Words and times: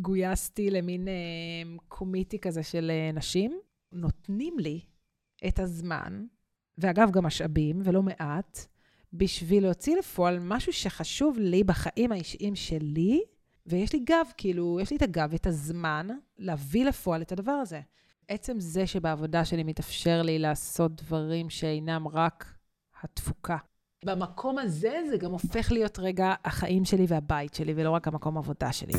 גויסתי 0.00 0.70
למין 0.70 1.08
אה, 1.08 1.14
קומיטי 1.88 2.38
כזה 2.38 2.62
של 2.62 2.90
אה, 2.90 3.10
נשים. 3.14 3.60
נותנים 3.92 4.58
לי 4.58 4.80
את 5.48 5.58
הזמן, 5.58 6.24
ואגב, 6.78 7.10
גם 7.10 7.24
משאבים, 7.24 7.80
ולא 7.84 8.02
מעט, 8.02 8.66
בשביל 9.12 9.62
להוציא 9.62 9.96
לפועל 9.96 10.38
משהו 10.38 10.72
שחשוב 10.72 11.38
לי 11.38 11.64
בחיים 11.64 12.12
האישיים 12.12 12.54
שלי, 12.54 13.22
ויש 13.66 13.92
לי 13.92 13.98
גב, 13.98 14.26
כאילו, 14.36 14.78
יש 14.82 14.90
לי 14.90 14.96
את 14.96 15.02
הגב 15.02 15.28
ואת 15.32 15.46
הזמן 15.46 16.08
להביא 16.38 16.84
לפועל 16.84 17.22
את 17.22 17.32
הדבר 17.32 17.52
הזה. 17.52 17.80
עצם 18.28 18.60
זה 18.60 18.86
שבעבודה 18.86 19.44
שלי 19.44 19.64
מתאפשר 19.64 20.22
לי 20.22 20.38
לעשות 20.38 21.02
דברים 21.02 21.50
שאינם 21.50 22.08
רק 22.08 22.54
התפוקה. 23.02 23.56
במקום 24.04 24.58
הזה 24.58 25.00
זה 25.10 25.16
גם 25.16 25.30
הופך 25.30 25.72
להיות 25.72 25.98
רגע 25.98 26.34
החיים 26.44 26.84
שלי 26.84 27.04
והבית 27.08 27.54
שלי, 27.54 27.72
ולא 27.76 27.90
רק 27.90 28.08
המקום 28.08 28.38
עבודה 28.38 28.72
שלי. 28.72 28.92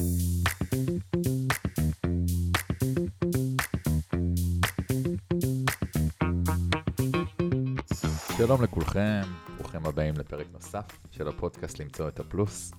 שלום 8.40 8.64
לכולכם, 8.64 9.22
ברוכים 9.58 9.86
הבאים 9.86 10.14
לפרק 10.18 10.48
נוסף 10.52 10.86
של 11.12 11.28
הפודקאסט 11.28 11.80
למצוא 11.80 12.08
את 12.08 12.20
הפלוס. 12.20 12.72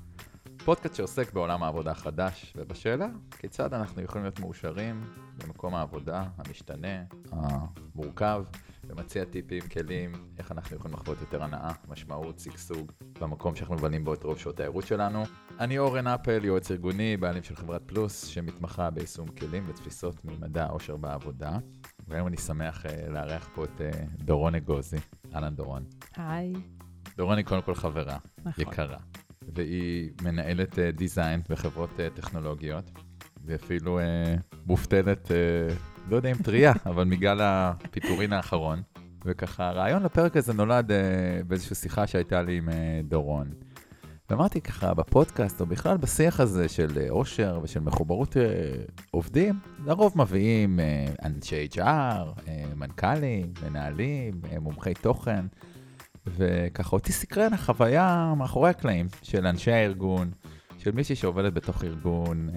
פודקאסט 0.65 0.95
שעוסק 0.95 1.33
בעולם 1.33 1.63
העבודה 1.63 1.91
החדש, 1.91 2.53
ובשאלה 2.57 3.07
כיצד 3.39 3.75
אנחנו 3.75 4.03
יכולים 4.03 4.25
להיות 4.25 4.41
מאושרים 4.41 5.05
במקום 5.39 5.75
העבודה 5.75 6.25
המשתנה, 6.37 7.03
המורכב, 7.33 8.45
ומציע 8.89 9.25
טיפים, 9.25 9.63
כלים, 9.73 10.13
איך 10.39 10.53
אנחנו 10.53 10.77
יכולים 10.77 10.97
לחוות 10.97 11.21
יותר 11.21 11.43
הנאה, 11.43 11.73
משמעות, 11.89 12.39
שגשוג, 12.39 12.93
במקום 13.21 13.57
שאנחנו 13.57 13.75
מבלים 13.75 14.05
בו 14.05 14.15
את 14.15 14.23
רוב 14.25 14.39
שעות 14.39 14.61
הערות 14.61 14.87
שלנו. 14.87 15.23
אני 15.59 15.79
אורן 15.79 16.07
אפל, 16.07 16.45
יועץ 16.45 16.71
ארגוני, 16.71 17.17
בעלים 17.17 17.43
של 17.43 17.57
חברת 17.57 17.83
פלוס, 17.87 18.25
שמתמחה 18.25 18.91
ביישום 18.91 19.29
כלים 19.29 19.65
ותפיסות 19.69 20.25
ממדע 20.25 20.65
העושר 20.65 20.97
בעבודה. 20.97 21.59
והיום 22.11 22.27
אני 22.27 22.37
שמח 22.37 22.87
uh, 22.87 23.11
לארח 23.11 23.49
פה 23.55 23.65
את 23.65 23.81
uh, 23.81 24.25
דורון 24.25 24.55
אגוזי. 24.55 24.97
אהלן 25.35 25.55
דורון. 25.55 25.85
היי. 26.17 26.53
דורון 27.17 27.37
היא 27.37 27.45
קודם 27.45 27.63
כל 27.63 27.75
חברה, 27.75 28.19
נכון. 28.45 28.53
יקרה. 28.59 28.97
והיא 29.55 30.11
מנהלת 30.23 30.73
uh, 30.73 30.97
design 30.97 31.41
בחברות 31.49 31.91
uh, 31.91 32.17
טכנולוגיות, 32.17 32.91
ואפילו 33.45 34.01
uh, 34.01 34.03
מובטלת, 34.67 35.27
uh, 35.27 35.31
לא 36.11 36.17
יודע 36.17 36.31
אם 36.31 36.37
טריה, 36.37 36.73
אבל 36.91 37.05
מגל 37.05 37.39
הפיטורין 37.41 38.33
האחרון. 38.33 38.83
וככה, 39.25 39.69
הרעיון 39.69 40.03
לפרק 40.03 40.37
הזה 40.37 40.53
נולד 40.53 40.91
uh, 40.91 40.95
באיזושהי 41.47 41.77
שיחה 41.77 42.07
שהייתה 42.07 42.43
לי 42.43 42.59
עם 42.59 42.69
uh, 42.69 42.73
דורון. 43.09 43.51
ואמרתי 44.31 44.61
ככה, 44.61 44.95
בפודקאסט, 44.95 45.61
או 45.61 45.67
בכלל 45.67 45.97
בשיח 45.97 46.41
הזה 46.41 46.69
של 46.69 46.99
אה, 47.01 47.11
אושר 47.11 47.61
ושל 47.63 47.81
מחוברות 47.81 48.37
אה, 48.37 48.43
עובדים, 49.11 49.55
לרוב 49.85 50.13
מביאים 50.17 50.81
אה, 50.81 51.07
אנשי 51.25 51.69
HR, 51.73 52.51
מנכ"לים, 52.77 53.53
מנהלים, 53.65 54.41
מומחי 54.61 54.95
תוכן, 54.95 55.45
וככה 56.27 56.97
אותי 56.97 57.13
סקרן 57.13 57.53
החוויה 57.53 58.35
מאחורי 58.37 58.71
הקלעים 58.71 59.07
של 59.23 59.47
אנשי 59.47 59.73
הארגון, 59.73 60.31
של 60.79 60.91
מישהי 60.91 61.17
שעובדת 61.17 61.53
בתוך 61.53 61.85
ארגון, 61.85 62.49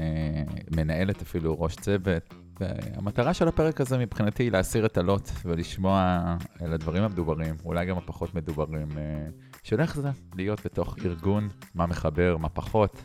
מנהלת 0.75 1.21
אפילו 1.21 1.61
ראש 1.61 1.75
צוות. 1.75 2.33
והמטרה 2.59 3.33
של 3.33 3.47
הפרק 3.47 3.81
הזה 3.81 3.97
מבחינתי 3.97 4.43
היא 4.43 4.51
להסיר 4.51 4.85
את 4.85 4.97
הלוט 4.97 5.29
ולשמוע 5.45 6.21
על 6.59 6.73
הדברים 6.73 7.03
המדוברים, 7.03 7.55
אולי 7.65 7.85
גם 7.85 7.97
הפחות 7.97 8.35
מדוברים. 8.35 8.87
אה, 8.97 9.27
של 9.63 9.81
איך 9.81 9.97
זה 9.97 10.09
להיות 10.35 10.65
בתוך 10.65 10.95
ארגון, 11.05 11.47
מה 11.75 11.85
מחבר, 11.85 12.37
מה 12.37 12.49
פחות. 12.49 13.03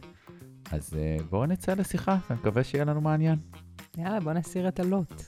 אז 0.72 0.92
uh, 0.92 1.22
בואו 1.22 1.46
נצא 1.46 1.74
לשיחה, 1.74 2.18
אני 2.30 2.38
מקווה 2.38 2.64
שיהיה 2.64 2.84
לנו 2.84 3.00
מעניין. 3.00 3.38
יאללה, 3.98 4.20
בוא 4.20 4.32
נסיר 4.32 4.68
את 4.68 4.80
הלוט. 4.80 5.22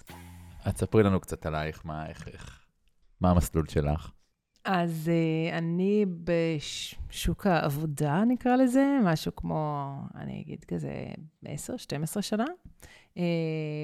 את 0.69 0.77
ספרי 0.77 1.03
לנו 1.03 1.21
קצת 1.21 1.47
עלייך, 1.47 1.83
מה, 1.85 2.09
איך, 2.09 2.29
איך, 2.29 2.67
מה 3.21 3.31
המסלול 3.31 3.67
שלך. 3.67 4.11
אז 4.65 5.11
uh, 5.11 5.55
אני 5.59 6.07
בשוק 6.25 7.47
העבודה, 7.47 8.25
נקרא 8.29 8.57
לזה, 8.57 8.99
משהו 9.05 9.37
כמו, 9.37 9.95
אני 10.15 10.41
אגיד 10.41 10.65
כזה 10.65 10.93
10-12 11.45 11.49
שנה. 12.21 12.45
Uh, 13.17 13.21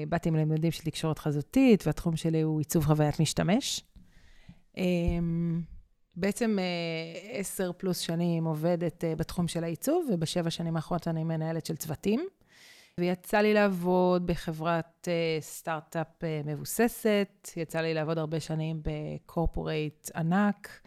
באתי 0.09 0.29
עם 0.29 0.35
לימודים 0.35 0.71
של 0.71 0.83
תקשורת 0.83 1.19
חזותית, 1.19 1.87
והתחום 1.87 2.15
שלי 2.15 2.41
הוא 2.41 2.59
עיצוב 2.59 2.85
חוויית 2.85 3.19
משתמש. 3.19 3.83
Uh, 4.75 4.79
בעצם 6.17 6.57
אה, 6.59 7.39
עשר 7.39 7.71
פלוס 7.77 7.99
שנים 7.99 8.45
עובדת 8.45 9.03
אה, 9.03 9.15
בתחום 9.15 9.47
של 9.47 9.63
העיצוב, 9.63 10.09
ובשבע 10.13 10.49
שנים 10.49 10.75
האחרונות 10.75 11.07
אני 11.07 11.23
מנהלת 11.23 11.65
של 11.65 11.75
צוותים. 11.75 12.27
ויצא 12.99 13.37
לי 13.37 13.53
לעבוד 13.53 14.27
בחברת 14.27 15.07
אה, 15.07 15.37
סטארט-אפ 15.41 16.07
מבוססת, 16.45 17.49
יצא 17.55 17.81
לי 17.81 17.93
לעבוד 17.93 18.17
הרבה 18.17 18.39
שנים 18.39 18.81
ב 18.83 18.96
corporate 18.96 20.09
ענק, 20.15 20.81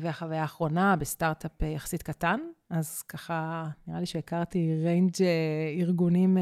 והחוויה 0.00 0.42
האחרונה 0.42 0.96
בסטארט-אפ 0.96 1.62
יחסית 1.62 2.02
קטן, 2.02 2.40
אז 2.70 3.02
ככה, 3.02 3.68
נראה 3.86 4.00
לי 4.00 4.06
שהכרתי 4.06 4.74
range 4.84 5.16
ארגונים 5.80 6.38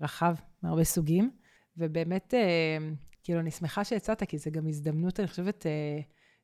רחב 0.00 0.34
מהרבה 0.62 0.84
סוגים, 0.84 1.30
ובאמת, 1.76 2.34
כאילו, 3.22 3.40
אני 3.40 3.50
שמחה 3.50 3.84
שיצאת, 3.84 4.22
כי 4.22 4.38
זו 4.38 4.50
גם 4.50 4.68
הזדמנות, 4.68 5.20
אני 5.20 5.28
חושבת, 5.28 5.66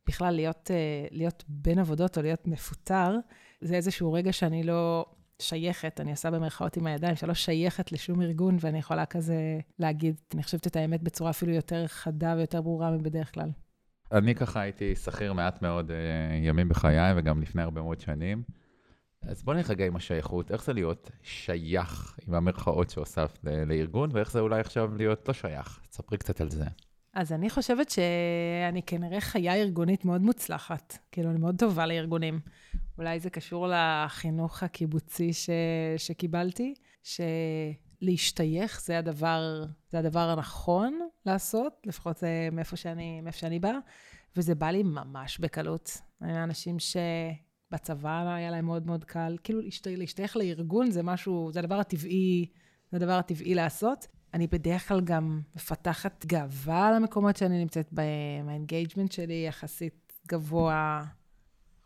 בכלל 0.07 0.35
להיות, 0.35 0.71
אה, 0.71 1.07
להיות 1.11 1.45
בין 1.49 1.79
עבודות 1.79 2.19
או 2.19 2.23
להיות 2.23 2.47
מפוטר, 2.47 3.17
זה 3.61 3.75
איזשהו 3.75 4.13
רגע 4.13 4.33
שאני 4.33 4.63
לא 4.63 5.07
שייכת, 5.39 6.01
אני 6.01 6.11
עושה 6.11 6.31
במרכאות 6.31 6.77
עם 6.77 6.87
הידיים, 6.87 7.17
שלא 7.17 7.35
שייכת 7.35 7.93
לשום 7.93 8.23
ארגון, 8.23 8.57
ואני 8.61 8.79
יכולה 8.79 9.07
כזה 9.07 9.61
להגיד, 9.79 10.21
אני 10.35 10.43
חושבת 10.43 10.67
את 10.67 10.77
האמת 10.77 11.03
בצורה 11.03 11.31
אפילו 11.31 11.53
יותר 11.53 11.87
חדה 11.87 12.35
ויותר 12.37 12.63
ברורה 12.63 12.91
מבדרך 12.91 13.35
כלל. 13.35 13.51
אני 14.13 14.35
ככה 14.35 14.61
הייתי 14.61 14.97
שכיר 14.97 15.33
מעט 15.33 15.63
מאוד 15.63 15.91
אה, 15.91 16.37
ימים 16.37 16.69
בחיי, 16.69 17.13
וגם 17.17 17.43
לפני 17.43 17.63
הרבה 17.63 17.83
מאוד 17.83 18.01
שנים. 18.01 18.43
אז 19.23 19.43
בוא 19.43 19.55
נלך 19.55 19.71
רגע 19.71 19.87
עם 19.87 19.97
השייכות, 19.97 20.53
איך 20.53 20.65
זה 20.65 20.73
להיות 20.73 21.11
שייך 21.23 22.17
עם 22.29 22.35
המרכאות 22.35 22.91
שהוספת 22.91 23.39
לארגון, 23.67 24.11
ואיך 24.13 24.33
זה 24.33 24.41
אולי 24.41 24.61
עכשיו 24.61 24.97
להיות 24.97 25.29
לא 25.29 25.35
שייך. 25.35 25.81
תספרי 25.91 26.19
קצת 26.19 26.41
על 26.41 26.51
זה. 26.51 26.65
אז 27.15 27.33
אני 27.33 27.51
חושבת 27.51 27.91
שאני 27.91 28.83
כנראה 28.83 29.21
חיה 29.21 29.55
ארגונית 29.55 30.05
מאוד 30.05 30.23
מוצלחת. 30.23 30.99
כאילו, 31.13 31.31
אני 31.31 31.39
מאוד 31.39 31.55
טובה 31.59 31.87
לארגונים. 31.87 32.41
אולי 32.99 33.21
זה 33.21 33.31
קשור 33.31 33.67
לחינוך 33.71 34.63
הקיבוצי 34.63 35.33
ש... 35.33 35.51
שקיבלתי, 35.97 36.75
שלהשתייך 38.03 38.81
זה 38.81 38.99
הדבר, 38.99 39.65
זה 39.91 39.99
הדבר 39.99 40.29
הנכון 40.31 41.01
לעשות, 41.27 41.73
לפחות 41.87 42.19
זה 42.19 42.49
מאיפה 42.53 42.77
שאני, 42.77 43.21
מאיפה 43.21 43.39
שאני 43.39 43.59
באה, 43.59 43.79
וזה 44.37 44.55
בא 44.55 44.71
לי 44.71 44.83
ממש 44.83 45.39
בקלות. 45.39 45.99
אני 46.23 46.45
אנשים 46.45 46.77
שבצבא 46.79 48.35
היה 48.35 48.51
להם 48.51 48.65
מאוד 48.65 48.87
מאוד 48.87 49.05
קל, 49.05 49.37
כאילו 49.45 49.61
להשתייך 49.87 50.37
לארגון 50.37 50.91
זה 50.91 51.03
משהו, 51.03 51.51
זה 51.53 51.61
הדבר 51.61 51.81
הטבעי, 51.81 52.47
זה 52.91 52.97
הדבר 52.97 53.13
הטבעי 53.13 53.55
לעשות. 53.55 54.07
אני 54.35 54.47
בדרך 54.47 54.89
כלל 54.89 55.01
גם 55.01 55.41
מפתחת 55.57 56.27
גאווה 56.27 56.89
על 56.89 56.95
המקומות 56.95 57.37
שאני 57.37 57.61
נמצאת 57.61 57.93
בהם, 57.93 58.49
ה 58.49 58.54
engagement 58.54 59.13
שלי 59.13 59.45
יחסית 59.49 60.13
גבוה. 60.29 61.05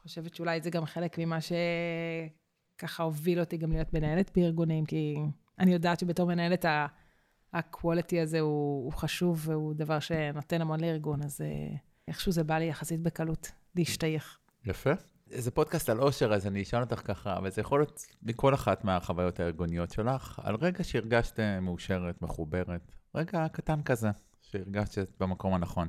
חושבת 0.03 0.35
שאולי 0.35 0.61
זה 0.61 0.71
גם 0.71 0.87
חלק 0.87 1.19
ממה 1.19 1.39
שככה 1.41 3.03
הוביל 3.03 3.41
אותי 3.41 3.57
גם 3.57 3.73
להיות 3.73 3.95
מנהלת 3.95 4.31
בארגונים, 4.37 4.87
כי 4.87 5.17
אני 5.59 5.73
יודעת 5.73 6.01
שבתור 6.01 6.27
מנהלת 6.27 6.65
ה-quality 6.65 8.17
הזה 8.23 8.41
הוא, 8.41 8.85
הוא 8.85 8.93
חשוב 8.93 9.49
והוא 9.49 9.75
דבר 9.75 9.99
שנותן 9.99 10.61
המון 10.61 10.81
לארגון, 10.81 11.23
אז 11.23 11.41
אה, 11.41 11.77
איכשהו 12.09 12.33
זה 12.33 12.45
בא 12.45 12.59
לי 12.59 12.65
יחסית 12.65 13.01
בקלות 13.01 13.53
להשתייך. 13.77 14.39
יפה. 14.65 14.91
זה 15.27 15.51
פודקאסט 15.51 15.89
על 15.89 16.01
אושר, 16.01 16.35
אז 16.35 16.47
אני 16.47 16.63
אשאל 16.63 16.81
אותך 16.81 17.01
ככה, 17.05 17.39
וזה 17.43 17.61
יכול 17.61 17.81
להיות 17.81 18.01
מכל 18.23 18.55
אחת 18.55 18.85
מהחוויות 18.85 19.41
הארגוניות 19.41 19.91
שלך, 19.91 20.41
על 20.45 20.57
רגע 20.61 20.85
שהרגשת 20.85 21.41
מאושרת, 21.63 22.23
מחוברת, 22.23 22.93
רגע 23.15 23.47
קטן 23.53 23.83
כזה, 23.83 24.11
שהרגשת 24.43 24.93
שאת 24.93 25.11
במקום 25.21 25.55
הנכון. 25.55 25.89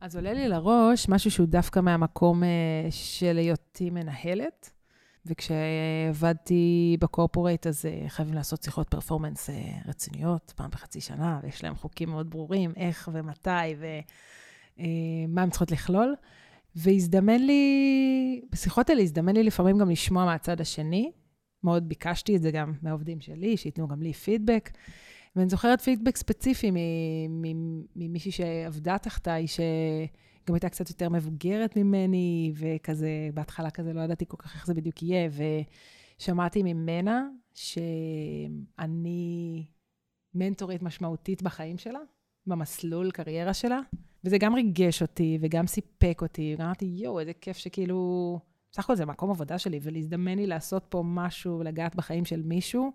אז 0.00 0.16
עולה 0.16 0.32
לי 0.32 0.48
לראש 0.48 1.08
משהו 1.08 1.30
שהוא 1.30 1.46
דווקא 1.46 1.80
מהמקום 1.80 2.44
אה, 2.44 2.48
של 2.90 3.36
היותי 3.36 3.90
מנהלת, 3.90 4.70
וכשעבדתי 5.26 6.96
בקורפורייט, 7.00 7.66
אז 7.66 7.86
אה, 7.86 8.08
חייבים 8.08 8.34
לעשות 8.34 8.62
שיחות 8.62 8.88
פרפורמנס 8.88 9.50
אה, 9.50 9.54
רציניות, 9.86 10.52
פעם 10.56 10.70
בחצי 10.70 11.00
שנה, 11.00 11.40
ויש 11.42 11.64
להם 11.64 11.74
חוקים 11.74 12.08
מאוד 12.08 12.30
ברורים, 12.30 12.72
איך 12.76 13.08
ומתי 13.12 13.50
ומה 14.78 15.42
הם 15.42 15.50
צריכות 15.50 15.70
לכלול. 15.70 16.14
והזדמן 16.76 17.40
לי, 17.40 18.40
בשיחות 18.52 18.90
האלה 18.90 19.02
הזדמן 19.02 19.36
לי 19.36 19.42
לפעמים 19.42 19.78
גם 19.78 19.90
לשמוע 19.90 20.24
מהצד 20.24 20.60
השני. 20.60 21.12
מאוד 21.64 21.88
ביקשתי 21.88 22.36
את 22.36 22.42
זה 22.42 22.50
גם 22.50 22.72
מהעובדים 22.82 23.20
שלי, 23.20 23.56
שייתנו 23.56 23.88
גם 23.88 24.02
לי 24.02 24.12
פידבק. 24.12 24.70
ואני 25.36 25.48
זוכרת 25.48 25.80
פידבק 25.80 26.16
ספציפי 26.16 26.70
ממישהי 27.96 28.30
שעבדה 28.32 28.98
תחתיי, 28.98 29.46
שגם 30.50 30.54
הייתה 30.54 30.68
קצת 30.68 30.88
יותר 30.88 31.08
מבוגרת 31.08 31.76
ממני, 31.76 32.52
וכזה, 32.54 33.28
בהתחלה 33.34 33.70
כזה 33.70 33.92
לא 33.92 34.00
ידעתי 34.00 34.24
כל 34.28 34.36
כך 34.36 34.54
איך 34.54 34.66
זה 34.66 34.74
בדיוק 34.74 35.02
יהיה, 35.02 35.30
ושמעתי 36.18 36.62
ממנה 36.62 37.28
שאני 37.54 39.66
מנטורית 40.34 40.82
משמעותית 40.82 41.42
בחיים 41.42 41.78
שלה, 41.78 41.98
במסלול 42.46 43.10
קריירה 43.10 43.54
שלה, 43.54 43.80
וזה 44.24 44.38
גם 44.38 44.54
ריגש 44.54 45.02
אותי 45.02 45.38
וגם 45.40 45.66
סיפק 45.66 46.18
אותי, 46.22 46.54
וגם 46.54 46.66
אמרתי, 46.66 46.84
יואו, 46.84 47.20
איזה 47.20 47.32
כיף 47.32 47.56
שכאילו, 47.56 48.38
בסך 48.72 48.84
הכל 48.84 48.96
זה 48.96 49.06
מקום 49.06 49.30
עבודה 49.30 49.58
שלי, 49.58 49.80
ולהזדמן 49.82 50.36
לי 50.36 50.46
לעשות 50.46 50.86
פה 50.88 51.02
משהו 51.06 51.58
ולגעת 51.58 51.96
בחיים 51.96 52.24
של 52.24 52.42
מישהו 52.42 52.92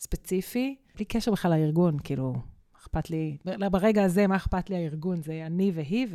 ספציפי, 0.00 0.76
בלי 0.94 1.04
קשר 1.04 1.32
בכלל 1.32 1.50
לארגון, 1.50 1.96
כאילו, 2.04 2.34
אכפת 2.76 3.10
לי, 3.10 3.36
ברגע 3.70 4.04
הזה, 4.04 4.26
מה 4.26 4.36
אכפת 4.36 4.70
לי 4.70 4.76
הארגון? 4.76 5.22
זה 5.22 5.46
אני 5.46 5.72
והיא, 5.74 6.06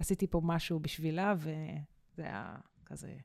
ועשיתי 0.00 0.26
פה 0.26 0.40
משהו 0.44 0.80
בשבילה, 0.80 1.34
וזה 1.38 2.22
היה 2.22 2.56
כזה 2.86 3.16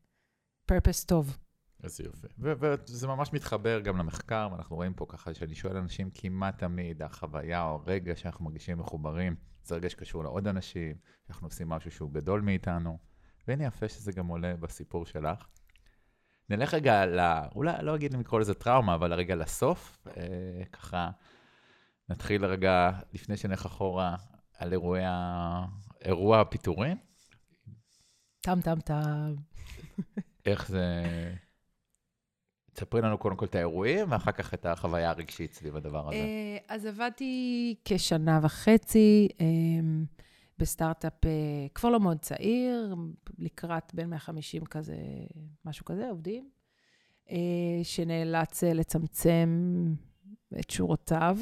purpose 0.72 1.06
טוב. 1.08 1.38
איזה 1.84 2.04
יופי. 2.04 2.28
וזה 2.40 3.08
ממש 3.08 3.34
מתחבר 3.34 3.80
גם 3.80 3.98
למחקר, 3.98 4.50
ואנחנו 4.52 4.76
רואים 4.76 4.94
פה 4.94 5.06
ככה, 5.10 5.34
שאני 5.34 5.56
שואל 5.56 5.78
אנשים 5.78 6.10
כמעט 6.14 6.58
תמיד, 6.58 7.02
החוויה 7.02 7.64
או 7.64 7.82
הרגע 7.84 8.16
שאנחנו 8.16 8.46
מרגישים 8.46 8.78
מחוברים, 8.78 9.36
זה 9.64 9.76
רגע 9.76 9.90
שקשור 9.90 10.24
לעוד 10.24 10.48
אנשים, 10.48 10.96
שאנחנו 11.28 11.48
עושים 11.48 11.70
משהו 11.70 11.92
שהוא 11.92 12.12
גדול 12.12 12.42
מאיתנו, 12.42 12.98
והנה 13.48 13.66
יפה 13.66 13.90
שזה 13.90 14.12
גם 14.12 14.28
עולה 14.28 14.56
בסיפור 14.56 15.06
שלך. 15.06 15.48
נלך 16.50 16.74
רגע 16.74 17.06
ל... 17.06 17.20
אולי 17.56 17.74
לא 17.82 17.96
אגיד 17.96 18.14
אם 18.14 18.20
לקרוא 18.20 18.40
לזה 18.40 18.54
טראומה, 18.54 18.96
אבל 18.96 19.14
רגע 19.14 19.36
לסוף, 19.36 20.08
אה, 20.08 20.66
ככה 20.72 21.10
נתחיל 22.10 22.46
רגע, 22.46 22.92
לפני 23.14 23.38
שנלך 23.38 23.66
אחורה, 23.66 24.16
על 24.58 24.72
אירועי. 24.72 25.04
אירוע 26.06 26.42
הפיטורים. 26.42 26.98
טם 28.42 28.62
טם 28.62 28.80
טם. 28.80 29.36
איך 30.46 30.68
זה... 30.68 31.04
תספרי 32.74 33.02
לנו 33.02 33.18
קודם 33.18 33.36
כל 33.36 33.46
את 33.46 33.56
האירועים, 33.56 34.12
ואחר 34.12 34.32
כך 34.32 34.54
את 34.54 34.66
החוויה 34.66 35.10
הרגשית 35.10 35.54
סביב 35.54 35.76
הדבר 35.76 36.08
הזה. 36.08 36.16
אה, 36.16 36.58
אז 36.68 36.86
עבדתי 36.86 37.76
כשנה 37.86 38.40
וחצי 38.44 39.28
אה, 39.42 39.46
בסטארט-אפ 40.58 41.26
אה, 41.26 41.30
כבר 41.76 41.90
לא 41.90 42.00
מאוד 42.00 42.20
צעיר, 42.20 42.96
לקראת 43.38 43.94
בין 43.94 44.10
150 44.10 44.66
כזה, 44.66 44.96
משהו 45.66 45.86
כזה, 45.86 46.10
עובדים, 46.10 46.50
שנאלץ 47.84 48.64
לצמצם 48.64 49.74
את 50.60 50.70
שורותיו, 50.70 51.38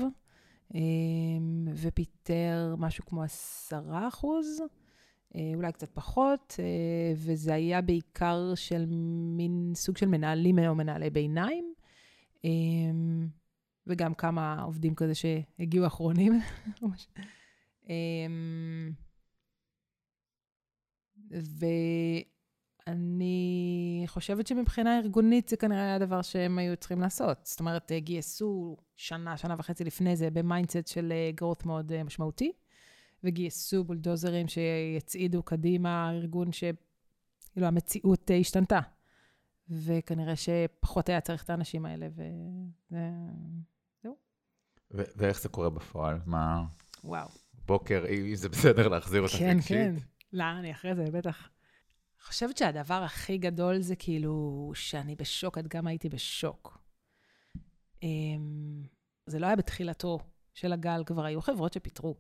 ופיטר 1.76 2.76
משהו 2.78 3.06
כמו 3.06 3.24
עשרה 3.24 4.08
אחוז. 4.08 4.62
אה, 5.36 5.52
אולי 5.56 5.72
קצת 5.72 5.90
פחות, 5.90 6.56
אה, 6.60 7.14
וזה 7.16 7.54
היה 7.54 7.82
בעיקר 7.82 8.56
של 8.56 8.86
מין 9.38 9.72
סוג 9.76 9.98
של 9.98 10.06
מנהלים 10.06 10.60
או 10.60 10.76
מנהלי 10.76 11.10
ביניים, 11.10 11.74
אה, 12.46 12.50
וגם 13.88 14.14
כמה 14.14 14.62
עובדים 14.62 14.96
כזה 14.96 15.14
שהגיעו 15.16 15.88
אחרונים. 15.88 16.34
ואני 22.88 23.57
חושבת 24.18 24.48
שמבחינה 24.48 25.00
ארגונית 25.00 25.50
זה 25.50 25.58
כנראה 25.58 25.84
היה 25.84 25.96
הדבר 25.96 26.22
שהם 26.22 26.58
היו 26.58 26.78
צריכים 26.78 27.02
לעשות. 27.02 27.38
זאת 27.44 27.60
אומרת, 27.60 27.92
גייסו 27.98 28.78
שנה, 28.96 29.38
שנה 29.38 29.56
וחצי 29.58 29.84
לפני 29.84 30.16
זה 30.16 30.30
ב 30.30 30.37
mindset 30.37 30.88
של 30.88 31.14
growth 31.42 31.66
מאוד 31.66 32.04
משמעותי. 32.04 32.52
וגייסו 33.24 33.84
בולדוזרים 33.84 34.48
שיצעידו 34.48 35.44
קדימה 35.44 36.12
ארגון 36.12 36.52
שכאילו 36.52 37.68
המציאות 37.68 38.32
השתנתה. 38.40 38.80
וכנראה 39.70 40.34
שפחות 40.36 41.10
היה 41.10 41.22
צריך 41.22 41.44
את 41.44 41.50
האנשים 41.50 41.86
האלה, 41.86 42.08
וזהו. 42.92 44.16
ו- 44.94 45.12
ואיך 45.16 45.42
זה 45.42 45.50
קורה 45.50 45.70
בפועל? 45.70 46.20
מה... 46.26 46.64
וואו. 47.04 47.28
בוקר, 47.66 48.06
אם 48.10 48.36
זה 48.36 48.50
בסדר 48.50 48.88
להחזיר 48.88 49.22
אותך 49.22 49.36
כן, 49.36 49.56
רגשית? 49.56 49.78
כן, 49.78 49.96
כן. 49.96 50.06
לא, 50.34 50.44
אני 50.60 50.72
אחרי 50.72 50.96
זה, 50.96 51.06
בטח. 51.12 51.50
חושבת 52.22 52.58
שהדבר 52.58 53.04
הכי 53.04 53.38
גדול 53.38 53.80
זה 53.80 53.96
כאילו 53.96 54.72
שאני 54.76 55.16
בשוק, 55.16 55.58
עד 55.58 55.68
כמה 55.68 55.90
הייתי 55.90 56.10
בשוק. 56.10 56.78
אמ, 58.04 58.84
זה 59.26 59.40
לא 59.40 59.46
היה 59.46 59.56
בתחילתו 59.56 60.20
של 60.54 60.74
הגל, 60.74 61.04
כבר 61.06 61.26
היו 61.26 61.42
חברות 61.42 61.74
שפיטרו. 61.74 62.16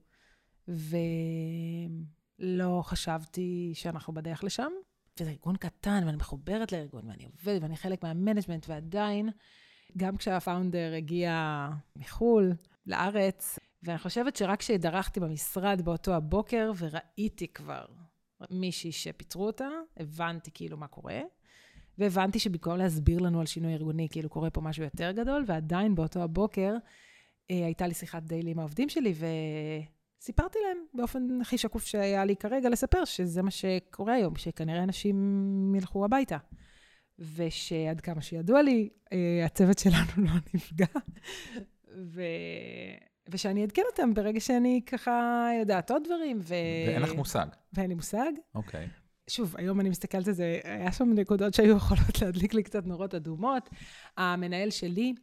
ולא 0.68 2.82
חשבתי 2.84 3.72
שאנחנו 3.76 4.14
בדרך 4.14 4.44
לשם. 4.44 4.72
וזה 5.20 5.30
ארגון 5.30 5.58
קטן, 5.58 6.04
ואני 6.06 6.18
מחוברת 6.18 6.72
לארגון, 6.72 7.08
ואני 7.08 7.26
עובדת, 7.26 7.62
ואני 7.62 7.78
חלק 7.78 8.04
מה 8.04 8.13
management, 8.13 8.66
ועדיין, 8.70 9.30
גם 9.98 10.18
כשה 10.18 10.49
founder 10.49 10.94
הגיע 10.98 11.68
מחו"ל, 11.96 12.54
לארץ, 12.86 13.60
ואני 13.84 13.98
חושבת 13.98 14.36
שרק 14.36 14.60
כשדרכתי 14.60 15.20
במשרד 15.20 15.82
באותו 15.82 16.14
הבוקר, 16.14 16.72
וראיתי 16.78 17.48
כבר 17.48 17.86
מישהי 18.51 18.92
שפיטרו 18.92 19.45
אותה, 19.45 19.69
הבנתי 19.98 20.51
כאילו 20.54 20.78
מה 20.78 20.88
קורה. 20.88 21.22
והבנתי 21.98 22.39
שבמקום 22.39 22.78
להסביר 22.78 23.19
לנו 23.19 23.39
על 23.39 23.45
שינוי 23.45 23.74
ארגוני, 23.74 24.07
כאילו 24.12 24.30
קורה 24.30 24.50
פה 24.50 24.62
משהו 24.62 24.84
יותר 24.84 25.12
גדול, 25.12 25.44
ועדיין 25.48 25.95
באותו 25.95 26.24
הבוקר 26.24 26.75
אה, 27.51 27.66
הייתה 27.66 27.88
לי 27.88 27.94
שיחת 27.94 28.24
דיילי 28.24 28.51
עם 28.51 28.60
העובדים 28.60 28.89
שלי, 28.89 29.13
ו... 29.16 29.25
סיפרתי 30.22 30.60
להם 30.68 30.78
באופן 30.94 31.42
הכי 31.42 31.57
שקוף 31.57 31.86
שהיה 31.86 32.25
לי 32.25 32.36
כרגע 32.36 32.69
לספר, 32.69 33.06
שזה 33.06 33.42
מה 33.42 33.51
שקורה 33.51 34.13
היום, 34.13 34.36
שכנראה 34.36 34.84
אנשים 34.84 35.75
ילכו 35.75 36.06
הביתה. 36.06 36.38
ושעד 37.36 38.01
כמה 38.01 38.22
שידוע 38.22 38.62
לי, 38.62 38.89
אה, 39.13 39.45
הצוות 39.45 39.80
שלנו 39.80 40.12
לא 40.25 40.31
נפגע. 40.54 40.86
ו... 41.98 42.22
ושאני 43.29 43.62
אעדכן 43.62 43.81
אותם 43.91 44.13
ברגע 44.13 44.39
שאני 44.39 44.81
ככה 44.85 45.50
יודעת 45.59 45.91
עוד 45.91 46.03
דברים. 46.06 46.39
ו... 46.41 46.53
ואין 46.88 47.01
לך 47.01 47.13
מושג. 47.13 47.45
ואין 47.74 47.89
לי 47.89 47.95
מושג. 47.95 48.31
אוקיי. 48.56 48.85
Okay. 48.85 49.07
שוב, 49.29 49.56
היום 49.57 49.79
אני 49.79 49.89
מסתכלת 49.89 50.27
על 50.27 50.33
זה, 50.33 50.59
היה 50.63 50.91
שם 50.91 51.13
נקודות 51.13 51.53
שהיו 51.53 51.77
יכולות 51.77 52.18
להדליק 52.21 52.53
לי 52.53 52.63
קצת 52.63 52.85
נורות 52.85 53.15
אדומות. 53.15 53.69
המנהל 54.18 54.69
שלי 54.69 55.13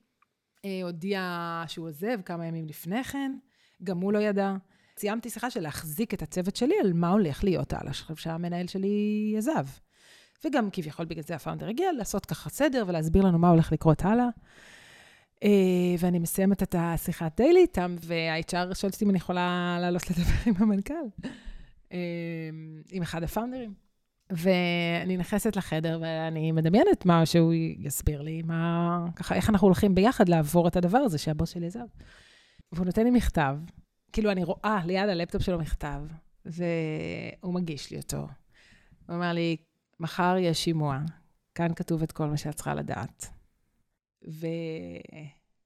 אה, 0.64 0.80
הודיע 0.82 1.64
שהוא 1.66 1.88
עוזב 1.88 2.20
כמה 2.24 2.46
ימים 2.46 2.66
לפני 2.66 3.04
כן, 3.04 3.36
גם 3.82 4.00
הוא 4.00 4.12
לא 4.12 4.18
ידע. 4.18 4.54
סיימתי 4.96 5.30
שיחה 5.30 5.50
של 5.50 5.60
להחזיק 5.60 6.14
את 6.14 6.22
הצוות 6.22 6.56
שלי 6.56 6.74
על 6.80 6.92
מה 6.92 7.10
הולך 7.10 7.44
להיות 7.44 7.72
הלאה, 7.72 7.90
עכשיו 7.90 8.16
שהמנהל 8.16 8.66
שלי 8.66 9.34
עזב. 9.38 9.66
וגם 10.44 10.68
כביכול 10.72 11.06
בגלל 11.06 11.22
זה 11.22 11.34
הפאונדר 11.34 11.68
הגיע, 11.68 11.92
לעשות 11.92 12.26
ככה 12.26 12.50
סדר 12.50 12.84
ולהסביר 12.86 13.22
לנו 13.22 13.38
מה 13.38 13.48
הולך 13.48 13.72
לקרות 13.72 14.04
הלאה. 14.04 14.26
Uh, 15.44 15.46
ואני 15.98 16.18
מסיימת 16.18 16.62
את 16.62 16.74
השיחת 16.78 17.36
דיילי 17.36 17.60
איתם, 17.60 17.96
וה-HR 18.00 18.74
שואלת 18.74 18.94
אותי 18.94 19.04
אם 19.04 19.10
אני 19.10 19.18
יכולה 19.18 19.76
לעלות 19.80 20.10
לדבר 20.10 20.32
עם 20.46 20.54
המנכ"ל, 20.58 20.94
uh, 21.88 21.94
עם 22.92 23.02
אחד 23.02 23.22
הפאונדרים. 23.22 23.74
ואני 24.30 25.16
נכנסת 25.16 25.56
לחדר 25.56 25.98
ואני 26.02 26.52
מדמיינת 26.52 27.06
מה 27.06 27.26
שהוא 27.26 27.52
יסביר 27.78 28.22
לי, 28.22 28.42
מה, 28.42 29.06
ככה, 29.16 29.34
איך 29.34 29.50
אנחנו 29.50 29.66
הולכים 29.66 29.94
ביחד 29.94 30.28
לעבור 30.28 30.68
את 30.68 30.76
הדבר 30.76 30.98
הזה 30.98 31.18
שהבוס 31.18 31.50
שלי 31.50 31.66
עזב. 31.66 31.86
והוא 32.72 32.86
נותן 32.86 33.04
לי 33.04 33.10
מכתב, 33.10 33.56
כאילו, 34.12 34.30
אני 34.30 34.44
רואה 34.44 34.80
ליד 34.84 35.08
הלפטופ 35.08 35.42
שלו 35.42 35.58
מכתב, 35.58 36.02
והוא 36.44 37.54
מגיש 37.54 37.90
לי 37.90 37.96
אותו. 37.96 38.16
הוא 39.06 39.16
אומר 39.16 39.32
לי, 39.32 39.56
מחר 40.00 40.36
יש 40.40 40.64
שימוע, 40.64 40.98
כאן 41.54 41.74
כתוב 41.76 42.02
את 42.02 42.12
כל 42.12 42.26
מה 42.26 42.36
שאת 42.36 42.54
צריכה 42.54 42.74
לדעת. 42.74 43.26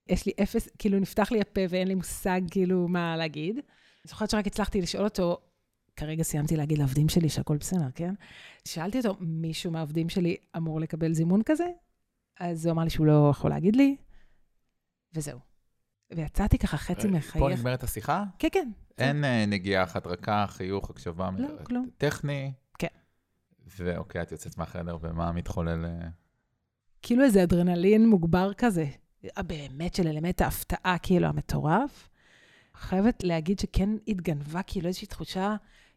ויש 0.09 0.27
לי 0.27 0.33
אפס, 0.43 0.69
כאילו, 0.79 0.99
נפתח 0.99 1.33
לי 1.33 1.41
הפה 1.41 1.61
ואין 1.69 1.89
לי 1.89 1.95
מושג, 1.95 2.41
כאילו, 2.51 2.89
מה 2.89 3.17
להגיד. 3.17 3.55
אני 3.55 3.63
זוכרת 4.05 4.31
שרק 4.31 4.47
הצלחתי 4.47 4.81
לשאול 4.81 5.05
אותו, 5.05 5.39
כרגע 5.97 6.23
סיימתי 6.23 6.57
להגיד 6.57 6.79
לעובדים 6.79 7.09
שלי 7.09 7.29
שהכל 7.29 7.57
בסדר, 7.57 7.91
כן? 7.95 8.15
שאלתי 8.65 8.99
אותו, 8.99 9.17
מישהו 9.21 9.71
מהעובדים 9.71 10.09
שלי 10.09 10.37
אמור 10.57 10.81
לקבל 10.81 11.13
זימון 11.13 11.43
כזה? 11.43 11.67
אז 12.41 12.67
הוא 12.67 12.73
אמר 12.73 12.85
לי 12.85 12.91
שהוא 12.91 13.07
לא 13.07 13.29
יכול 13.31 13.51
להגיד 13.51 13.77
לי, 13.77 13.97
וזהו. 15.15 15.39
ויצאתי 16.11 16.59
ככה 16.59 16.77
חצי 16.77 17.07
אה, 17.07 17.13
מחייך. 17.13 17.45
פה 17.45 17.49
נגמרת 17.49 17.83
השיחה? 17.83 18.25
כן, 18.39 18.49
כן. 18.53 18.71
אין 18.99 19.25
אה, 19.25 19.47
נגיעה 19.47 19.83
אחת 19.83 20.07
רכה, 20.07 20.47
חיוך, 20.49 20.91
הקשבה? 20.91 21.31
לא, 21.39 21.49
כלום. 21.65 21.89
טכני? 21.99 22.53
כן. 22.79 22.87
ואוקיי, 23.79 24.23
את 24.23 24.33
יוצאת 24.33 24.59
מהחדר, 24.59 24.99
ומה 25.01 25.33
מתחולל? 25.33 25.85
אה? 25.85 26.09
כאילו 27.03 27.25
איזה 27.25 27.43
אדרנלין 27.43 28.09
מוגבר 28.09 28.53
כזה. 28.53 28.87
באמת 29.39 29.95
של 29.95 30.07
אלמנט 30.07 30.41
ההפתעה, 30.41 30.97
כאילו, 31.03 31.27
המטורף. 31.27 32.09
חייבת 32.75 33.25
להגיד 33.25 33.59
שכן 33.59 33.91
התגנבה 34.09 34.63
כאילו 34.63 34.87
איזושהי 34.89 35.07
תחושה 35.07 35.57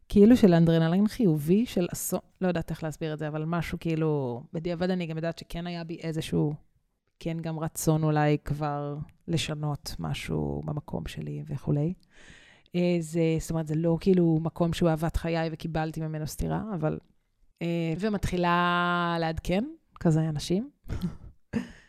כאילו 0.10 0.38
של 0.38 0.54
אדרנלין 0.54 1.08
חיובי, 1.08 1.66
של 1.66 1.88
אסון, 1.94 2.20
לא 2.42 2.48
יודעת 2.48 2.70
איך 2.70 2.84
להסביר 2.84 3.13
את 3.13 3.20
זה, 3.20 3.28
אבל 3.28 3.46
משהו 3.46 3.80
כאילו, 3.80 4.44
בדיעבד 4.54 4.90
אני 4.90 5.06
גם 5.06 5.16
יודעת 5.16 5.38
שכן 5.38 5.68
היה 5.68 5.84
בי 5.84 5.98
איזשהו 6.04 6.54
כן 7.20 7.38
גם 7.42 7.60
רצון 7.60 8.04
אולי 8.04 8.38
כבר 8.46 8.98
לשנות 9.28 9.96
משהו 10.00 10.62
במקום 10.66 11.08
שלי 11.08 11.44
וכולי. 11.48 11.94
אה, 12.75 12.98
זה, 13.00 13.22
זאת 13.40 13.51
אומרת, 13.51 13.68
זה 13.68 13.75
לא 13.75 13.98
כאילו 14.00 14.40
מקום 14.42 14.74
שהוא 14.74 14.90
אהבת 14.90 15.16
חיי 15.16 15.50
וקיבלתי 15.51 16.01
ממנו 16.01 16.28
סטירה, 16.28 16.63
אבל... 16.75 17.00
אה, 17.62 17.94
ומתחילה 18.00 19.18
לעדכן 19.20 19.63
כזה 20.00 20.30
אנשים. 20.30 20.70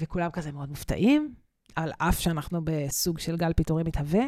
וכולם 0.00 0.30
כזה 0.30 0.52
מאוד 0.52 0.68
מופתעים, 0.68 1.34
על 1.76 1.92
אף 1.98 2.18
שאנחנו 2.18 2.60
בסוג 2.64 3.18
של 3.18 3.36
גל 3.36 3.52
פיטורים 3.52 3.86
מתהווה. 3.86 4.24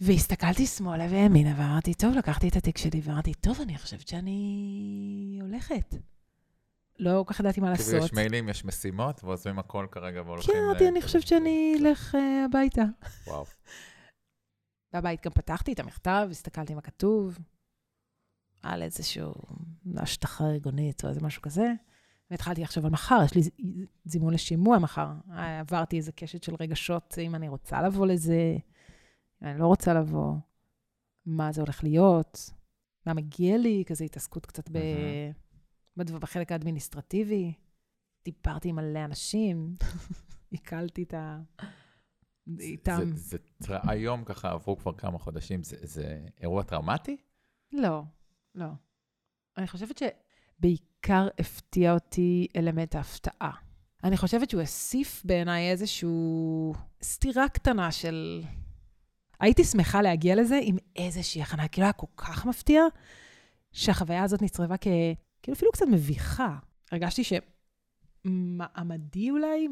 והסתכלתי 0.00 0.66
שמאלה 0.66 1.06
וימינה, 1.10 1.54
ואמרתי, 1.56 1.94
טוב, 1.94 2.14
לקחתי 2.14 2.48
את 2.48 2.56
התיק 2.56 2.78
שלי, 2.78 3.00
ואמרתי, 3.04 3.34
טוב, 3.34 3.60
אני 3.60 3.78
חושבת 3.78 4.08
שאני 4.08 5.38
הולכת. 5.42 5.94
לא 6.98 7.24
כל 7.26 7.34
כך 7.34 7.40
ידעתי 7.40 7.60
מה 7.60 7.70
לעשות. 7.70 7.86
כאילו 7.86 8.04
יש 8.04 8.12
מיילים, 8.12 8.48
יש 8.48 8.64
משימות, 8.64 9.24
ועוזבים 9.24 9.58
הכל 9.58 9.86
כרגע 9.90 10.22
והולכים... 10.22 10.54
כן, 10.54 10.60
אמרתי, 10.68 10.88
אני 10.88 11.02
חושבת 11.02 11.26
שאני 11.26 11.74
אלך 11.80 12.14
אה, 12.14 12.44
הביתה. 12.44 12.82
וואו. 13.26 13.44
בבית 14.94 15.24
גם 15.24 15.32
פתחתי 15.32 15.72
את 15.72 15.80
המכתב, 15.80 16.28
הסתכלתי 16.30 16.74
מה 16.74 16.80
כתוב, 16.80 17.38
על 18.62 18.82
איזשהו 18.82 19.34
השטחה 19.96 20.44
ארגונית 20.44 21.04
או 21.04 21.08
איזה 21.08 21.20
משהו 21.20 21.42
כזה, 21.42 21.72
והתחלתי 22.32 22.62
לחשוב 22.62 22.84
על 22.84 22.90
מחר, 22.90 23.18
יש 23.24 23.34
לי 23.34 23.42
זימון 24.04 24.34
לשימוע 24.34 24.78
מחר. 24.78 25.08
עברתי 25.60 25.96
איזה 25.96 26.12
קשת 26.12 26.42
של 26.42 26.54
רגשות, 26.60 27.18
אם 27.18 27.34
אני 27.34 27.48
רוצה 27.48 27.82
לבוא 27.82 28.06
לזה, 28.06 28.56
אם 29.42 29.46
אני 29.48 29.58
לא 29.58 29.66
רוצה 29.66 29.94
לבוא, 29.94 30.34
מה 31.26 31.52
זה 31.52 31.60
הולך 31.60 31.84
להיות, 31.84 32.50
מה 33.06 33.14
מגיע 33.14 33.58
לי, 33.58 33.84
כזה 33.86 34.04
התעסקות 34.04 34.46
קצת 34.46 34.68
ב... 34.70 34.78
בדבר- 35.96 36.18
בחלק 36.18 36.52
האדמיניסטרטיבי. 36.52 37.52
דיברתי 38.24 38.68
עם 38.68 38.76
מלא 38.76 39.04
אנשים, 39.04 39.76
עיכלתי 40.50 41.02
את 41.02 41.14
ה... 41.14 41.40
איתם. 42.60 43.00
זה, 43.04 43.16
זה, 43.16 43.38
זה, 43.58 43.74
היום 43.88 44.24
ככה 44.24 44.50
עברו 44.50 44.76
כבר 44.76 44.92
כמה 44.92 45.18
חודשים, 45.18 45.62
זה, 45.62 45.76
זה 45.80 46.26
אירוע 46.40 46.62
טראומטי? 46.62 47.16
לא, 47.72 48.02
לא. 48.54 48.66
אני 49.56 49.66
חושבת 49.66 49.98
שבעיקר 49.98 50.91
הפתיע 51.10 51.94
אותי 51.94 52.46
אלמנט 52.56 52.94
ההפתעה. 52.94 53.50
אני 54.04 54.16
חושבת 54.16 54.50
שהוא 54.50 54.60
הוסיף 54.60 55.22
בעיניי 55.24 55.70
איזושהי 55.70 56.08
סתירה 57.02 57.48
קטנה 57.48 57.92
של... 57.92 58.42
הייתי 59.40 59.64
שמחה 59.64 60.02
להגיע 60.02 60.34
לזה 60.34 60.58
עם 60.62 60.76
איזושהי 60.96 61.42
הכנה, 61.42 61.68
כאילו 61.68 61.84
היה 61.84 61.92
כל 61.92 62.06
כך 62.16 62.46
מפתיע, 62.46 62.82
שהחוויה 63.72 64.22
הזאת 64.22 64.42
נצרבה 64.42 64.76
כ... 64.76 64.86
כאילו 65.42 65.56
אפילו 65.56 65.72
קצת 65.72 65.86
מביכה. 65.90 66.56
הרגשתי 66.92 67.22
שמעמדי 68.24 69.30
אולי 69.30 69.68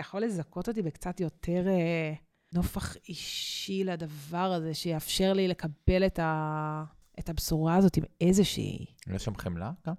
יכול 0.00 0.22
לזכות 0.22 0.68
אותי 0.68 0.82
בקצת 0.82 1.20
יותר 1.20 1.68
אה, 1.68 2.14
נופח 2.54 2.96
אישי 3.08 3.84
לדבר 3.84 4.52
הזה, 4.52 4.74
שיאפשר 4.74 5.32
לי 5.32 5.48
לקבל 5.48 6.06
את, 6.06 6.18
ה... 6.18 6.84
את 7.18 7.28
הבשורה 7.28 7.76
הזאת 7.76 7.96
עם 7.96 8.04
איזושהי... 8.20 8.86
יש 9.14 9.24
שם 9.24 9.36
חמלה 9.36 9.72
גם? 9.86 9.94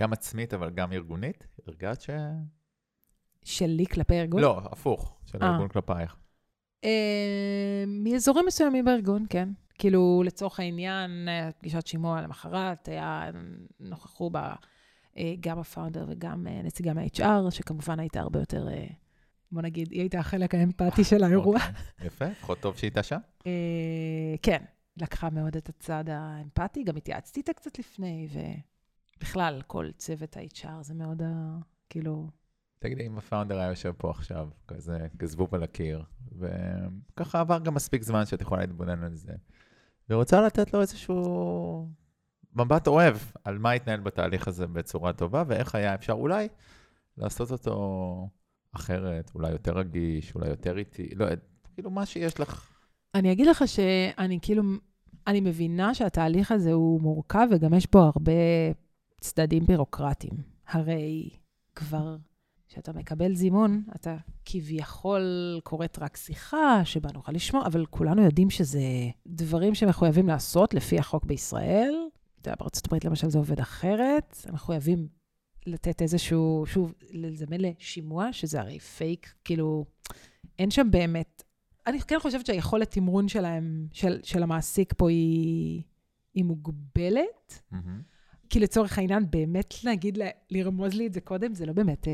גם 0.00 0.12
עצמית, 0.12 0.54
אבל 0.54 0.70
גם 0.70 0.92
ארגונית? 0.92 1.46
הרגשת 1.66 2.00
ש... 2.00 2.10
שלי 3.44 3.86
כלפי 3.86 4.14
הארגון? 4.14 4.42
לא, 4.42 4.60
הפוך, 4.64 5.20
של 5.26 5.38
אה. 5.42 5.48
הארגון 5.48 5.68
כלפייך. 5.68 6.16
אה, 6.84 7.84
מאזורים 7.86 8.46
מסוימים 8.46 8.84
בארגון, 8.84 9.26
כן. 9.30 9.48
כאילו, 9.74 10.22
לצורך 10.26 10.60
העניין, 10.60 11.28
פגישת 11.58 11.86
שימוע 11.86 12.20
למחרת, 12.20 12.88
היה, 12.88 13.30
נוכחו 13.80 14.30
בה 14.30 14.54
אה, 15.18 15.34
גם 15.40 15.58
הפאונדר 15.58 16.06
וגם 16.08 16.46
נציגה 16.64 16.92
מה-HR, 16.94 17.50
שכמובן 17.50 18.00
הייתה 18.00 18.20
הרבה 18.20 18.38
יותר, 18.38 18.68
בוא 19.52 19.62
נגיד, 19.62 19.90
היא 19.90 20.00
הייתה 20.00 20.18
החלק 20.18 20.54
האמפתי 20.54 21.04
של 21.04 21.24
האירוע. 21.24 21.56
אוקיי, 21.56 22.06
יפה, 22.06 22.24
לפחות 22.24 22.60
טוב 22.60 22.76
שהיא 22.76 22.88
הייתה 22.88 23.02
שם. 23.02 23.18
כן, 24.42 24.62
לקחה 24.96 25.30
מאוד 25.30 25.56
את 25.56 25.68
הצד 25.68 26.04
האמפתי, 26.08 26.84
גם 26.84 26.96
התייעצתי 26.96 27.40
איתה 27.40 27.52
קצת 27.52 27.78
לפני, 27.78 28.28
ובכלל, 29.20 29.62
כל 29.66 29.90
צוות 29.96 30.36
ה-HR 30.36 30.82
זה 30.82 30.94
מאוד, 30.94 31.22
ה- 31.22 31.58
כאילו, 31.90 32.26
תגידי, 32.78 33.06
אם 33.06 33.18
הפאונדר 33.18 33.58
היה 33.58 33.68
יושב 33.68 33.92
פה 33.98 34.10
עכשיו, 34.10 34.48
כזה 34.68 35.06
כזבוב 35.18 35.54
על 35.54 35.62
הקיר, 35.62 36.04
וככה 36.38 37.40
עבר 37.40 37.58
גם 37.58 37.74
מספיק 37.74 38.02
זמן 38.02 38.26
שאת 38.26 38.40
יכולה 38.40 38.60
להתבונן 38.60 39.04
על 39.04 39.14
זה, 39.14 39.32
ורוצה 40.10 40.40
לתת 40.40 40.74
לו 40.74 40.80
איזשהו 40.80 41.88
מבט 42.54 42.86
אוהב 42.86 43.16
על 43.44 43.58
מה 43.58 43.72
התנהל 43.72 44.00
בתהליך 44.00 44.48
הזה 44.48 44.66
בצורה 44.66 45.12
טובה, 45.12 45.42
ואיך 45.46 45.74
היה 45.74 45.94
אפשר 45.94 46.12
אולי 46.12 46.48
לעשות 47.16 47.50
אותו 47.52 48.28
אחרת, 48.72 49.30
אולי 49.34 49.50
יותר 49.50 49.78
רגיש, 49.78 50.34
אולי 50.34 50.48
יותר 50.48 50.78
איטי, 50.78 51.14
לא, 51.14 51.26
כאילו 51.74 51.90
מה 51.90 52.06
שיש 52.06 52.40
לך. 52.40 52.70
אני 53.14 53.32
אגיד 53.32 53.46
לך 53.46 53.64
שאני 53.66 54.38
כאילו, 54.42 54.62
אני 55.26 55.40
מבינה 55.40 55.94
שהתהליך 55.94 56.52
הזה 56.52 56.72
הוא 56.72 57.00
מורכב 57.00 57.48
וגם 57.50 57.74
יש 57.74 57.90
בו 57.90 57.98
הרבה 57.98 58.32
צדדים 59.20 59.66
בירוקרטיים. 59.66 60.34
הרי 60.66 61.30
כבר 61.74 62.16
כשאתה 62.68 62.92
מקבל 62.92 63.34
זימון, 63.34 63.84
אתה 63.96 64.16
כביכול 64.44 65.60
קוראת 65.64 65.98
רק 65.98 66.16
שיחה 66.16 66.84
שבה 66.84 67.08
נוכל 67.14 67.32
לשמוע, 67.32 67.66
אבל 67.66 67.86
כולנו 67.86 68.22
יודעים 68.22 68.50
שזה 68.50 68.80
דברים 69.26 69.74
שמחויבים 69.74 70.28
לעשות 70.28 70.74
לפי 70.74 70.98
החוק 70.98 71.24
בישראל. 71.24 71.94
אתה 72.40 72.48
יודע, 72.48 72.56
בארצות 72.60 72.86
הברית 72.86 73.04
למשל 73.04 73.30
זה 73.30 73.38
עובד 73.38 73.60
אחרת, 73.60 74.36
מחויבים 74.52 75.08
לתת 75.66 76.02
איזשהו, 76.02 76.64
שוב, 76.66 76.94
לזמן 77.10 77.60
לשימוע, 77.60 78.32
שזה 78.32 78.60
הרי 78.60 78.78
פייק, 78.78 79.34
כאילו, 79.44 79.84
אין 80.58 80.70
שם 80.70 80.86
באמת 80.90 81.42
אני 81.86 82.00
כן 82.00 82.18
חושבת 82.18 82.46
שהיכולת 82.46 82.90
תמרון 82.90 83.28
שלהם, 83.28 83.86
של, 83.92 84.20
של 84.22 84.42
המעסיק 84.42 84.92
פה 84.96 85.10
היא, 85.10 85.82
היא 86.34 86.44
מוגבלת. 86.44 87.62
כי 88.50 88.60
לצורך 88.60 88.98
העניין, 88.98 89.30
באמת 89.30 89.74
להגיד, 89.84 90.18
לרמוז 90.50 90.94
לי 90.94 91.06
את 91.06 91.12
זה 91.12 91.20
קודם, 91.20 91.54
זה 91.54 91.66
לא 91.66 91.72
באמת 91.72 92.08
אה, 92.08 92.12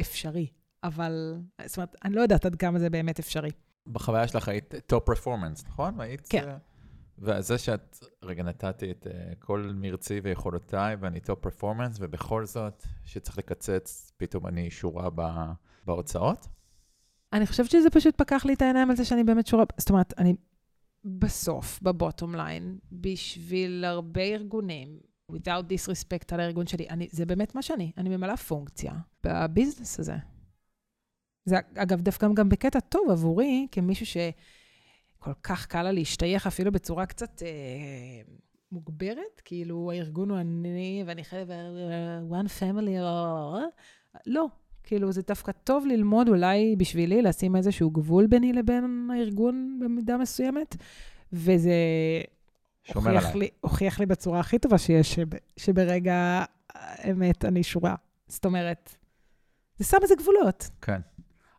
אפשרי. 0.00 0.46
אבל, 0.84 1.34
זאת 1.66 1.76
אומרת, 1.76 1.96
אני 2.04 2.14
לא 2.14 2.20
יודעת 2.20 2.46
עד 2.46 2.56
כמה 2.56 2.78
זה 2.78 2.90
באמת 2.90 3.18
אפשרי. 3.18 3.50
בחוויה 3.86 4.28
שלך 4.28 4.48
היית 4.48 4.74
top 4.86 5.06
performance, 5.06 5.64
נכון? 5.66 6.00
היית... 6.00 6.26
כן. 6.28 6.48
אה, 6.48 6.56
וזה 7.18 7.58
שאת, 7.58 7.98
רגע, 8.22 8.42
נתתי 8.42 8.90
את 8.90 9.06
uh, 9.06 9.10
כל 9.38 9.72
מרצי 9.74 10.20
ויכולותיי, 10.22 10.96
ואני 11.00 11.20
top 11.20 11.38
performance, 11.38 11.96
ובכל 12.00 12.44
זאת, 12.44 12.86
שצריך 13.04 13.38
לקצץ, 13.38 14.12
פתאום 14.16 14.46
אני 14.46 14.70
שורה 14.70 15.10
ב, 15.14 15.22
בהוצאות. 15.86 16.48
אני 17.32 17.46
חושבת 17.46 17.70
שזה 17.70 17.90
פשוט 17.90 18.16
פקח 18.16 18.44
לי 18.44 18.54
את 18.54 18.62
העיניים 18.62 18.90
על 18.90 18.96
זה 18.96 19.04
שאני 19.04 19.24
באמת 19.24 19.46
שורה, 19.46 19.64
זאת 19.76 19.90
אומרת, 19.90 20.14
אני 20.18 20.34
בסוף, 21.04 21.82
ב 21.82 21.89
bottom 21.89 22.34
line, 22.34 22.78
בשביל 22.92 23.84
הרבה 23.84 24.22
ארגונים, 24.22 24.98
without 25.32 25.72
disrespect 25.72 26.34
על 26.34 26.40
הארגון 26.40 26.66
שלי, 26.66 26.88
אני, 26.88 27.08
זה 27.10 27.26
באמת 27.26 27.54
מה 27.54 27.62
שאני, 27.62 27.92
אני 27.96 28.16
ממלאה 28.16 28.36
פונקציה 28.36 28.92
ב 29.24 29.32
business 29.32 30.00
הזה. 30.00 30.16
זה 31.44 31.56
אגב 31.74 32.00
דווקא 32.00 32.26
גם 32.34 32.48
בקטע 32.48 32.80
טוב 32.80 33.10
עבורי, 33.10 33.66
כמישהו 33.72 34.06
שכל 34.06 35.32
כך 35.42 35.66
קל 35.66 35.82
לה 35.82 35.92
להשתייך 35.92 36.46
אפילו 36.46 36.72
בצורה 36.72 37.06
קצת 37.06 37.42
אה, 37.42 37.48
מוגברת, 38.72 39.40
כאילו 39.44 39.90
הארגון 39.90 40.30
הוא 40.30 40.38
אני 40.38 41.04
ואני 41.06 41.24
חלק 41.24 41.48
one 42.30 42.60
family, 42.60 42.90
לא, 44.26 44.46
כאילו, 44.82 45.12
זה 45.12 45.22
דווקא 45.26 45.52
טוב 45.52 45.86
ללמוד 45.86 46.28
אולי 46.28 46.76
בשבילי, 46.78 47.22
לשים 47.22 47.56
איזשהו 47.56 47.90
גבול 47.90 48.26
ביני 48.26 48.52
לבין 48.52 49.10
הארגון 49.12 49.78
במידה 49.82 50.16
מסוימת, 50.16 50.76
וזה 51.32 51.72
שומר 52.84 53.10
הוכיח 53.10 53.24
עליי. 53.26 53.40
לי, 53.40 53.48
הוכיח 53.60 54.00
לי 54.00 54.06
בצורה 54.06 54.40
הכי 54.40 54.58
טובה 54.58 54.78
שיש, 54.78 55.14
שב, 55.14 55.26
שברגע 55.56 56.44
האמת 56.74 57.44
אני 57.44 57.62
שורה. 57.62 57.94
זאת 58.28 58.44
אומרת, 58.44 58.96
זה 59.76 59.84
שם 59.84 59.96
איזה 60.02 60.14
גבולות. 60.14 60.70
כן. 60.82 61.00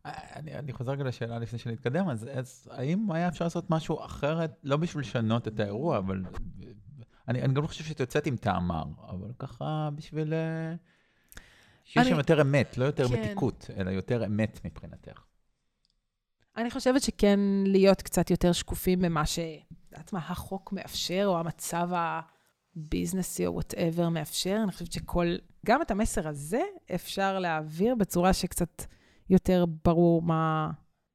אני, 0.06 0.54
אני 0.56 0.74
חוזר 0.74 0.92
רגע 0.92 1.04
לשאלה 1.04 1.40
לפני 1.40 1.60
שנתקדם, 1.60 2.10
אז, 2.10 2.28
אז 2.34 2.68
האם 2.72 3.12
היה 3.12 3.28
אפשר 3.28 3.46
לעשות 3.46 3.70
משהו 3.70 4.06
אחרת, 4.06 4.52
לא 4.64 4.78
בשביל 4.78 5.02
לשנות 5.02 5.48
את 5.48 5.60
האירוע, 5.60 5.98
אבל 5.98 6.24
אני, 7.28 7.42
אני 7.42 7.54
גם 7.54 7.62
לא 7.62 7.68
חושב 7.68 7.84
שאת 7.84 8.00
יוצאת 8.00 8.28
עם 8.28 8.36
טעם 8.38 8.61
מר, 8.61 8.84
אבל 9.10 9.32
ככה 9.40 9.90
בשביל 9.96 10.34
אה, 10.34 10.74
שיש 11.84 11.98
אני- 11.98 12.10
שם 12.10 12.18
יותר 12.18 12.42
אמת, 12.42 12.78
לא 12.78 12.86
יותר 12.86 13.08
כן. 13.08 13.22
מתיקות, 13.22 13.70
אלא 13.78 13.90
יותר 13.92 14.26
אמת 14.26 14.60
מבחינתך. 14.66 15.24
אני 16.58 16.72
חושבת 16.72 17.02
שכן 17.02 17.40
להיות 17.66 18.02
קצת 18.02 18.32
יותר 18.32 18.52
שקופים 18.52 19.00
במה 19.02 19.26
ש... 19.26 19.40
יודעת 19.94 20.14
מה, 20.14 20.20
החוק 20.20 20.74
מאפשר, 20.74 21.24
או 21.26 21.40
המצב 21.40 21.90
ה 22.76 22.82
business-י 22.82 23.46
או 23.46 23.54
whatever 23.54 24.10
מאפשר. 24.10 24.60
אני 24.64 24.72
חושבת 24.72 24.92
שכל... 24.92 25.36
גם 25.66 25.82
את 25.82 25.92
המסר 25.92 26.28
הזה 26.28 26.62
אפשר 26.96 27.40
להעביר 27.40 27.96
בצורה 27.96 28.34
שקצת 28.34 28.84
יותר 29.30 29.66
ברור 29.86 30.22
מה, 30.22 30.72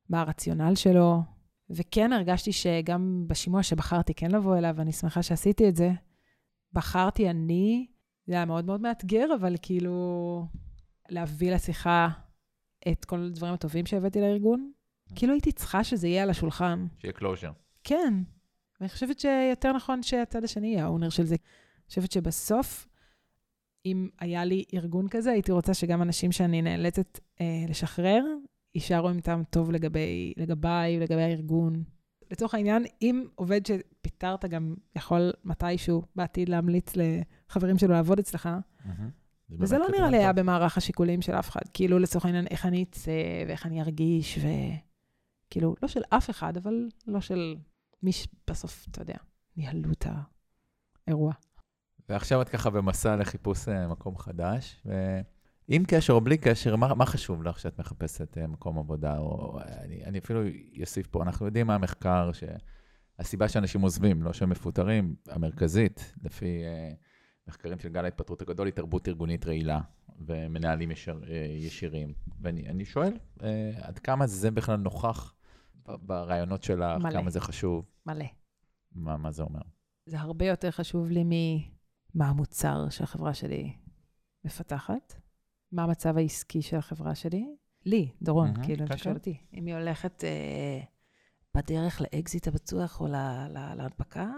מה 0.09 0.21
הרציונל 0.21 0.75
שלו. 0.75 1.23
וכן 1.71 2.13
הרגשתי 2.13 2.53
שגם 2.53 3.25
בשימוע 3.27 3.63
שבחרתי 3.63 4.15
כן 4.15 4.31
לבוא 4.31 4.59
אליו, 4.59 4.75
ואני 4.77 4.93
שמחה 4.93 5.23
שעשיתי 5.23 5.69
את 5.69 5.77
זה, 5.77 5.91
בחרתי 6.73 7.31
אני, 7.31 7.87
זה 8.27 8.35
היה 8.35 8.45
מאוד 8.45 8.65
מאוד 8.65 8.81
מאתגר, 8.81 9.35
אבל 9.41 9.57
כאילו 9.63 10.47
להביא 11.09 11.53
לשיחה 11.53 12.09
את 12.89 13.05
כל 13.05 13.21
הדברים 13.21 13.55
הטובים 13.55 13.87
שהבאתי 13.87 14.21
לארגון. 14.21 14.73
כאילו 15.15 15.33
הייתי 15.33 15.53
צריכה 15.53 15.85
שזה 15.85 16.09
יהיה 16.09 16.23
על 16.23 16.31
השולחן. 16.31 16.87
שיהיה 16.99 17.13
closure. 17.13 17.51
כן. 17.85 18.15
ואני 18.81 18.89
חושבת 18.89 19.21
שיותר 19.21 19.73
נכון 19.73 20.03
שהצד 20.03 20.45
השני 20.45 20.67
יהיה 20.67 20.85
ה 20.85 20.89
owner 20.89 21.09
של 21.09 21.25
זה. 21.25 21.35
אני 21.35 21.89
חושבת 21.89 22.13
שבסוף, 22.13 22.89
אם 23.87 24.09
היה 24.21 24.45
לי 24.45 24.65
ארגון 24.75 25.09
כזה, 25.09 25.31
הייתי 25.31 25.53
רוצה 25.53 25.75
שגם 25.75 26.03
אנשים 26.03 26.33
שאני 26.33 26.63
נאלצת 26.63 27.19
אה, 27.41 27.65
לשחרר, 27.69 28.25
יישארו 28.75 29.09
עם 29.09 29.21
טעם 29.21 29.45
טוב 29.51 29.71
לגבי, 29.71 30.33
לגביי, 30.37 31.01
לגבי 31.01 31.23
הארגון. 31.23 31.83
לצורך 32.31 32.55
העניין, 32.55 32.85
אם 33.03 33.25
עובד 33.35 33.61
שפיטרת 33.67 34.45
גם 34.45 34.75
יכול 34.97 35.33
מתישהו 35.45 36.03
בעתיד 36.17 36.49
להמליץ 36.49 36.93
לחברים 36.97 37.79
שלו 37.79 37.93
לעבוד 37.93 38.19
אצלך, 38.19 38.49
וזה 39.51 39.79
לא 39.79 39.87
נראה 39.89 40.11
לי 40.11 40.17
היה 40.17 40.33
במערך 40.33 40.77
השיקולים 40.77 41.23
של 41.23 41.33
אף 41.33 41.49
אחד. 41.51 41.61
כאילו, 41.75 41.99
לצורך 41.99 42.25
העניין, 42.25 42.47
איך 42.51 42.67
אני 42.67 42.83
אצא 42.83 43.11
ואיך 43.49 43.67
אני 43.67 43.81
ארגיש, 43.81 44.39
וכאילו, 44.39 45.75
לא 45.83 45.89
של 45.89 46.03
אף 46.11 46.31
אחד, 46.31 46.57
אבל 46.57 46.89
לא 47.07 47.21
של 47.21 47.57
מי 48.03 48.13
שבסוף, 48.13 48.87
אתה 48.91 49.03
יודע, 49.03 49.17
ניהלו 49.57 49.93
את 49.93 50.07
האירוע. 51.07 51.33
ועכשיו 52.09 52.43
את 52.43 52.49
ככה 52.49 52.71
במסע 52.71 53.17
לחיפוש 53.17 53.69
אה, 53.69 53.89
מקום 53.89 54.19
חדש, 54.19 54.87
ועם 55.69 55.85
קשר 55.87 56.13
או 56.13 56.21
בלי 56.21 56.39
קשר, 56.39 56.77
מה, 56.77 56.95
מה 56.95 57.07
חשוב 57.07 57.43
לך 57.43 57.57
כשאת 57.57 57.79
מחפשת 57.79 58.39
אה, 58.39 58.47
מקום 58.47 58.79
עבודה? 58.79 59.19
או 59.19 59.61
אני, 59.61 60.05
אני 60.05 60.19
אפילו 60.19 60.41
אוסיף 60.81 61.07
פה, 61.07 61.23
אנחנו 61.23 61.47
יודעים 61.47 61.67
מה 61.67 61.75
המחקר, 61.75 62.31
שהסיבה 62.33 63.49
שאנשים 63.49 63.81
עוזבים, 63.81 64.23
לא 64.23 64.33
שהם 64.33 64.51
מפוטרים, 64.51 65.15
המרכזית, 65.29 66.15
לפי 66.23 66.63
uh, 66.65 66.97
מחקרים 67.49 67.79
של 67.79 67.89
גל 67.89 68.05
ההתפטרות 68.05 68.43
הגדול, 68.43 68.67
היא 68.67 68.75
תרבות 68.75 69.09
ארגונית 69.09 69.47
רעילה 69.47 69.81
ומנהלים 70.27 70.91
ישר, 70.91 71.19
uh, 71.23 71.27
ישירים. 71.51 72.13
ואני 72.41 72.85
שואל, 72.85 73.13
uh, 73.39 73.43
עד 73.81 73.99
כמה 73.99 74.27
זה 74.27 74.51
בכלל 74.51 74.77
נוכח 74.77 75.35
ברעיונות 75.97 76.63
שלך, 76.63 77.01
מלא. 77.01 77.11
כמה 77.11 77.31
זה 77.31 77.41
חשוב? 77.41 77.85
מלא. 78.07 78.25
מה, 78.93 79.17
מה 79.17 79.33
זה 79.33 79.43
אומר? 79.43 79.61
זה 80.07 80.21
הרבה 80.21 80.47
יותר 80.47 80.71
חשוב 80.71 81.11
לי 81.11 81.25
ממה 81.25 82.29
המוצר 82.29 82.89
שהחברה 82.91 83.35
שלי 83.35 83.77
מפתחת, 84.45 85.15
מה 85.73 85.83
המצב 85.83 86.17
העסקי 86.17 86.63
של 86.63 86.77
החברה 86.77 87.15
שלי. 87.15 87.47
לי, 87.87 88.11
דורון, 88.23 88.57
mm-hmm, 88.57 88.65
כאילו, 88.65 88.85
אתה 88.85 88.99
שואל 88.99 89.15
אותי, 89.15 89.37
אם 89.55 89.67
היא 89.67 89.75
הולכת 89.75 90.25
אה, 90.25 90.81
בדרך 91.57 92.01
לאקזיט 92.01 92.49
הבטוח 92.49 93.01
או 93.01 93.07
להנפקה, 93.77 94.31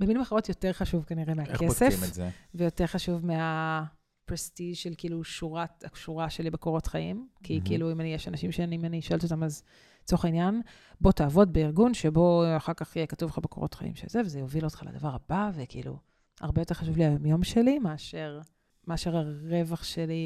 במילים 0.00 0.20
אחרות 0.20 0.48
יותר 0.48 0.72
חשוב 0.72 1.04
כנראה 1.04 1.34
מהכסף. 1.34 1.62
איך 1.62 1.72
בודקים 1.80 2.08
את 2.08 2.14
זה? 2.14 2.30
ויותר 2.54 2.86
חשוב 2.86 3.26
מהפרסטיג' 3.26 4.74
של 4.74 4.94
כאילו 4.98 5.24
שורת, 5.24 5.84
השורה 5.92 6.30
שלי 6.30 6.50
בקורות 6.50 6.86
חיים. 6.86 7.28
כי 7.42 7.58
mm-hmm. 7.58 7.66
כאילו, 7.66 7.92
אם 7.92 8.00
אני, 8.00 8.14
יש 8.14 8.28
אנשים 8.28 8.52
שאני, 8.52 8.76
אם 8.76 8.84
אני 8.84 9.02
שואלת 9.02 9.24
אותם, 9.24 9.42
אז 9.42 9.62
לצורך 10.06 10.24
העניין, 10.24 10.60
בוא 11.00 11.12
תעבוד 11.12 11.52
בארגון 11.52 11.94
שבו 11.94 12.44
אחר 12.56 12.72
כך 12.74 12.96
יהיה 12.96 13.06
כתוב 13.06 13.30
לך 13.30 13.38
בקורות 13.38 13.74
חיים 13.74 13.94
שזה, 13.94 14.20
וזה 14.20 14.38
יוביל 14.38 14.64
אותך 14.64 14.82
לדבר 14.86 15.14
הבא, 15.14 15.50
וכאילו, 15.54 15.98
הרבה 16.40 16.60
יותר 16.60 16.74
חשוב 16.74 16.96
לי 16.96 17.04
היום 17.24 17.44
שלי 17.44 17.78
מאשר, 17.78 18.40
מאשר 18.86 19.16
הרווח 19.16 19.84
שלי. 19.84 20.24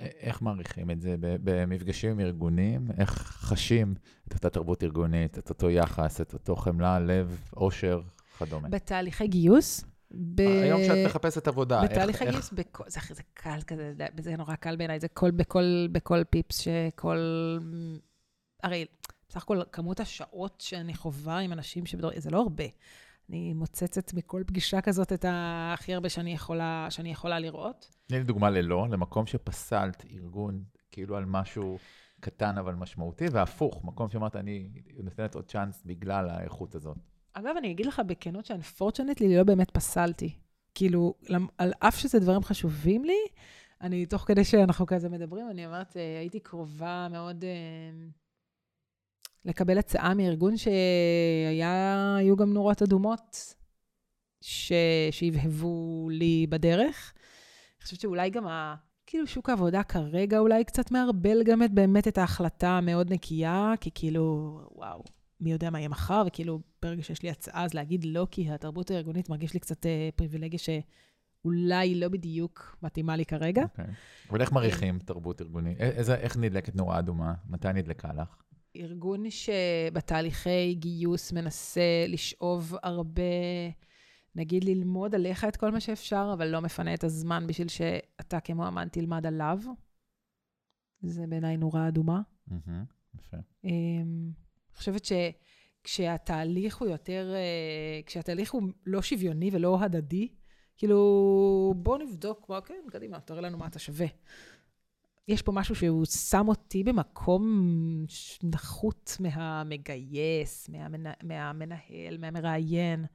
אה... 0.00 0.06
איך 0.20 0.42
מעריכים 0.42 0.90
את 0.90 1.00
זה? 1.00 1.16
במפגשים 1.18 2.10
עם 2.10 2.20
ארגונים, 2.20 2.88
איך 2.98 3.10
חשים 3.18 3.94
את 4.28 4.34
אותה 4.34 4.50
תרבות 4.50 4.82
ארגונית, 4.82 5.38
את 5.38 5.50
אותו 5.50 5.70
יחס, 5.70 6.20
את 6.20 6.32
אותו 6.32 6.56
חמלה, 6.56 7.00
לב, 7.00 7.40
עושר, 7.50 8.00
כדומה? 8.38 8.68
בתהליכי 8.68 9.28
גיוס, 9.28 9.84
ב... 10.10 10.40
היום 10.40 10.80
שאת 10.84 11.06
מחפשת 11.06 11.48
עבודה, 11.48 11.82
בתהליך 11.82 12.22
הגיוס, 12.22 12.52
איך... 12.52 12.52
בכל... 12.52 12.84
זה, 12.86 13.00
זה 13.10 13.22
קל 13.34 13.58
כזה, 13.66 13.92
זה 14.20 14.36
נורא 14.36 14.54
קל 14.54 14.76
בעיניי, 14.76 15.00
זה 15.00 15.08
כל, 15.08 15.30
בכל, 15.30 15.86
בכל 15.92 16.24
פיפס 16.30 16.58
שכל 16.58 17.18
הרי 18.64 18.84
בסך 19.28 19.42
הכל 19.42 19.60
כמות 19.72 20.00
השעות 20.00 20.60
שאני 20.60 20.94
חווה 20.94 21.38
עם 21.38 21.52
אנשים 21.52 21.86
שבדור... 21.86 22.10
זה 22.16 22.30
לא 22.30 22.40
הרבה. 22.40 22.64
אני 23.30 23.52
מוצצת 23.52 24.14
מכל 24.14 24.42
פגישה 24.46 24.80
כזאת 24.80 25.12
את 25.12 25.24
הכי 25.28 25.94
הרבה 25.94 26.08
שאני 26.08 26.32
יכולה, 26.32 26.86
שאני 26.90 27.10
יכולה 27.10 27.38
לראות. 27.38 27.90
תני 28.06 28.18
לי 28.18 28.24
דוגמה 28.24 28.50
ללא, 28.50 28.86
למקום 28.90 29.26
שפסלת 29.26 30.04
ארגון 30.12 30.64
כאילו 30.90 31.16
על 31.16 31.24
משהו 31.24 31.78
קטן 32.20 32.58
אבל 32.58 32.74
משמעותי, 32.74 33.26
והפוך, 33.32 33.84
מקום 33.84 34.08
שאמרת, 34.08 34.36
אני 34.36 34.68
נותנת 35.02 35.34
עוד 35.34 35.44
צ'אנס 35.44 35.82
בגלל 35.86 36.30
האיכות 36.30 36.74
הזאת. 36.74 36.96
אגב, 37.32 37.56
אני 37.58 37.70
אגיד 37.70 37.86
לך 37.86 38.02
בכנות 38.06 38.46
שאנפורצ'נטלי 38.46 39.36
לא 39.36 39.44
באמת 39.44 39.70
פסלתי. 39.70 40.34
כאילו, 40.74 41.14
על 41.58 41.72
אף 41.78 41.98
שזה 41.98 42.18
דברים 42.18 42.42
חשובים 42.42 43.04
לי, 43.04 43.18
אני, 43.80 44.06
תוך 44.06 44.24
כדי 44.26 44.44
שאנחנו 44.44 44.86
כזה 44.86 45.08
מדברים, 45.08 45.50
אני 45.50 45.66
אומרת, 45.66 45.96
אה, 45.96 46.18
הייתי 46.18 46.40
קרובה 46.40 47.08
מאוד... 47.10 47.44
אה, 49.46 49.50
לקבל 49.50 49.78
הצעה 49.78 50.14
מארגון 50.14 50.56
שהיו 50.56 52.36
גם 52.36 52.52
נורות 52.52 52.82
אדומות 52.82 53.54
ש... 54.40 54.72
שהבהבו 55.10 56.08
לי 56.10 56.46
בדרך. 56.50 57.12
אני 57.78 57.84
חושבת 57.84 58.00
שאולי 58.00 58.30
גם 58.30 58.46
ה... 58.46 58.74
כאילו 59.06 59.26
שוק 59.26 59.48
העבודה 59.50 59.82
כרגע 59.82 60.38
אולי 60.38 60.64
קצת 60.64 60.90
מערבל 60.90 61.42
גם 61.42 61.62
את 61.62 61.72
באמת 61.72 62.08
את 62.08 62.18
ההחלטה 62.18 62.68
המאוד 62.68 63.12
נקייה, 63.12 63.72
כי 63.80 63.90
כאילו, 63.94 64.60
וואו, 64.70 65.02
מי 65.40 65.52
יודע 65.52 65.70
מה 65.70 65.78
יהיה 65.78 65.88
מחר, 65.88 66.22
וכאילו 66.26 66.60
ברגע 66.82 67.02
שיש 67.02 67.22
לי 67.22 67.30
הצעה 67.30 67.64
אז 67.64 67.74
להגיד 67.74 68.04
לא, 68.04 68.26
כי 68.30 68.50
התרבות 68.50 68.90
הארגונית 68.90 69.28
מרגיש 69.28 69.54
לי 69.54 69.60
קצת 69.60 69.86
אה, 69.86 70.08
פריבילגיה 70.16 70.58
שאולי 70.58 71.94
לא 71.94 72.08
בדיוק 72.08 72.76
מתאימה 72.82 73.16
לי 73.16 73.24
כרגע. 73.24 73.62
Okay. 73.62 73.64
אוקיי. 73.64 73.94
אבל 74.30 74.40
איך 74.40 74.52
מעריכים 74.52 74.98
תרבות 74.98 75.42
ארגונית? 75.42 75.80
איזה, 75.80 76.14
איך 76.14 76.36
נדלקת 76.36 76.76
נורה 76.76 76.98
אדומה? 76.98 77.34
מתי 77.48 77.68
נדלקה 77.74 78.12
לך? 78.12 78.43
ארגון 78.76 79.24
שבתהליכי 79.30 80.74
גיוס 80.74 81.32
מנסה 81.32 82.04
לשאוב 82.08 82.74
הרבה, 82.82 83.22
נגיד 84.34 84.64
ללמוד 84.64 85.14
עליך 85.14 85.44
את 85.44 85.56
כל 85.56 85.70
מה 85.70 85.80
שאפשר, 85.80 86.30
אבל 86.32 86.48
לא 86.48 86.60
מפנה 86.60 86.94
את 86.94 87.04
הזמן 87.04 87.46
בשביל 87.46 87.68
שאתה 87.68 88.40
כמועמד 88.40 88.88
תלמד 88.88 89.26
עליו. 89.26 89.58
זה 91.00 91.26
בעיניי 91.26 91.56
נורה 91.56 91.88
אדומה. 91.88 92.20
יפה. 93.14 93.36
אמ, 93.64 93.70
אני 94.68 94.76
חושבת 94.76 95.02
שכשהתהליך 95.84 96.76
הוא 96.76 96.88
יותר, 96.88 97.32
אה, 97.34 98.00
כשהתהליך 98.06 98.52
הוא 98.52 98.62
לא 98.86 99.02
שוויוני 99.02 99.50
ולא 99.52 99.80
הדדי, 99.80 100.28
כאילו, 100.76 101.74
בואו 101.76 101.98
נבדוק, 101.98 102.50
כן, 102.66 102.74
קדימה, 102.90 103.20
תראה 103.20 103.40
לנו 103.40 103.58
מה 103.58 103.66
אתה 103.66 103.78
שווה. 103.78 104.06
יש 105.28 105.42
פה 105.42 105.52
משהו 105.52 105.74
שהוא 105.74 106.04
שם 106.04 106.48
אותי 106.48 106.84
במקום 106.84 107.44
נחות 108.42 109.16
מהמגייס, 109.20 110.68
מהמנה, 110.68 111.12
מהמנהל, 111.22 112.18
מהמראיין. 112.18 113.00
הוא 113.00 113.08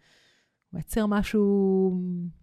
מייצר 0.73 1.05
משהו 1.05 1.91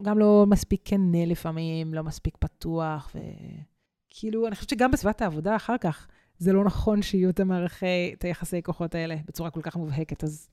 גם 0.03 0.19
לא 0.19 0.45
מספיק 0.49 0.81
כנה 0.85 1.25
לפעמים, 1.27 1.95
לא 1.95 2.03
מספיק 2.03 2.37
פתוח, 2.37 3.15
וכאילו, 3.15 4.47
אני 4.47 4.55
חושבת 4.55 4.71
שגם 4.71 4.91
בסביבת 4.91 5.23
העבודה 5.23 5.57
אחר 5.57 5.79
כך, 5.81 6.09
זה 6.39 6.53
לא 6.53 6.65
נכון 6.65 7.03
שיהיו 7.03 7.31
את 7.31 7.41
המערכי, 7.41 8.13
את 8.13 8.25
היחסי 8.25 8.63
כוחות 8.63 8.95
האלה 8.95 9.17
בצורה 9.27 9.51
כל 9.51 9.61
כך 9.63 9.77
מובהקת, 9.77 10.25
אז 10.25 10.49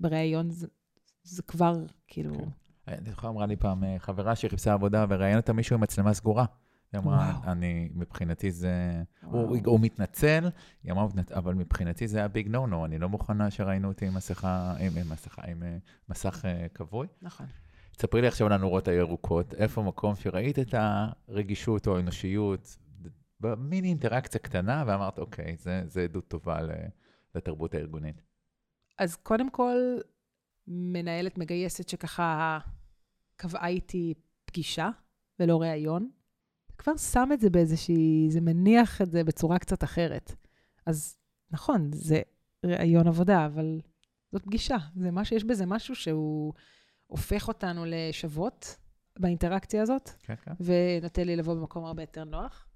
בריאיון 0.00 0.50
זה, 0.50 0.66
זה 1.22 1.42
כבר, 1.42 1.84
כאילו... 2.06 2.34
כן. 2.34 2.44
אני 2.88 3.10
זוכר, 3.10 3.28
אמרה 3.28 3.46
לי 3.46 3.56
פעם 3.56 3.84
אה, 3.84 3.98
חברה 3.98 4.36
שחיפשה 4.36 4.72
עבודה 4.72 5.06
וראיינת 5.08 5.50
מישהו 5.50 5.74
עם 5.74 5.80
מצלמה 5.80 6.14
סגורה. 6.14 6.44
היא 6.92 7.00
אמרה, 7.00 7.40
אני, 7.44 7.88
מבחינתי 7.94 8.50
זה... 8.50 9.02
הוא, 9.22 9.58
הוא 9.64 9.80
מתנצל, 9.80 10.48
היא 10.82 10.92
אמרה, 10.92 11.06
אבל 11.34 11.54
מבחינתי 11.54 12.08
זה 12.08 12.18
היה 12.18 12.28
ביג 12.28 12.48
נו 12.48 12.66
נו, 12.66 12.84
אני 12.84 12.98
לא 12.98 13.08
מוכנה 13.08 13.50
שראינו 13.50 13.88
אותי 13.88 14.06
עם 14.06 14.14
מסכה, 14.14 14.74
עם, 14.80 14.92
עם 14.96 15.10
מסכה, 15.12 15.42
עם 15.42 15.62
uh, 15.62 15.66
מסך 16.08 16.44
uh, 16.44 16.68
כבוי. 16.74 17.06
נכון. 17.22 17.46
תספרי 17.96 18.20
לי 18.20 18.26
עכשיו 18.26 18.46
על 18.46 18.52
הנורות 18.52 18.88
הירוקות, 18.88 19.54
איפה 19.54 19.82
מקום 19.82 20.14
שראית 20.14 20.58
את 20.58 20.74
הרגישות 21.28 21.86
או 21.86 21.96
האנושיות, 21.96 22.76
במיני 23.40 23.88
אינטראקציה 23.88 24.40
קטנה, 24.40 24.84
ואמרת, 24.86 25.18
אוקיי, 25.18 25.56
זה, 25.56 25.82
זה 25.86 26.02
עדות 26.02 26.28
טובה 26.28 26.58
לתרבות 27.34 27.74
הארגונית. 27.74 28.22
אז 28.98 29.16
קודם 29.16 29.50
כל, 29.50 29.76
מנהלת 30.66 31.38
מגייסת 31.38 31.88
שככה 31.88 32.58
קבעה 33.36 33.68
איתי 33.68 34.14
פגישה 34.44 34.90
ולא 35.40 35.60
ראיון. 35.60 36.10
כבר 36.80 36.96
שם 36.96 37.28
את 37.32 37.40
זה 37.40 37.50
באיזושהי, 37.50 38.26
זה 38.30 38.40
מניח 38.40 39.02
את 39.02 39.10
זה 39.10 39.24
בצורה 39.24 39.58
קצת 39.58 39.84
אחרת. 39.84 40.32
אז 40.86 41.16
נכון, 41.50 41.90
זה 41.92 42.22
ראיון 42.64 43.08
עבודה, 43.08 43.46
אבל 43.46 43.80
זאת 44.32 44.44
פגישה. 44.44 44.76
זה 44.96 45.10
מה 45.10 45.24
שיש 45.24 45.44
בזה 45.44 45.66
משהו 45.66 45.94
שהוא 45.94 46.52
הופך 47.06 47.48
אותנו 47.48 47.84
לשוות 47.86 48.76
באינטראקציה 49.18 49.82
הזאת, 49.82 50.10
כן, 50.22 50.34
כן. 50.36 50.52
ונותן 50.60 51.24
לי 51.26 51.36
לבוא 51.36 51.54
במקום 51.54 51.84
הרבה 51.84 52.02
יותר 52.02 52.24
נוח. 52.24 52.66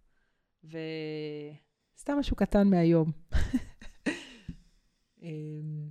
וסתם 0.64 2.18
משהו 2.18 2.36
קטן 2.36 2.68
מהיום. 2.68 3.12
אמ, 5.22 5.90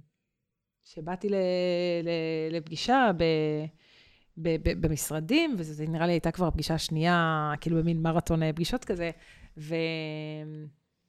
שבאתי 0.84 1.28
לפגישה 2.52 3.12
ב... 3.18 3.24
במשרדים, 4.38 5.56
וזה 5.58 5.86
נראה 5.88 6.08
לי 6.08 6.14
הייתה 6.14 6.32
כבר 6.32 6.48
הפגישה 6.48 6.74
השנייה, 6.74 7.52
כאילו 7.62 7.78
במין 7.78 8.02
מרתון 8.02 8.44
אה, 8.44 8.54
פגישות 8.54 8.86
כזה, 8.86 9.12
ו... 9.58 9.76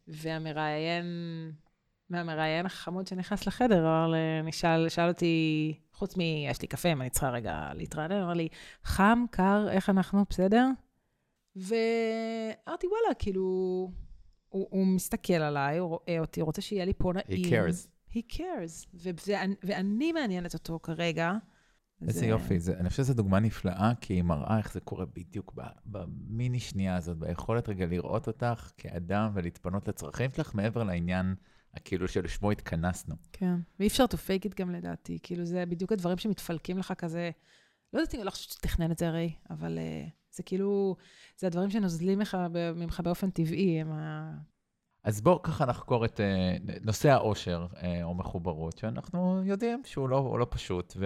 והמראיין 0.08 1.04
מהמראיין 2.10 2.66
החמוד 2.66 3.06
שנכנס 3.06 3.46
לחדר, 3.46 3.80
אמר 3.80 4.08
לי, 4.08 4.52
שאל, 4.52 4.88
שאל 4.88 5.08
אותי, 5.08 5.74
חוץ 5.92 6.16
מ... 6.16 6.20
יש 6.20 6.62
לי 6.62 6.68
קפה, 6.68 6.92
אם 6.92 7.00
אני 7.00 7.10
צריכה 7.10 7.30
רגע 7.30 7.70
להתרענן, 7.74 8.22
אמר 8.22 8.32
לי, 8.32 8.48
חם, 8.84 9.24
קר, 9.30 9.66
איך 9.70 9.90
אנחנו, 9.90 10.24
בסדר? 10.30 10.66
ואמרתי, 11.56 12.86
וואלה, 12.86 13.14
כאילו, 13.18 13.42
הוא, 14.48 14.68
הוא 14.70 14.86
מסתכל 14.86 15.32
עליי, 15.32 15.78
הוא 15.78 15.88
רואה 15.88 16.18
אותי, 16.20 16.40
הוא 16.40 16.46
רוצה 16.46 16.62
שיהיה 16.62 16.84
לי 16.84 16.92
פה 16.98 17.12
נעים. 17.12 17.44
He 17.44 17.48
cares. 17.48 17.88
He 18.14 18.36
cares. 18.36 18.88
ו- 18.94 19.10
ואני, 19.26 19.54
ואני 19.62 20.12
מעניינת 20.12 20.54
אותו 20.54 20.78
כרגע. 20.82 21.32
איזה 22.08 22.20
זה- 22.20 22.26
יופי, 22.26 22.60
זה, 22.60 22.76
אני 22.78 22.88
חושב 22.90 23.02
שזו 23.02 23.14
דוגמה 23.14 23.40
נפלאה, 23.40 23.92
כי 24.00 24.14
היא 24.14 24.22
מראה 24.22 24.58
איך 24.58 24.72
זה 24.72 24.80
קורה 24.80 25.04
בדיוק 25.04 25.54
במיני 25.86 26.60
שנייה 26.60 26.96
הזאת, 26.96 27.18
ביכולת 27.18 27.68
רגע 27.68 27.86
לראות 27.86 28.26
אותך 28.26 28.70
כאדם 28.76 29.30
ולהתפנות 29.34 29.88
לצרכים 29.88 30.30
שלך, 30.32 30.54
מעבר 30.54 30.82
לעניין, 30.82 31.34
כאילו 31.84 32.08
שלשמו 32.08 32.50
התכנסנו. 32.50 33.14
כן. 33.32 33.54
ואי 33.80 33.86
אפשר 33.86 34.04
to 34.04 34.14
fake 34.16 34.48
it 34.50 34.54
גם 34.60 34.70
לדעתי. 34.70 35.18
כאילו, 35.22 35.44
זה 35.44 35.64
בדיוק 35.66 35.92
הדברים 35.92 36.18
שמתפלקים 36.18 36.78
לך 36.78 36.92
כזה. 36.98 37.30
לא 37.92 37.98
יודעת 37.98 38.14
אם 38.14 38.20
אני 38.20 38.26
לא 38.26 38.30
חושבת 38.30 38.52
שתכנן 38.52 38.90
את 38.90 38.98
זה 38.98 39.08
הרי, 39.08 39.32
אבל 39.50 39.78
uh, 39.78 40.10
זה 40.36 40.42
כאילו, 40.42 40.96
זה 41.38 41.46
הדברים 41.46 41.70
שנוזלים 41.70 42.20
לך, 42.20 42.36
ממך 42.76 43.00
באופן 43.04 43.30
טבעי, 43.30 43.80
הם 43.80 43.92
ה... 43.92 44.34
אז 45.04 45.20
בואו 45.20 45.42
ככה 45.42 45.64
נחקור 45.66 46.04
את 46.04 46.20
אה, 46.20 46.56
נושא 46.80 47.10
העושר 47.10 47.66
אה, 47.82 48.04
או 48.04 48.14
מחוברות, 48.14 48.78
שאנחנו 48.78 49.42
יודעים 49.44 49.82
שהוא 49.84 50.08
לא, 50.08 50.36
לא 50.38 50.46
פשוט, 50.50 50.96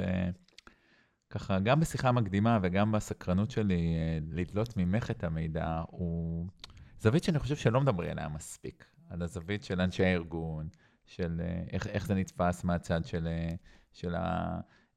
וככה, 1.30 1.58
גם 1.58 1.80
בשיחה 1.80 2.12
מקדימה 2.12 2.58
וגם 2.62 2.92
בסקרנות 2.92 3.50
שלי 3.50 3.96
אה, 3.96 4.18
לדלות 4.30 4.76
ממך 4.76 5.10
את 5.10 5.24
המידע, 5.24 5.82
הוא 5.88 6.46
זווית 7.00 7.24
שאני 7.24 7.38
חושב 7.38 7.56
שלא 7.56 7.80
מדברים 7.80 8.10
עליה 8.10 8.28
מספיק, 8.28 8.84
על 9.10 9.22
הזווית 9.22 9.64
של 9.64 9.80
אנשי 9.80 10.04
הארגון, 10.04 10.68
של 11.06 11.40
אה, 11.44 11.62
איך, 11.72 11.86
איך 11.86 12.06
זה 12.06 12.14
נתפס 12.14 12.64
מהצד 12.64 13.04
של, 13.04 13.26
אה, 13.26 13.54
של 13.92 14.14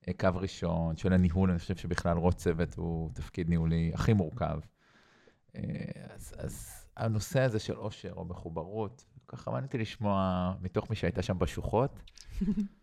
הקו 0.07 0.29
ראשון, 0.35 0.97
של 0.97 1.13
הניהול, 1.13 1.49
אני 1.49 1.59
חושב 1.59 1.75
שבכלל 1.75 2.17
ראש 2.17 2.33
צוות 2.35 2.75
הוא 2.75 3.11
תפקיד 3.13 3.49
ניהולי 3.49 3.91
הכי 3.93 4.13
מורכב. 4.13 4.59
אז, 6.09 6.33
אז 6.37 6.85
הנושא 6.97 7.39
הזה 7.39 7.59
של 7.59 7.75
עושר 7.75 8.13
או 8.13 8.25
מחוברות, 8.25 9.05
ככה 9.27 9.51
מעניין 9.51 9.65
אותי 9.65 9.77
לשמוע 9.77 10.53
מתוך 10.61 10.89
מי 10.89 10.95
שהייתה 10.95 11.21
שם 11.21 11.39
בשוחות, 11.39 11.99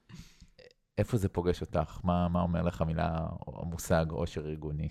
איפה 0.98 1.16
זה 1.16 1.28
פוגש 1.28 1.60
אותך? 1.60 2.00
מה, 2.04 2.28
מה 2.28 2.40
אומר 2.42 2.62
לך 2.62 2.80
המילה 2.80 3.26
המושג 3.46 4.06
עושר 4.10 4.46
ארגוני? 4.46 4.88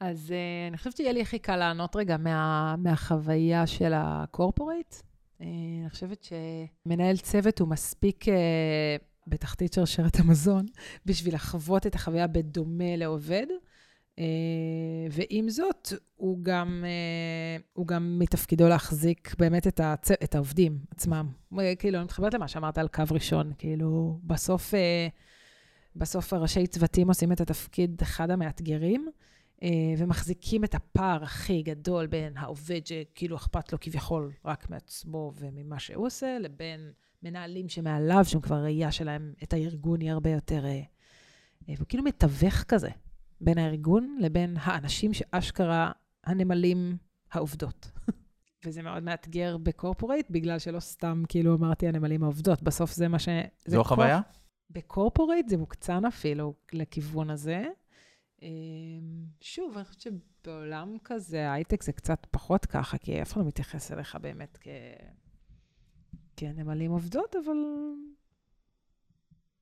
אז 0.00 0.30
uh, 0.30 0.68
אני 0.70 0.78
חושבת 0.78 0.96
שיהיה 0.96 1.12
לי 1.12 1.22
הכי 1.22 1.38
קל 1.38 1.56
לענות 1.56 1.96
רגע 1.96 2.16
מה, 2.16 2.74
מהחוויה 2.78 3.66
של 3.66 3.92
הקורפורייט. 3.96 4.94
Uh, 4.94 5.42
אני 5.82 5.90
חושבת 5.90 6.24
שמנהל 6.24 7.16
צוות 7.16 7.58
הוא 7.58 7.68
מספיק 7.68 8.24
uh, 8.24 8.30
בתחתית 9.26 9.72
שרשרת 9.72 10.16
המזון 10.20 10.66
בשביל 11.06 11.34
לחוות 11.34 11.86
את 11.86 11.94
החוויה 11.94 12.26
בדומה 12.26 12.96
לעובד. 12.96 13.46
Uh, 14.20 14.22
ועם 15.10 15.50
זאת, 15.50 15.88
הוא 16.16 16.38
גם, 16.42 16.84
uh, 16.84 17.62
הוא 17.72 17.86
גם 17.86 18.18
מתפקידו 18.18 18.68
להחזיק 18.68 19.34
באמת 19.38 19.66
את, 19.66 19.80
הצ... 19.80 20.10
את 20.10 20.34
העובדים 20.34 20.78
עצמם. 20.90 21.28
כאילו, 21.78 21.98
אני 21.98 22.04
מתחברת 22.04 22.34
למה 22.34 22.48
שאמרת 22.48 22.78
על 22.78 22.88
קו 22.88 23.02
ראשון. 23.10 23.52
כאילו, 23.58 24.18
בסוף, 24.24 24.74
בסוף 25.96 26.32
הראשי 26.32 26.66
צוותים 26.66 27.08
עושים 27.08 27.32
את 27.32 27.40
התפקיד 27.40 28.02
אחד 28.02 28.30
המאתגרים. 28.30 29.10
אה, 29.62 29.68
ומחזיקים 29.98 30.64
את 30.64 30.74
הפער 30.74 31.22
הכי 31.22 31.62
גדול 31.62 32.06
בין 32.06 32.36
העובד 32.36 32.80
שכאילו 32.86 33.36
אכפת 33.36 33.72
לו 33.72 33.80
כביכול 33.80 34.32
רק 34.44 34.70
מעצמו 34.70 35.32
וממה 35.36 35.78
שהוא 35.78 36.06
עושה, 36.06 36.38
לבין 36.40 36.92
מנהלים 37.22 37.68
שמעליו, 37.68 38.24
שהם 38.24 38.40
כבר 38.40 38.56
ראייה 38.56 38.92
שלהם, 38.92 39.32
את 39.42 39.52
הארגון 39.52 40.00
היא 40.00 40.10
הרבה 40.10 40.30
יותר... 40.30 40.64
אה, 40.64 40.70
אה, 41.68 41.74
והוא 41.76 41.86
כאילו 41.88 42.04
מתווך 42.04 42.64
כזה 42.68 42.88
בין 43.40 43.58
הארגון 43.58 44.18
לבין 44.20 44.56
האנשים 44.60 45.12
שאשכרה 45.14 45.92
הנמלים 46.24 46.96
העובדות. 47.32 47.90
וזה 48.64 48.82
מאוד 48.82 49.02
מאתגר 49.02 49.56
בקורפורייט, 49.56 50.30
בגלל 50.30 50.58
שלא 50.58 50.80
סתם 50.80 51.22
כאילו 51.28 51.54
אמרתי 51.56 51.88
הנמלים 51.88 52.22
העובדות, 52.22 52.62
בסוף 52.62 52.92
זה 52.92 53.08
מה 53.08 53.18
ש... 53.18 53.24
זה 53.28 53.76
זו 53.76 53.76
כוח- 53.78 53.92
החוויה? 53.92 54.20
בקורפורייט 54.70 55.48
זה 55.48 55.56
מוקצן 55.56 56.04
אפילו 56.04 56.54
לכיוון 56.72 57.30
הזה. 57.30 57.64
אמ, 58.42 58.48
שוב, 59.40 59.76
אני 59.76 59.84
חושבת 59.84 60.00
שבעולם 60.00 60.96
כזה, 61.04 61.52
הייטק 61.52 61.82
זה 61.82 61.92
קצת 61.92 62.26
פחות 62.30 62.66
ככה, 62.66 62.98
כי 62.98 63.22
אף 63.22 63.32
אחד 63.32 63.40
לא 63.40 63.46
מתייחס 63.46 63.92
אליך 63.92 64.16
באמת 64.16 64.58
כ... 64.60 64.68
כנמלים 66.36 66.90
עובדות, 66.90 67.36
אבל... 67.36 67.56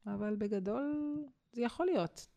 אבל 0.06 0.36
בגדול 0.36 1.14
זה 1.52 1.62
יכול 1.62 1.86
להיות. 1.86 2.28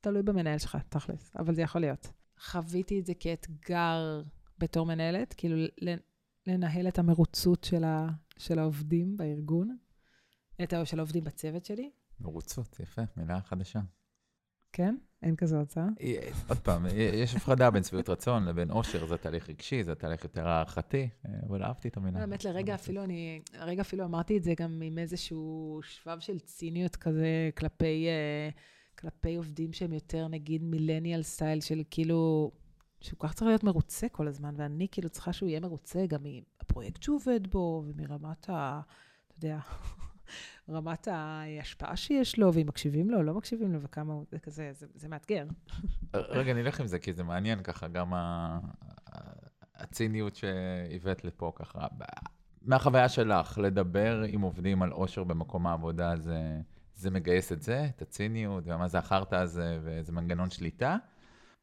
תלוי 0.00 0.22
במנהל 0.22 0.58
שלך, 0.58 0.78
תכלס, 0.88 1.36
אבל 1.36 1.54
זה 1.54 1.62
יכול 1.62 1.80
להיות. 1.80 2.12
חוויתי 2.40 3.00
את 3.00 3.06
זה 3.06 3.14
כאתגר 3.14 4.22
בתור 4.58 4.86
מנהלת, 4.86 5.34
כאילו 5.36 5.56
ל- 5.56 5.94
לנהל 6.46 6.88
את 6.88 6.98
המרוצות 6.98 7.64
של, 7.64 7.84
ה... 7.84 8.08
של 8.38 8.58
העובדים 8.58 9.16
בארגון, 9.16 9.76
את 10.62 10.72
ה... 10.72 10.84
של 10.84 10.98
העובדים 10.98 11.24
בצוות 11.24 11.64
שלי. 11.64 11.90
מרוצות, 12.20 12.80
יפה, 12.80 13.02
מילה 13.16 13.40
חדשה. 13.40 13.80
כן? 14.72 14.96
אין 15.22 15.36
כזו 15.36 15.60
הצעה. 15.60 15.86
אה, 16.00 16.30
עוד 16.48 16.58
פעם, 16.58 16.86
אה, 16.86 16.90
יש 16.92 17.34
הפרדה 17.34 17.70
בין 17.70 17.82
שביעות 17.82 18.08
רצון 18.08 18.44
לבין 18.44 18.70
עושר, 18.70 19.06
זה 19.06 19.16
תהליך 19.16 19.48
רגשי, 19.48 19.84
זה 19.84 19.94
תהליך 19.94 20.24
יותר 20.24 20.48
הערכתי, 20.48 21.08
אה, 21.26 21.30
אבל 21.48 21.62
אהבתי 21.62 21.88
את 21.88 21.96
המילה. 21.96 22.20
האמת, 22.20 22.44
לרגע 22.44 22.74
אפילו 22.74 23.04
אני, 23.04 23.40
לרגע 23.54 23.82
אפילו 23.82 24.04
אמרתי 24.04 24.38
את 24.38 24.42
זה 24.42 24.54
גם 24.56 24.80
עם 24.84 24.98
איזשהו 24.98 25.80
שבב 25.82 26.18
של 26.20 26.38
ציניות 26.38 26.96
כזה 26.96 27.50
כלפי, 27.56 28.06
אה, 28.06 28.48
כלפי 28.98 29.36
עובדים 29.36 29.72
שהם 29.72 29.92
יותר, 29.92 30.28
נגיד, 30.28 30.62
מילניאל 30.62 31.22
סטייל 31.22 31.60
של 31.60 31.82
כאילו, 31.90 32.50
שהוא 33.00 33.18
כך 33.18 33.34
צריך 33.34 33.48
להיות 33.48 33.64
מרוצה 33.64 34.08
כל 34.08 34.28
הזמן, 34.28 34.54
ואני 34.56 34.86
כאילו 34.90 35.08
צריכה 35.08 35.32
שהוא 35.32 35.48
יהיה 35.48 35.60
מרוצה 35.60 36.06
גם 36.06 36.20
מהפרויקט 36.22 37.02
שהוא 37.02 37.16
עובד 37.16 37.46
בו, 37.46 37.84
ומרמת 37.86 38.50
ה... 38.50 38.80
אתה 39.28 39.46
יודע, 39.46 39.58
רמת 40.70 41.08
ההשפעה 41.08 41.96
שיש 41.96 42.38
לו, 42.38 42.54
ואם 42.54 42.66
מקשיבים 42.66 43.10
לו 43.10 43.22
לא 43.22 43.34
מקשיבים 43.34 43.72
לו, 43.72 43.82
וכמה 43.82 44.12
הוא, 44.12 44.24
זה 44.30 44.38
כזה, 44.38 44.70
זה, 44.72 44.86
זה 44.94 45.08
מאתגר. 45.08 45.46
רגע, 46.14 46.54
נלך 46.54 46.80
עם 46.80 46.86
זה, 46.86 46.98
כי 46.98 47.12
זה 47.12 47.24
מעניין 47.24 47.62
ככה, 47.62 47.88
גם 47.88 48.14
ה- 48.14 48.58
הציניות 49.74 50.36
שהבאת 50.36 51.24
לפה 51.24 51.52
ככה. 51.54 51.86
מהחוויה 52.62 53.08
שלך, 53.08 53.58
לדבר 53.58 54.22
עם 54.28 54.40
עובדים 54.40 54.82
על 54.82 54.90
עושר 54.90 55.24
במקום 55.24 55.66
העבודה, 55.66 56.16
זה, 56.16 56.60
זה 56.98 57.10
מגייס 57.10 57.52
את 57.52 57.62
זה, 57.62 57.84
את 57.96 58.02
הציניות, 58.02 58.64
ומה 58.66 58.88
זה 58.88 58.98
החרטא 58.98 59.34
הזה, 59.34 59.78
ואיזה 59.84 60.12
מנגנון 60.12 60.50
שליטה? 60.50 60.96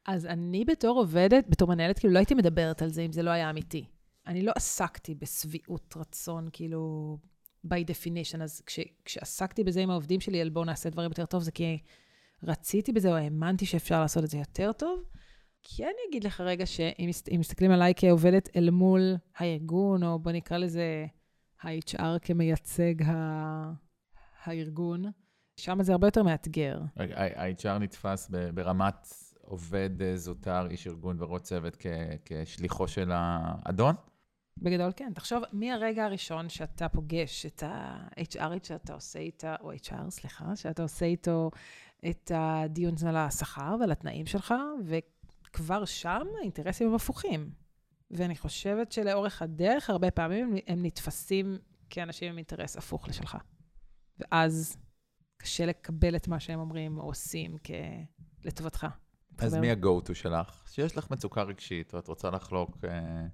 אז 0.06 0.26
אני 0.26 0.66
בתור 0.66 1.00
עובדת, 1.00 1.46
בתור 1.50 1.68
מנהלת, 1.68 2.00
כאילו 2.00 2.14
לא 2.14 2.20
הייתי 2.20 2.34
מדברת 2.34 2.82
על 2.82 2.90
זה 2.90 3.02
אם 3.02 3.12
זה 3.12 3.24
לא 3.24 3.30
היה 3.30 3.50
אמיתי. 3.50 3.86
אני 4.28 4.42
לא 4.44 4.52
עסקתי 4.56 5.16
בשביעות 5.16 5.94
רצון, 5.98 6.50
כאילו, 6.54 7.18
by 7.68 7.70
definition. 7.70 8.44
אז 8.44 8.62
כש, 8.66 8.80
כשעסקתי 9.06 9.64
בזה 9.64 9.82
עם 9.82 9.90
העובדים 9.90 10.20
שלי, 10.20 10.42
על 10.42 10.50
בואו 10.50 10.66
נעשה 10.66 10.90
דברים 10.90 11.12
יותר 11.12 11.26
טוב, 11.26 11.44
זה 11.44 11.52
כי 11.52 11.78
רציתי 12.44 12.92
בזה, 12.92 13.10
או 13.10 13.16
האמנתי 13.16 13.66
שאפשר 13.66 14.02
לעשות 14.02 14.24
את 14.24 14.30
זה 14.30 14.38
יותר 14.38 14.72
טוב. 14.72 15.04
אני 15.80 15.88
אגיד 16.10 16.24
לך 16.24 16.42
רגע 16.42 16.66
שאם 16.66 17.06
מס- 17.10 17.24
אם 17.36 17.40
מסתכלים 17.40 17.72
עליי 17.72 17.94
כעובדת 17.96 18.50
אל 18.56 18.70
מול 18.70 19.16
הארגון, 19.38 20.04
או 20.04 20.20
בוא 20.20 20.32
נקרא 20.32 20.58
לזה 20.58 21.06
ה-HR 21.64 22.20
כמייצג 22.22 23.02
ה- 23.06 23.72
הארגון, 24.44 25.04
שם 25.58 25.84
זה 25.84 25.92
הרבה 25.92 26.08
יותר 26.08 26.24
מאתגר. 26.24 26.80
ה-HR 26.98 27.80
נתפס 27.80 28.32
ברמת 28.54 29.08
עובד 29.42 30.02
אה, 30.02 30.18
זוטר, 30.18 30.68
איש 30.70 30.88
ארגון 30.88 31.22
וראש 31.22 31.42
צוות 31.42 31.78
כשליחו 32.26 32.88
של 32.88 33.12
האדון? 33.14 33.96
בגדול 34.58 34.92
כן. 34.96 35.12
תחשוב, 35.16 35.44
מהרגע 35.52 36.06
הראשון 36.06 36.50
שאתה 36.50 36.90
פוגש 36.90 37.46
את 37.46 37.64
ה-HRית 37.64 38.64
שאתה 38.64 38.94
עושה 38.94 39.20
איתה, 39.20 39.56
או 39.62 39.74
HR, 39.74 40.10
סליחה, 40.10 40.56
שאתה 40.56 40.84
עושה 40.84 41.06
איתו 41.06 41.52
את 42.10 42.32
הדיון 42.36 42.96
על 43.08 43.18
השכר 43.18 43.76
ועל 43.80 43.92
התנאים 43.92 44.26
שלך, 44.26 44.54
וכבר 44.86 45.86
שם 45.86 46.22
האינטרסים 46.40 46.88
הם 46.88 46.96
הפוכים. 46.96 47.50
ואני 48.12 48.36
חושבת 48.36 48.92
שלאורך 48.92 49.42
הדרך, 49.42 49.90
הרבה 49.90 50.12
פעמים 50.12 50.56
הם 50.68 50.86
נתפסים 50.86 51.58
כאנשים 51.90 52.32
עם 52.32 52.38
אינטרס 52.38 52.78
הפוך 52.78 53.08
לשלך. 53.08 53.38
ואז 54.20 54.78
קשה 55.46 55.66
לקבל 55.66 56.16
את 56.16 56.28
מה 56.28 56.40
שהם 56.40 56.60
אומרים 56.60 56.98
או 56.98 57.04
עושים 57.04 57.56
כ... 57.64 57.72
לטובתך. 58.46 58.88
אז? 59.38 59.54
מי 59.56 59.72
ה-go-to 59.72 60.14
שלך? 60.14 60.64
שיש 60.72 60.98
לך 60.98 61.12
מצוקה 61.12 61.44
רגשית, 61.44 61.94
או 61.94 62.00
את 62.00 62.08
רוצה 62.08 62.30
לחלוק, 62.30 62.78
אה, 62.84 63.26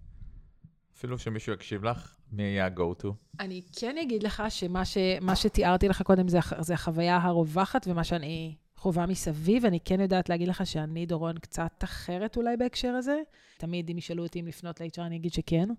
אפילו 0.97 1.17
שמישהו 1.17 1.54
יקשיב 1.54 1.84
לך, 1.84 2.17
מי 2.32 2.43
יהיה 2.43 2.65
ה-go-to? 2.65 3.08
אני 3.39 3.62
כן 3.80 3.95
אגיד 3.97 4.24
לך 4.24 4.43
שמה 4.50 4.86
ש, 4.86 4.97
שתיארתי 5.36 5.88
לך 5.88 6.02
קודם 6.02 6.28
זה, 6.28 6.38
הח- 6.39 6.62
זה 6.62 6.74
החוויה 6.74 7.17
הרווחת 7.17 7.88
ומה 7.88 8.04
שאני 8.04 8.56
חווה 8.76 9.06
מסביב. 9.06 9.65
אני 9.65 9.80
כן 9.80 10.00
יודעת 10.02 10.30
להגיד 10.30 10.47
לך 10.47 10.65
שאני, 10.65 11.06
דורון, 11.06 11.39
קצת 11.39 11.84
אחרת 11.84 12.38
אולי 12.38 12.58
בהקשר 12.58 12.88
הזה. 12.89 13.19
תמיד 13.58 13.89
אם 13.89 13.97
ישאלו 13.97 14.24
אותי 14.24 14.39
אם 14.39 14.47
לפנות 14.47 14.82
ל-HR, 14.82 15.02
אני 15.02 15.15
אגיד 15.15 15.34
שכן. 15.34 15.69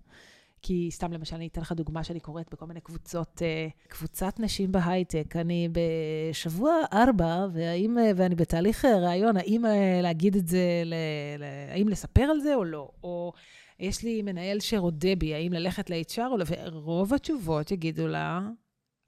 כי 0.65 0.89
סתם 0.91 1.13
למשל, 1.13 1.35
אני 1.35 1.47
אתן 1.47 1.61
לך 1.61 1.71
דוגמה 1.71 2.03
שאני 2.03 2.19
קוראת 2.19 2.49
בכל 2.51 2.65
מיני 2.65 2.81
קבוצות, 2.81 3.41
אה, 3.41 3.67
קבוצת 3.87 4.39
נשים 4.39 4.71
בהייטק. 4.71 5.35
אני 5.35 5.69
בשבוע 5.71 6.73
ארבע, 6.93 7.47
והאם, 7.53 7.97
ואני 8.15 8.35
בתהליך 8.35 8.85
ראיון, 8.85 9.37
האם 9.37 9.65
להגיד 10.03 10.35
את 10.35 10.47
זה, 10.47 10.83
ל, 10.85 10.93
האם 11.71 11.89
לספר 11.89 12.21
על 12.21 12.39
זה 12.39 12.55
או 12.55 12.63
לא? 12.63 12.91
או 13.03 13.33
יש 13.79 14.03
לי 14.03 14.21
מנהל 14.21 14.59
שרודה 14.59 15.15
בי, 15.15 15.33
האם 15.33 15.53
ללכת 15.53 15.89
ל-HR 15.89 16.21
או 16.31 16.37
לא? 16.37 16.45
ורוב 16.47 17.13
התשובות 17.13 17.71
יגידו 17.71 18.07
לה, 18.07 18.41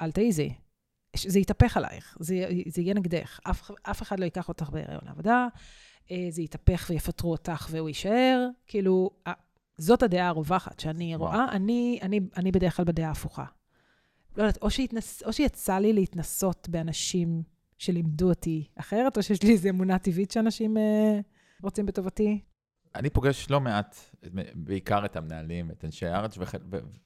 אל 0.01 0.11
תעיזי. 0.11 0.53
זה 1.17 1.39
יתהפך 1.39 1.77
עלייך, 1.77 2.17
זה, 2.19 2.45
זה 2.67 2.81
יהיה 2.81 2.93
נגדך. 2.93 3.39
אף, 3.43 3.71
אף 3.83 4.01
אחד 4.01 4.19
לא 4.19 4.25
ייקח 4.25 4.47
אותך 4.49 4.69
בהיריון 4.69 5.01
לעבודה, 5.05 5.47
אה, 6.11 6.27
זה 6.29 6.41
יתהפך 6.41 6.87
ויפטרו 6.89 7.31
אותך 7.31 7.67
והוא 7.71 7.87
יישאר. 7.87 8.47
כאילו, 8.67 9.09
זאת 9.77 10.03
הדעה 10.03 10.27
הרווחת 10.27 10.79
שאני 10.79 11.15
רואה, 11.15 11.51
אני, 11.51 11.99
אני, 12.01 12.19
אני 12.37 12.51
בדרך 12.51 12.75
כלל 12.75 12.85
בדעה 12.85 13.11
הפוכה. 13.11 13.45
לא 14.37 14.43
יודעת, 14.43 14.61
או, 14.61 14.69
שהתנס, 14.69 15.23
או 15.23 15.33
שיצא 15.33 15.77
לי 15.77 15.93
להתנסות 15.93 16.69
באנשים 16.69 17.43
שלימדו 17.77 18.29
אותי 18.29 18.67
אחרת, 18.75 19.17
או 19.17 19.23
שיש 19.23 19.43
לי 19.43 19.51
איזו 19.51 19.69
אמונה 19.69 19.99
טבעית 19.99 20.31
שאנשים 20.31 20.77
אה, 20.77 21.19
רוצים 21.63 21.85
בטובתי. 21.85 22.41
אני 22.95 23.09
פוגש 23.09 23.49
לא 23.49 23.61
מעט, 23.61 23.95
בעיקר 24.55 25.05
את 25.05 25.15
המנהלים, 25.15 25.71
את 25.71 25.85
אנשי 25.85 26.05
הארץ, 26.05 26.37
וחל, 26.37 26.57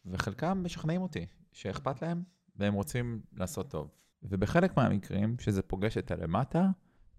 וחלקם 0.05 0.61
משכנעים 0.63 1.01
אותי 1.01 1.25
שאכפת 1.51 2.01
להם 2.01 2.23
והם 2.55 2.73
רוצים 2.73 3.21
לעשות 3.33 3.71
טוב. 3.71 3.91
ובחלק 4.23 4.77
מהמקרים, 4.77 5.35
כשזה 5.35 5.61
פוגש 5.61 5.97
את 5.97 6.11
הלמטה, 6.11 6.67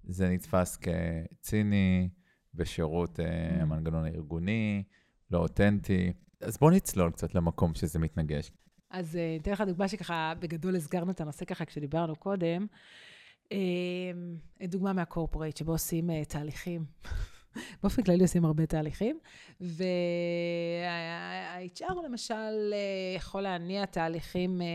זה 0.05 0.29
נתפס 0.29 0.79
כציני, 0.79 2.09
בשירות 2.55 3.19
mm. 3.19 3.23
המנגנון 3.63 4.05
הארגוני, 4.05 4.83
לא 5.31 5.39
אותנטי. 5.39 6.13
אז 6.41 6.59
בוא 6.59 6.71
נצלול 6.71 7.11
קצת 7.11 7.35
למקום 7.35 7.75
שזה 7.75 7.99
מתנגש. 7.99 8.51
אז 8.91 9.17
אה, 9.17 9.37
אתן 9.41 9.51
לך 9.53 9.61
דוגמה 9.61 9.89
שככה, 9.89 10.33
בגדול 10.39 10.77
הסגרנו 10.77 11.11
את 11.11 11.21
הנושא 11.21 11.45
ככה 11.45 11.65
כשדיברנו 11.65 12.17
קודם. 12.17 12.67
דוגמה 14.63 14.93
מהקורפורייט, 14.93 15.57
שבו 15.57 15.73
עושים 15.73 16.25
תהליכים 16.25 16.85
באופן 17.83 18.03
כללי 18.03 18.23
עושים 18.23 18.45
הרבה 18.45 18.67
תהליכים, 18.67 19.19
וה- 19.61 21.01
HR 21.01 21.95
למשל 22.05 22.73
יכול 23.17 23.43
להניע 23.43 23.87
תהליכים 23.87 24.63
אה, 24.63 24.67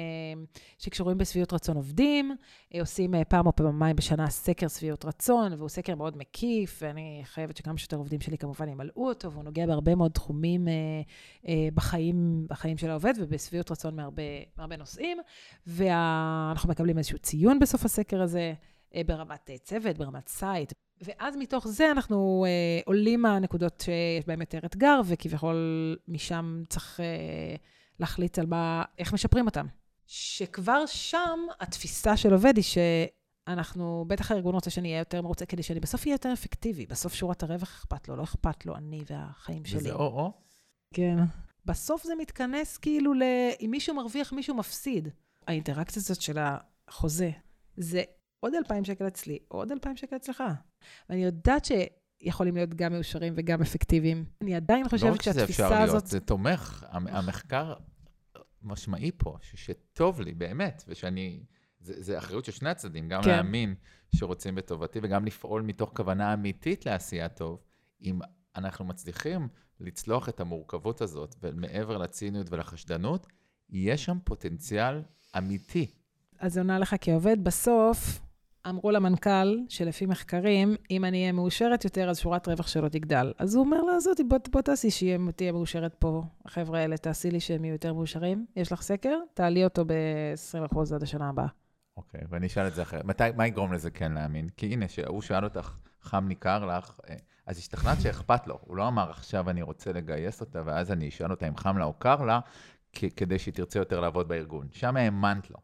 שקשורים 0.78 1.18
בשביעות 1.18 1.54
רצון 1.54 1.76
עובדים, 1.76 2.36
אה, 2.74 2.80
עושים 2.80 3.16
אה, 3.16 3.26
פעם 3.26 3.48
או 3.48 3.56
פעמיים 3.56 3.96
בשנה 3.96 4.30
סקר 4.30 4.68
שביעות 4.68 5.06
רצון, 5.06 5.54
והוא 5.54 5.70
סקר 5.70 5.96
מאוד 5.96 6.18
מקיף, 6.18 6.80
ואני 6.82 7.22
חייבת 7.24 7.58
שכמה 7.58 7.78
שיותר 7.78 7.98
עובדים 7.98 8.22
שלי 8.22 8.38
כמובן 8.38 8.70
ימלאו 8.70 9.08
אותו, 9.08 9.32
והוא 9.32 9.44
נוגע 9.44 9.66
בהרבה 9.66 9.96
מאוד 9.96 10.12
תחומים 10.12 10.68
בחיים, 11.74 12.46
בחיים 12.50 12.78
של 12.78 12.90
העובד 12.90 13.14
ובשביעות 13.18 13.72
רצון 13.72 13.96
מהרבה, 13.96 14.24
מהרבה 14.58 14.78
נושאים, 14.78 15.18
ואנחנו 15.68 16.70
מקבלים 16.70 16.98
איזשהו 16.98 17.18
ציון 17.18 17.60
בסוף 17.60 17.86
הסקר 17.86 18.22
הזה. 18.22 18.54
ברמת 19.06 19.50
צוות, 19.64 19.98
ברמת 19.98 20.28
site, 20.28 20.74
ואז 21.02 21.36
מתוך 21.38 21.68
זה 21.68 21.92
אנחנו 21.92 22.46
אה, 22.48 22.82
עולים 22.86 23.22
מהנקודות 23.22 23.82
שיש 23.86 24.26
בהן 24.28 24.40
יותר 24.40 24.60
אתגר, 24.66 25.02
וכביכול 25.06 25.56
משם 26.08 26.64
צריך 26.70 27.00
אה, 27.00 27.56
להחליט 28.00 28.40
על 28.40 28.46
מה, 28.46 28.84
איך 29.00 29.14
משפרים 29.14 29.46
אותם. 29.46 29.68
שכבר 30.08 30.86
שם 30.86 31.40
התפיסה 31.60 32.18
של 32.18 32.34
עובד 32.34 32.54
היא 32.58 32.64
שאנחנו, 33.48 34.06
בטח 34.08 34.32
הארגון 34.32 34.56
רוצה 34.56 34.70
שאני 34.70 34.90
אהיה 34.90 35.00
יותר 35.00 35.22
מרוצה, 35.22 35.46
כדי 35.46 35.64
שאני 35.64 35.80
בסוף 35.80 36.02
אהיה 36.02 36.14
יותר 36.14 36.34
אפקטיבי. 36.34 36.86
בסוף 36.86 37.14
שורת 37.14 37.44
הרווח 37.44 37.70
אכפת 37.80 38.08
לו, 38.08 38.16
לא 38.16 38.24
אכפת 38.24 38.66
לו 38.66 38.76
אני 38.76 39.04
והחיים 39.10 39.66
שלי. 39.66 39.80
וזה 39.80 39.94
או-או? 39.94 40.32
כן. 40.94 41.18
בסוף 41.66 42.04
זה 42.04 42.14
מתכנס 42.16 42.78
כאילו 42.78 43.14
ל... 43.14 43.24
אם 43.62 43.68
מישהו 43.72 43.96
מרוויח, 43.96 44.34
מישהו 44.34 44.56
מפסיד. 44.56 45.10
האינטראקציה 45.48 46.00
הזאת 46.00 46.22
של 46.22 46.38
החוזה, 46.88 47.32
זה 47.78 48.04
עוד 48.40 48.54
2,000 48.56 48.86
שקל 48.86 49.08
אצלי, 49.08 49.40
עוד 49.48 49.72
2,000 49.72 49.98
שקל 49.98 50.16
אצלך. 50.16 50.44
ואני 51.10 51.24
יודעת 51.24 51.66
שיכולים 51.66 52.56
להיות 52.56 52.74
גם 52.74 52.94
מאושרים 52.94 53.34
וגם 53.38 53.62
אפקטיביים. 53.62 54.26
אני 54.42 54.56
עדיין 54.56 54.90
חושבת 54.90 55.24
שהתפיסה 55.24 55.38
הזאת... 55.40 55.58
לא 55.60 55.74
רק 55.74 55.76
שזה 55.76 55.76
אפשר 55.76 55.94
להיות, 55.94 56.08
זה 56.08 56.20
תומך. 56.20 56.86
המחקר 56.92 57.74
משמעי 58.64 59.12
פה, 59.18 59.38
שטוב 59.42 60.22
לי, 60.22 60.34
באמת, 60.34 60.84
ושאני... 60.88 61.44
זה, 61.80 62.04
זה 62.04 62.18
אחריות 62.18 62.46
של 62.46 62.52
שני 62.52 62.70
הצדדים, 62.70 63.10
גם 63.10 63.24
כן. 63.24 63.30
להאמין 63.30 63.76
שרוצים 64.16 64.56
בטובתי 64.56 65.00
וגם 65.04 65.26
לפעול 65.26 65.62
מתוך 65.62 65.92
כוונה 65.96 66.34
אמיתית 66.34 66.86
לעשייה 66.86 67.30
טוב. 67.30 67.60
אם 68.02 68.20
אנחנו 68.56 68.86
מצליחים 68.86 69.48
לצלוח 69.80 70.30
את 70.30 70.40
המורכבות 70.40 71.02
הזאת, 71.02 71.36
ומעבר 71.42 71.98
לציניות 71.98 72.52
ולחשדנות, 72.52 73.28
יש 73.70 74.06
שם 74.06 74.18
פוטנציאל 74.24 75.02
אמיתי. 75.38 75.92
אז 76.40 76.58
עונה 76.58 76.80
לך 76.80 76.96
כעובד, 77.02 77.44
בסוף 77.44 78.20
אמרו 78.70 78.92
למנכ"ל, 78.92 79.58
שלפי 79.70 80.06
מחקרים, 80.06 80.76
אם 80.92 81.06
אני 81.06 81.22
אהיה 81.22 81.32
מאושרת 81.32 81.84
יותר, 81.84 82.10
אז 82.10 82.20
שורת 82.20 82.48
רווח 82.48 82.68
שלו 82.68 82.90
תגדל. 82.90 83.34
אז 83.38 83.56
הוא 83.56 83.66
אומר 83.66 83.82
לה, 83.82 84.00
זאתי, 84.00 84.24
בוא, 84.24 84.38
בוא 84.52 84.62
תעשי 84.62 84.92
שתהיה 84.92 85.52
מאושרת 85.52 85.96
פה. 86.00 86.24
החבר'ה 86.46 86.80
האלה, 86.80 86.98
תעשי 86.98 87.32
לי 87.32 87.40
שהם 87.40 87.66
יהיו 87.66 87.74
יותר 87.74 87.94
מאושרים. 87.94 88.46
יש 88.56 88.72
לך 88.72 88.82
סקר? 88.82 89.18
תעלי 89.34 89.64
אותו 89.64 89.86
ב-20% 89.86 90.96
עד 90.96 91.04
השנה 91.04 91.30
הבאה. 91.30 91.48
אוקיי, 91.98 92.22
okay, 92.22 92.26
ואני 92.30 92.48
אשאל 92.48 92.68
את 92.68 92.74
זה 92.74 92.82
אחרת. 92.82 93.06
מתי, 93.06 93.24
מה 93.36 93.48
יגרום 93.48 93.74
לזה 93.74 93.92
כן 93.92 94.12
להאמין? 94.12 94.50
כי 94.50 94.74
הנה, 94.74 94.88
שהוא 94.88 95.22
שאל 95.22 95.44
אותך, 95.44 95.78
חם 96.02 96.26
ניכר 96.28 96.66
לך, 96.66 97.00
אה, 97.10 97.16
אז 97.46 97.58
השתכנעת 97.58 98.02
שאכפת 98.02 98.48
לו. 98.48 98.60
הוא 98.62 98.78
לא 98.78 98.88
אמר, 98.88 99.10
עכשיו 99.10 99.50
אני 99.50 99.62
רוצה 99.62 99.94
לגייס 99.94 100.42
אותה, 100.42 100.62
ואז 100.66 100.92
אני 100.92 101.10
אשאל 101.10 101.32
אותה 101.32 101.48
אם 101.48 101.58
חם 101.58 101.78
לה 101.78 101.86
או 101.86 101.94
קר 101.94 102.24
לה, 102.24 102.40
כדי 103.16 103.40
שהיא 103.40 103.54
תרצה 103.54 103.80
יותר 103.80 104.00
לעבוד 104.00 104.28
בארגון. 104.28 104.68
שם 104.72 104.98
האמנת 104.98 105.52
לו. 105.52 105.58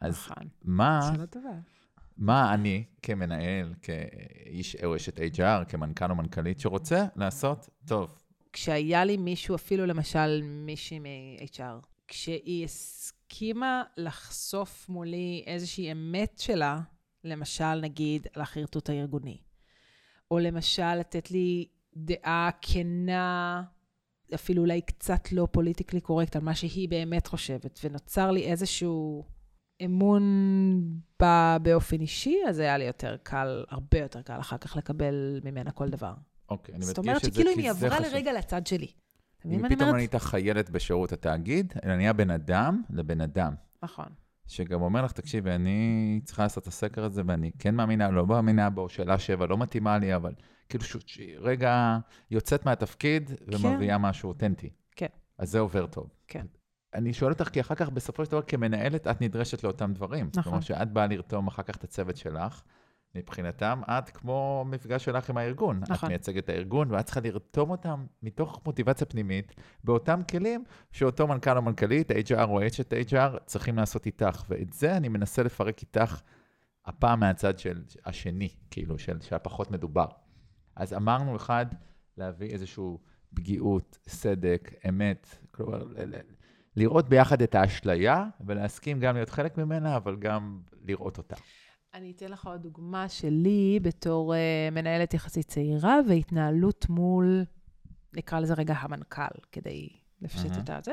אז 0.00 0.14
נכון. 0.14 0.48
מה... 0.64 1.00
שאלה 1.12 1.26
טובה. 1.26 1.75
מה 2.16 2.54
אני 2.54 2.84
כמנהל, 3.02 3.74
כאיש 3.82 4.76
או 4.76 4.96
אשת 4.96 5.18
HR, 5.18 5.64
כמנכ"ל 5.68 6.10
או 6.10 6.14
מנכ"לית 6.14 6.60
שרוצה 6.60 7.04
לעשות 7.16 7.68
טוב? 7.86 8.18
כשהיה 8.52 9.04
לי 9.04 9.16
מישהו, 9.16 9.54
אפילו 9.54 9.86
למשל 9.86 10.42
מישהי 10.42 10.98
מ-HR, 10.98 11.86
כשהיא 12.08 12.64
הסכימה 12.64 13.82
לחשוף 13.96 14.88
מולי 14.88 15.44
איזושהי 15.46 15.92
אמת 15.92 16.38
שלה, 16.38 16.78
למשל, 17.24 17.80
נגיד, 17.80 18.26
על 18.34 18.42
החרטוט 18.42 18.90
הארגוני, 18.90 19.38
או 20.30 20.38
למשל, 20.38 20.94
לתת 20.94 21.30
לי 21.30 21.68
דעה 21.96 22.50
כנה, 22.62 23.62
אפילו 24.34 24.62
אולי 24.62 24.80
קצת 24.80 25.32
לא 25.32 25.48
פוליטיקלי 25.50 26.00
קורקט, 26.00 26.36
על 26.36 26.42
מה 26.42 26.54
שהיא 26.54 26.88
באמת 26.88 27.26
חושבת, 27.26 27.80
ונוצר 27.84 28.30
לי 28.30 28.42
איזשהו 28.42 29.24
אמון 29.84 30.22
בה 31.20 31.56
באופן 31.62 32.00
אישי, 32.00 32.36
אז 32.48 32.58
היה 32.58 32.78
לי 32.78 32.84
יותר 32.84 33.16
קל, 33.22 33.64
הרבה 33.68 33.98
יותר 33.98 34.22
קל 34.22 34.40
אחר 34.40 34.58
כך 34.58 34.76
לקבל 34.76 35.40
ממנה 35.44 35.70
כל 35.70 35.88
דבר. 35.88 36.14
אוקיי, 36.48 36.74
אני 36.74 36.78
מדגיש 36.78 36.90
את 36.90 36.96
זה, 36.96 37.02
זאת 37.02 37.06
אומרת 37.06 37.24
שכאילו 37.24 37.50
אם 37.52 37.58
היא 37.58 37.70
עברה 37.70 38.00
לרגע 38.00 38.32
לצד 38.32 38.66
שלי. 38.66 38.86
אם 39.44 39.68
פתאום 39.68 39.90
אני 39.90 40.02
הייתה 40.02 40.18
חיילת 40.18 40.70
בשירות 40.70 41.12
התאגיד, 41.12 41.74
אלא 41.84 41.96
נהיה 41.96 42.12
בן 42.12 42.30
אדם 42.30 42.82
לבן 42.90 43.20
אדם. 43.20 43.54
נכון. 43.82 44.06
שגם 44.46 44.82
אומר 44.82 45.04
לך, 45.04 45.12
תקשיבי, 45.12 45.50
אני 45.50 46.20
צריכה 46.24 46.42
לעשות 46.42 46.62
את 46.62 46.68
הסקר 46.68 47.04
הזה, 47.04 47.22
ואני 47.26 47.50
כן 47.58 47.74
מאמינה, 47.74 48.10
לא 48.10 48.26
מאמינה 48.26 48.70
בו, 48.70 48.88
שאלה 48.88 49.18
שבע 49.18 49.46
לא 49.46 49.58
מתאימה 49.58 49.98
לי, 49.98 50.14
אבל 50.14 50.34
כאילו 50.68 50.84
רגע 51.40 51.98
יוצאת 52.30 52.66
מהתפקיד 52.66 53.30
ומביאה 53.46 53.96
כן. 53.96 54.02
משהו 54.02 54.28
אותנטי. 54.28 54.70
כן. 54.96 55.06
אז 55.38 55.50
זה 55.50 55.58
עובר 55.58 55.86
טוב. 55.86 56.10
כן. 56.28 56.46
אני 56.94 57.12
שואל 57.12 57.32
אותך, 57.32 57.48
כי 57.48 57.60
אחר 57.60 57.74
כך, 57.74 57.88
בסופו 57.88 58.24
של 58.24 58.30
דבר, 58.30 58.42
כמנהלת, 58.42 59.06
את 59.06 59.20
נדרשת 59.20 59.64
לאותם 59.64 59.92
דברים. 59.92 60.26
נכון. 60.30 60.42
כלומר, 60.42 60.60
שאת 60.60 60.92
באה 60.92 61.06
לרתום 61.06 61.46
אחר 61.46 61.62
כך 61.62 61.76
את 61.76 61.84
הצוות 61.84 62.16
שלך, 62.16 62.62
מבחינתם, 63.14 63.80
את 63.88 64.10
כמו 64.10 64.64
מפגש 64.66 65.04
שלך 65.04 65.30
עם 65.30 65.36
הארגון. 65.36 65.80
נכון. 65.80 65.94
את 65.94 66.04
מייצגת 66.04 66.44
את 66.44 66.48
הארגון, 66.48 66.90
ואת 66.90 67.04
צריכה 67.04 67.20
לרתום 67.20 67.70
אותם 67.70 68.06
מתוך 68.22 68.60
מוטיבציה 68.66 69.06
פנימית, 69.06 69.54
באותם 69.84 70.20
כלים 70.30 70.64
שאותו 70.92 71.26
מנכ"ל 71.26 71.56
או 71.56 71.62
מנכ"לית, 71.62 72.10
HR 72.10 72.44
או 72.48 72.66
אשת 72.66 72.92
HR, 72.92 73.38
צריכים 73.46 73.76
לעשות 73.76 74.06
איתך. 74.06 74.44
ואת 74.48 74.72
זה 74.72 74.96
אני 74.96 75.08
מנסה 75.08 75.42
לפרק 75.42 75.80
איתך, 75.80 76.20
הפעם 76.84 77.20
מהצד 77.20 77.58
של 77.58 77.82
השני, 78.04 78.48
כאילו, 78.70 78.98
של, 78.98 79.20
שהפחות 79.20 79.70
מדובר. 79.70 80.06
אז 80.76 80.92
אמרנו, 80.92 81.36
אחד, 81.36 81.66
להביא 82.16 82.50
איזושהי 82.50 82.96
פגיעות, 83.34 83.98
סדק, 84.08 84.74
אמת, 84.88 85.38
כלומר, 85.50 85.84
לראות 86.76 87.08
ביחד 87.08 87.42
את 87.42 87.54
האשליה, 87.54 88.24
ולהסכים 88.46 89.00
גם 89.00 89.14
להיות 89.14 89.30
חלק 89.30 89.58
ממנה, 89.58 89.96
אבל 89.96 90.16
גם 90.16 90.60
לראות 90.82 91.18
אותה. 91.18 91.36
אני 91.94 92.12
אתן 92.16 92.28
לך 92.28 92.46
עוד 92.46 92.62
דוגמה 92.62 93.08
שלי 93.08 93.78
בתור 93.82 94.34
uh, 94.34 94.74
מנהלת 94.74 95.14
יחסית 95.14 95.48
צעירה, 95.48 95.98
והתנהלות 96.08 96.88
מול, 96.88 97.44
נקרא 98.16 98.40
לזה 98.40 98.54
רגע 98.54 98.74
המנכ"ל, 98.74 99.40
כדי 99.52 99.88
לפשט 100.22 100.52
mm-hmm. 100.52 100.78
את 100.78 100.84
זה. 100.84 100.92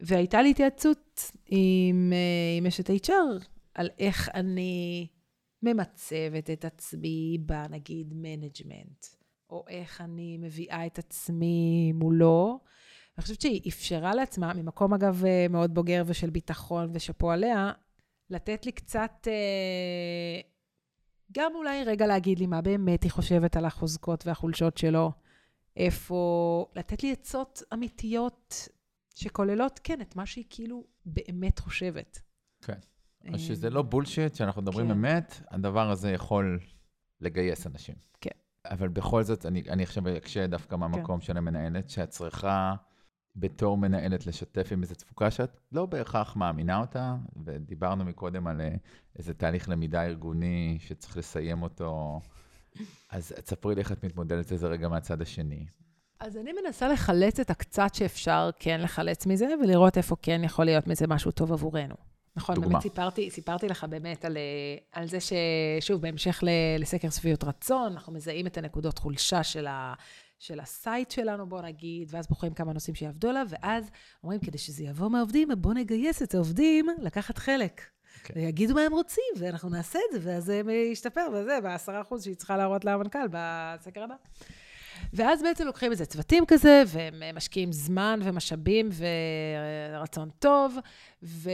והייתה 0.00 0.42
לי 0.42 0.50
התייעצות 0.50 1.30
עם, 1.46 2.12
uh, 2.12 2.58
עם 2.58 2.66
אשת 2.66 2.90
HR 2.90 3.44
על 3.74 3.88
איך 3.98 4.28
אני 4.34 5.06
ממצבת 5.62 6.50
את 6.50 6.64
עצמי 6.64 7.38
בנגיד 7.40 8.14
management, 8.14 9.06
או 9.50 9.64
איך 9.68 10.00
אני 10.00 10.38
מביאה 10.38 10.86
את 10.86 10.98
עצמי 10.98 11.92
מולו. 11.94 12.60
אני 13.20 13.24
חושבת 13.24 13.40
שהיא 13.40 13.70
אפשרה 13.70 14.14
לעצמה, 14.14 14.54
ממקום 14.54 14.94
אגב 14.94 15.24
אה, 15.24 15.46
מאוד 15.50 15.74
בוגר 15.74 16.02
ושל 16.06 16.30
ביטחון 16.30 16.90
ושאפו 16.92 17.30
עליה, 17.30 17.72
לתת 18.30 18.66
לי 18.66 18.72
קצת, 18.72 19.28
אה, 19.30 20.40
גם 21.32 21.52
אולי 21.54 21.84
רגע 21.84 22.06
להגיד 22.06 22.38
לי 22.38 22.46
מה 22.46 22.60
באמת 22.60 23.02
היא 23.02 23.10
חושבת 23.10 23.56
על 23.56 23.64
החוזקות 23.64 24.26
והחולשות 24.26 24.78
שלו, 24.78 25.12
איפה, 25.76 26.66
לתת 26.74 27.02
לי 27.02 27.12
עצות 27.12 27.62
אמיתיות 27.74 28.68
שכוללות, 29.14 29.80
כן, 29.84 30.00
את 30.00 30.16
מה 30.16 30.26
שהיא 30.26 30.44
כאילו 30.50 30.84
באמת 31.06 31.58
חושבת. 31.58 32.20
כן. 32.62 32.78
אז 33.34 33.40
שזה 33.40 33.70
לא 33.70 33.82
בולשיט, 33.82 34.34
שאנחנו 34.34 34.62
מדברים 34.62 34.86
כן. 34.86 34.92
אמת, 34.92 35.40
הדבר 35.50 35.90
הזה 35.90 36.10
יכול 36.10 36.60
לגייס 37.20 37.66
אנשים. 37.66 37.94
כן. 38.20 38.30
אבל 38.64 38.88
בכל 38.88 39.22
זאת, 39.22 39.46
אני, 39.46 39.62
אני 39.68 39.82
עכשיו 39.82 40.16
אקשה 40.16 40.46
דווקא 40.46 40.76
מהמקום 40.76 41.20
של 41.20 41.36
המנהלת, 41.36 41.90
שאת 41.90 42.08
צריכה 42.08 42.74
בתור 43.36 43.78
מנהלת 43.78 44.26
לשתף 44.26 44.68
עם 44.72 44.82
איזו 44.82 44.94
תפוקה 44.94 45.30
שאת 45.30 45.60
לא 45.72 45.86
בהכרח 45.86 46.36
מאמינה 46.36 46.80
אותה, 46.80 47.16
ודיברנו 47.44 48.04
מקודם 48.04 48.46
על 48.46 48.60
אה, 48.60 48.74
איזה 49.18 49.34
תהליך 49.34 49.68
למידה 49.68 50.04
ארגוני 50.04 50.78
שצריך 50.80 51.16
לסיים 51.16 51.62
אותו. 51.62 52.20
אז 53.10 53.32
תספרי 53.44 53.74
לי 53.74 53.80
איך 53.80 53.92
את 53.92 54.04
מתמודדת 54.04 54.52
לזה 54.52 54.66
רגע 54.66 54.88
מהצד 54.88 55.22
השני. 55.22 55.66
אז 56.20 56.36
אני 56.36 56.50
מנסה 56.64 56.88
לחלץ 56.88 57.40
את 57.40 57.50
הקצת 57.50 57.94
שאפשר 57.94 58.50
כן 58.58 58.80
לחלץ 58.80 59.26
מזה, 59.26 59.46
ולראות 59.62 59.96
איפה 59.96 60.16
כן 60.22 60.40
יכול 60.44 60.64
להיות 60.64 60.86
מזה 60.86 61.06
משהו 61.06 61.30
טוב 61.30 61.52
עבורנו. 61.52 61.94
נכון, 62.36 62.54
דוגמה. 62.54 62.70
באמת 62.70 62.82
סיפרתי, 62.82 63.30
סיפרתי 63.30 63.68
לך 63.68 63.84
באמת 63.84 64.24
על, 64.24 64.36
אה, 64.36 64.42
על 64.92 65.08
זה 65.08 65.18
ששוב, 65.20 66.02
בהמשך 66.02 66.42
לסקר 66.78 67.10
שביעות 67.10 67.44
רצון, 67.44 67.92
אנחנו 67.92 68.12
מזהים 68.12 68.46
את 68.46 68.58
הנקודות 68.58 68.98
חולשה 68.98 69.42
של, 69.42 69.66
ה, 69.66 69.94
של 70.40 70.60
ה 70.60 70.70
site 70.70 71.10
שלנו, 71.10 71.46
בוא 71.46 71.62
נגיד, 71.62 72.08
ואז 72.10 72.26
בוחרים 72.26 72.54
כמה 72.54 72.72
נושאים 72.72 72.94
שיעבדו 72.94 73.28
עליו, 73.28 73.46
ואז 73.50 73.90
אומרים, 74.22 74.40
כדי 74.40 74.58
שזה 74.58 74.84
יבוא 74.84 75.08
מהעובדים, 75.08 75.48
בואו 75.58 75.74
נגייס 75.74 76.22
את 76.22 76.34
העובדים 76.34 76.86
לקחת 76.98 77.38
חלק. 77.38 77.82
כן. 78.24 78.34
ויגידו 78.36 78.74
מה 78.74 78.80
הם 78.80 78.92
רוצים, 78.92 79.24
ואנחנו 79.38 79.68
נעשה 79.68 79.98
את 79.98 80.22
זה, 80.22 80.30
ואז 80.30 80.44
זה 80.44 80.62
ישתפר, 80.72 81.28
וזה, 81.32 81.58
בעשרה 81.62 82.00
אחוז 82.00 82.24
שהיא 82.24 82.34
צריכה 82.34 82.56
להראות 82.56 82.84
למנכ"ל 82.84 83.28
בסקר 83.30 84.02
הבא. 84.02 84.14
ואז 85.12 85.42
בעצם 85.42 85.66
לוקחים 85.66 85.92
איזה 85.92 86.06
צוותים 86.06 86.46
כזה, 86.46 86.82
והם 86.86 87.36
משקיעים 87.36 87.72
זמן 87.72 88.20
ומשאבים 88.22 88.88
ורצון 89.92 90.30
טוב, 90.38 90.76
ו... 91.22 91.50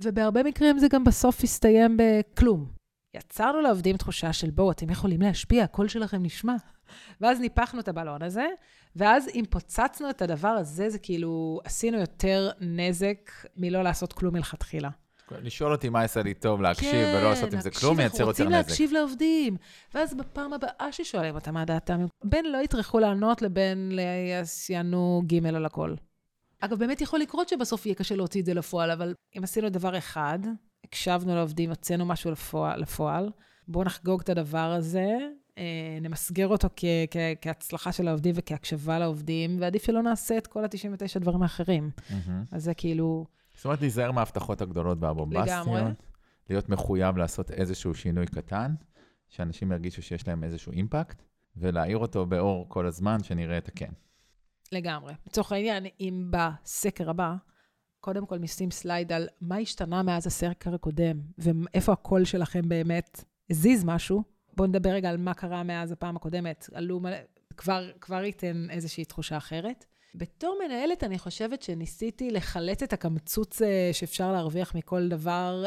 ובהרבה 0.00 0.42
מקרים 0.42 0.78
זה 0.78 0.88
גם 0.88 1.04
בסוף 1.04 1.44
הסתיים 1.44 1.96
בכלום. 1.96 2.83
יצרנו 3.14 3.60
לעובדים 3.60 3.96
תחושה 3.96 4.32
של 4.32 4.50
בואו, 4.50 4.70
אתם 4.70 4.90
יכולים 4.90 5.22
להשפיע, 5.22 5.64
הקול 5.64 5.88
שלכם 5.88 6.22
נשמע. 6.22 6.54
ואז 7.20 7.40
ניפחנו 7.40 7.80
את 7.80 7.88
הבלון 7.88 8.22
הזה, 8.22 8.46
ואז 8.96 9.28
אם 9.34 9.44
פוצצנו 9.50 10.10
את 10.10 10.22
הדבר 10.22 10.48
הזה, 10.48 10.90
זה 10.90 10.98
כאילו 10.98 11.60
עשינו 11.64 11.98
יותר 11.98 12.50
נזק 12.60 13.30
מלא 13.56 13.82
לעשות 13.82 14.12
כלום 14.12 14.34
מלכתחילה. 14.34 14.90
לשאול 15.30 15.72
אותי 15.72 15.88
מה 15.88 16.02
יעשה 16.02 16.22
לי 16.22 16.34
טוב 16.34 16.62
להקשיב 16.62 16.94
ולא 16.94 17.30
לעשות 17.30 17.52
עם 17.52 17.60
זה 17.60 17.70
כלום, 17.70 17.96
מייצר 17.96 18.22
יותר 18.22 18.36
כן, 18.36 18.42
אנחנו 18.42 18.46
רוצים 18.46 18.46
נזק. 18.46 18.68
להקשיב 18.68 18.92
לעובדים. 18.92 19.56
ואז 19.94 20.14
בפעם 20.14 20.52
הבאה 20.52 20.92
ששואלים 20.92 21.34
אותם 21.34 21.54
מה 21.54 21.64
דעתם, 21.64 22.06
בין 22.24 22.52
לא 22.52 22.58
יטרחו 22.58 22.98
לענות 22.98 23.42
לבין 23.42 23.98
יענו 24.68 25.22
ג' 25.26 25.46
על 25.46 25.66
הכל. 25.66 25.94
אגב, 26.60 26.78
באמת 26.78 27.00
יכול 27.00 27.20
לקרות 27.20 27.48
שבסוף 27.48 27.86
יהיה 27.86 27.94
קשה 27.94 28.16
להוציא 28.16 28.40
את 28.40 28.46
זה 28.46 28.54
לפועל, 28.54 28.90
אבל 28.90 29.14
אם 29.38 29.44
עשינו 29.44 29.68
דבר 29.68 29.98
אחד, 29.98 30.38
הקשבנו 30.94 31.34
לעובדים, 31.34 31.70
הוצאנו 31.70 32.06
משהו 32.06 32.30
לפועל, 32.30 32.80
לפועל 32.80 33.30
בואו 33.68 33.84
נחגוג 33.84 34.20
את 34.20 34.28
הדבר 34.28 34.58
הזה, 34.58 35.08
אה, 35.58 35.98
נמסגר 36.00 36.48
אותו 36.48 36.68
כ- 36.76 36.84
כ- 37.10 37.16
כהצלחה 37.40 37.92
של 37.92 38.08
העובדים 38.08 38.34
וכהקשבה 38.38 38.98
לעובדים, 38.98 39.60
ועדיף 39.60 39.84
שלא 39.86 40.02
נעשה 40.02 40.38
את 40.38 40.46
כל 40.46 40.64
ה-99 40.64 41.18
דברים 41.20 41.42
האחרים. 41.42 41.90
מהמם. 42.10 42.44
אז 42.52 42.64
זה 42.64 42.74
כאילו, 42.74 43.26
זאת 43.54 43.64
אומרת, 43.64 43.80
להיזהר 43.80 44.12
מההבטחות 44.12 44.60
הגדולות 44.62 44.98
והבומבסטיות. 45.00 45.66
לגמרי. 45.66 45.82
להיות 46.50 46.68
מחויב 46.68 47.16
לעשות 47.16 47.50
איזשהו 47.50 47.94
שינוי 47.94 48.26
קטן, 48.26 48.74
שאנשים 49.28 49.72
ירגישו 49.72 50.02
שיש 50.02 50.28
להם 50.28 50.44
איזשהו 50.44 50.72
impact, 50.72 51.22
ולהעיר 51.56 51.98
אותו 51.98 52.26
באור 52.26 52.68
כל 52.68 52.86
הזמן, 52.86 53.22
שנראה 53.22 53.58
את 53.58 53.68
הכן. 53.68 53.90
לגמרי. 54.72 55.12
לצורך 55.26 55.52
העניין, 55.52 55.86
אם 56.00 56.30
בסקר 56.30 57.10
הבא, 57.10 57.34
קודם 58.04 58.26
כל 58.26 58.38
נשים 58.38 58.70
slide 58.70 59.12
על 59.12 59.28
מה 59.40 59.56
השתנה 59.56 60.02
מאז 60.02 60.26
הסקר 60.26 60.74
הקודם, 60.74 61.20
ואיפה 61.38 61.92
הקול 61.92 62.24
שלכם 62.24 62.68
באמת 62.68 63.24
הזיז 63.50 63.84
משהו, 63.84 64.22
בואו 64.56 64.68
נדבר 64.68 64.90
רגע 64.90 65.10
על 65.10 65.16
מה 65.16 65.34
קרה 65.34 65.62
מאז 65.62 65.92
הפעם 65.92 66.16
הקודמת. 66.16 66.70
עולם 66.74 67.00
ומלואו, 67.00 67.16
כבר, 67.56 67.90
כבר 68.00 68.24
ייתן 68.24 68.66
איזושהי 68.70 69.04
תחושה 69.04 69.36
אחרת. 69.36 69.84
בתור 70.14 70.58
מנהלת, 70.64 71.04
אני 71.04 71.18
חושבת 71.18 71.62
שניסיתי 71.62 72.30
לחלץ 72.30 72.82
את 72.82 72.92
הקמצוץ 72.92 73.62
אה, 73.62 73.90
שאפשר 73.92 74.32
להרוויח 74.32 74.74
מכל 74.74 75.08
דבר, 75.08 75.64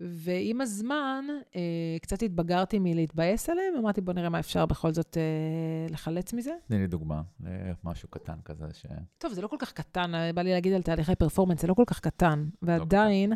ועם 0.00 0.60
הזמן, 0.60 1.24
אה, 1.56 1.60
קצת 2.02 2.22
התבגרתי 2.22 2.78
מלהתבאס 2.78 3.48
עליהם, 3.48 3.74
אמרתי, 3.78 4.00
בוא 4.00 4.12
נראה 4.12 4.28
מה 4.28 4.38
אפשר 4.38 4.66
בכל 4.66 4.92
זאת 4.92 5.16
אה, 5.16 5.92
לחלץ 5.92 6.32
מזה. 6.32 6.52
תני 6.68 6.78
לי 6.78 6.86
דוגמה 6.86 7.22
למשהו 7.84 8.08
קטן 8.08 8.36
כזה 8.44 8.66
ש... 8.72 8.86
טוב, 9.18 9.32
זה 9.32 9.42
לא 9.42 9.48
כל 9.48 9.56
כך 9.58 9.72
קטן, 9.72 10.12
בא 10.34 10.42
לי 10.42 10.50
להגיד 10.50 10.72
על 10.72 10.82
תהליכי 10.82 11.14
פרפורמנס, 11.14 11.60
זה 11.60 11.66
לא 11.66 11.74
כל 11.74 11.84
כך 11.86 12.00
קטן. 12.00 12.44
ועדיין, 12.62 13.32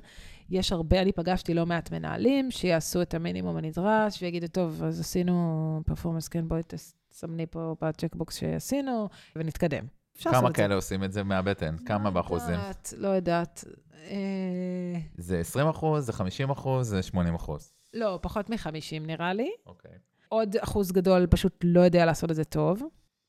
יש 0.51 0.73
הרבה, 0.73 1.03
אני 1.03 1.13
פגשתי 1.13 1.55
לא 1.55 1.67
מעט 1.67 1.93
מנהלים 1.93 2.51
שיעשו 2.51 3.03
את 3.03 3.15
המינימום 3.15 3.57
הנדרש, 3.57 4.23
ויגידו, 4.23 4.47
טוב, 4.47 4.83
אז 4.83 5.01
עשינו 5.01 5.81
פרפורמנס, 5.87 6.29
כן, 6.29 6.49
בואי 6.49 6.63
תסמני 6.67 7.47
פה 7.47 7.77
בצ'קבוקס 7.83 8.37
שעשינו, 8.37 9.09
ונתקדם. 9.37 9.87
כמה. 10.23 10.53
כאלה 10.53 10.75
עושים 10.75 11.05
את 11.05 11.13
זה 11.13 11.23
מהבטן? 11.23 11.77
כמה 11.87 12.05
לא 12.05 12.11
באחוזים? 12.11 12.55
יודעת, 12.55 12.95
לא 12.97 13.09
יודעת. 13.09 13.65
אה, 14.11 15.01
זה 15.19 15.41
20 15.41 15.69
אחוז, 15.69 16.07
זה 16.07 16.13
50 16.13 16.51
אחוז, 16.51 16.89
זה 16.89 17.03
80 17.03 17.35
אחוז. 17.35 17.73
לא, 17.95 18.19
פחות 18.23 18.51
מ-50 18.51 19.01
נראה 19.01 19.33
לי. 19.33 19.51
אוקיי. 19.67 19.93
עוד 20.29 20.57
אחוז 20.57 20.93
גדול 20.93 21.27
פשוט 21.27 21.65
לא 21.65 21.81
יודע 21.81 22.07
לעשות 22.07 22.31
את 22.31 22.37
זה 22.37 22.45
טוב. 22.45 22.83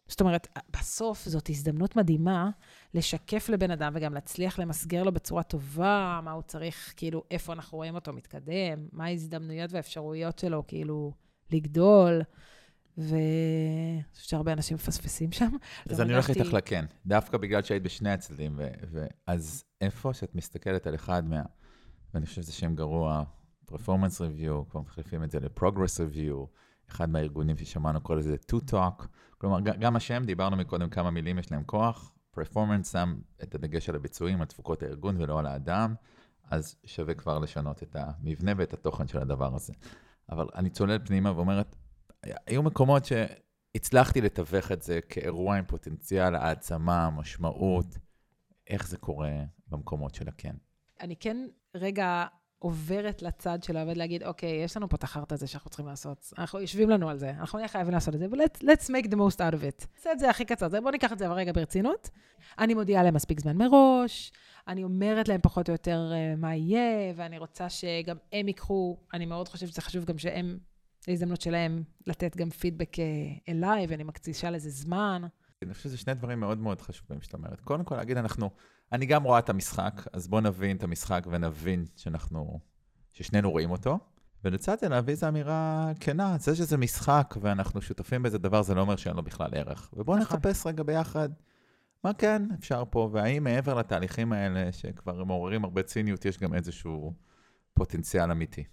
זאת 0.07 0.21
אומרת, 0.21 0.47
בסוף 0.69 1.25
זאת 1.25 1.49
הזדמנות 1.49 1.95
מדהימה 1.95 2.49
לשקף 2.93 3.49
לבן 3.49 3.71
אדם 3.71 3.91
וגם 3.95 4.13
להצליח 4.13 4.59
למסגר 4.59 5.03
לו 5.03 5.11
בצורה 5.11 5.43
טובה 5.43 6.19
מה 6.23 6.31
הוא 6.31 6.41
צריך, 6.41 6.93
כאילו, 6.97 7.23
איפה 7.31 7.53
אנחנו 7.53 7.77
רואים 7.77 7.95
אותו 7.95 8.13
מתקדם, 8.13 8.87
מה 8.91 9.05
ההזדמנויות 9.05 9.73
והאפשרויות 9.73 10.39
שלו, 10.39 10.63
כאילו, 10.67 11.11
לגדול. 11.51 12.21
ואני 12.97 14.03
חושבת 14.13 14.29
שהרבה 14.29 14.53
אנשים 14.53 14.75
מפספסים 14.75 15.31
שם. 15.31 15.49
אז 15.89 16.01
אני 16.01 16.13
הולך 16.13 16.29
איתך 16.29 16.53
לכן, 16.53 16.85
דווקא 17.05 17.37
בגלל 17.37 17.61
שהיית 17.61 17.83
בשני 17.83 18.11
הצדדים, 18.11 18.59
אז 19.27 19.63
איפה 19.81 20.13
שאת 20.13 20.35
מסתכלת 20.35 20.87
על 20.87 20.95
אחד 20.95 21.29
מה... 21.29 21.41
ואני 22.13 22.25
חושב 22.25 22.41
שזה 22.41 22.51
שם 22.51 22.75
גרוע, 22.75 23.23
Performance 23.71 24.19
Review, 24.19 24.69
כבר 24.69 24.81
מחליפים 24.81 25.23
את 25.23 25.31
זה 25.31 25.39
ל-Progress 25.39 25.99
Review, 26.11 26.45
אחד 26.89 27.09
מהארגונים 27.09 27.57
ששמענו 27.57 28.01
קורא 28.01 28.17
לזה 28.17 28.35
talk, 28.71 29.03
כלומר, 29.37 29.59
גם 29.59 29.95
השם, 29.95 30.23
דיברנו 30.25 30.55
מקודם 30.55 30.89
כמה 30.89 31.11
מילים 31.11 31.39
יש 31.39 31.51
להם 31.51 31.63
כוח, 31.63 32.11
Performance 32.35 32.83
שם 32.91 33.15
את 33.43 33.55
הדגש 33.55 33.89
על 33.89 33.95
הביצועים, 33.95 34.41
על 34.41 34.47
תפוקות 34.47 34.83
הארגון 34.83 35.21
ולא 35.21 35.39
על 35.39 35.45
האדם, 35.45 35.95
אז 36.43 36.75
שווה 36.85 37.13
כבר 37.13 37.39
לשנות 37.39 37.83
את 37.83 37.95
המבנה 37.99 38.51
ואת 38.57 38.73
התוכן 38.73 39.07
של 39.07 39.19
הדבר 39.19 39.55
הזה. 39.55 39.73
אבל 40.29 40.47
אני 40.55 40.69
צולל 40.69 40.99
פנימה 41.05 41.31
ואומרת, 41.31 41.75
היו 42.47 42.63
מקומות 42.63 43.03
שהצלחתי 43.05 44.21
לתווך 44.21 44.71
את 44.71 44.81
זה 44.81 44.99
כאירוע 45.09 45.55
עם 45.55 45.65
פוטנציאל 45.65 46.35
העצמה, 46.35 47.09
משמעות, 47.09 47.97
איך 48.67 48.87
זה 48.87 48.97
קורה 48.97 49.31
במקומות 49.67 50.15
של 50.15 50.27
הכן. 50.27 50.55
אני 51.01 51.15
כן 51.15 51.37
רגע 51.75 52.25
עוברת 52.59 53.21
לצד 53.21 53.63
של 53.63 53.77
העובד 53.77 53.97
להגיד, 53.97 54.23
אוקיי, 54.23 54.63
יש 54.63 54.77
לנו 54.77 54.89
פה 54.89 54.95
את 54.95 55.03
החרטא 55.03 55.33
הזה 55.33 55.47
שאנחנו 55.47 55.69
צריכים 55.69 55.87
לעשות. 55.87 56.33
אנחנו 56.37 56.59
יושבים 56.59 56.89
לנו 56.89 57.09
על 57.09 57.17
זה, 57.17 57.29
אנחנו 57.29 57.57
נהיה 57.57 57.67
חייבים 57.67 57.93
לעשות 57.93 58.15
את 58.15 58.19
זה, 58.19 58.27
ו-let's 58.31 58.61
let's 58.61 58.87
make 58.89 59.07
the 59.07 59.15
most 59.15 59.37
out 59.37 59.53
of 59.53 59.61
it. 59.61 59.85
נעשה 59.95 60.11
את 60.11 60.19
זה 60.19 60.29
הכי 60.29 60.45
קצר, 60.45 60.67
בואו 60.69 60.91
ניקח 60.91 61.11
את 61.11 61.19
זה 61.19 61.27
רגע 61.27 61.51
ברצינות. 61.51 62.09
אני 62.59 62.73
מודיעה 62.73 63.03
להם 63.03 63.13
מספיק 63.13 63.39
זמן 63.39 63.57
מראש, 63.57 64.31
אני 64.67 64.83
אומרת 64.83 65.27
להם 65.27 65.41
פחות 65.41 65.69
או 65.69 65.73
יותר 65.73 66.11
אה, 66.13 66.35
מה 66.37 66.55
יהיה, 66.55 67.13
ואני 67.15 67.37
רוצה 67.37 67.69
שגם 67.69 68.17
הם 68.33 68.47
ייקחו, 68.47 68.97
אני 69.13 69.25
מאוד 69.25 69.47
חושבת 69.47 69.69
שזה 69.69 69.81
חשוב 69.81 70.05
גם 70.05 70.17
שהם, 70.17 70.57
הזדמנות 71.11 71.41
שלהם 71.41 71.83
לתת 72.07 72.35
גם 72.35 72.49
פידבק 72.49 72.99
אה, 72.99 73.05
אליי, 73.49 73.85
ואני 73.89 74.03
מקצישה 74.03 74.49
לזה 74.49 74.69
זמן. 74.69 75.21
אני 75.63 75.73
חושב 75.73 75.83
שזה 75.83 75.97
שני 75.97 76.13
דברים 76.13 76.39
מאוד 76.39 76.57
מאוד 76.57 76.81
חשובים 76.81 77.21
שאת 77.21 77.33
אומרת. 77.33 77.61
קודם 77.61 77.83
כל, 77.83 77.95
להגיד, 77.95 78.17
אנחנו, 78.17 78.49
אני 78.91 79.05
גם 79.05 79.23
רואה 79.23 79.39
את 79.39 79.49
המשחק, 79.49 80.01
אז 80.13 80.27
בואו 80.27 80.41
נבין 80.41 80.77
את 80.77 80.83
המשחק 80.83 81.27
ונבין 81.29 81.85
שאנחנו, 81.95 82.59
ששנינו 83.13 83.51
רואים 83.51 83.71
אותו. 83.71 83.99
ולצד 84.43 84.79
זה 84.79 84.89
להביא 84.89 85.11
איזו 85.11 85.27
אמירה 85.27 85.91
כנה, 85.99 86.37
זה 86.39 86.55
שזה 86.55 86.77
משחק 86.77 87.35
ואנחנו 87.41 87.81
שותפים 87.81 88.23
באיזה 88.23 88.37
דבר, 88.37 88.61
זה 88.61 88.75
לא 88.75 88.81
אומר 88.81 88.95
שאין 88.95 89.15
לו 89.15 89.23
בכלל 89.23 89.49
ערך. 89.53 89.89
ובואו 89.93 90.17
נכון. 90.17 90.37
נחפש 90.37 90.65
רגע 90.65 90.83
ביחד 90.83 91.29
מה 92.03 92.13
כן 92.13 92.41
אפשר 92.59 92.83
פה, 92.89 93.09
והאם 93.11 93.43
מעבר 93.43 93.73
לתהליכים 93.73 94.33
האלה, 94.33 94.71
שכבר 94.71 95.23
מעוררים 95.23 95.63
הרבה 95.63 95.83
ציניות, 95.83 96.25
יש 96.25 96.37
גם 96.37 96.53
איזשהו 96.53 97.13
פוטנציאל 97.73 98.31
אמיתי. 98.31 98.63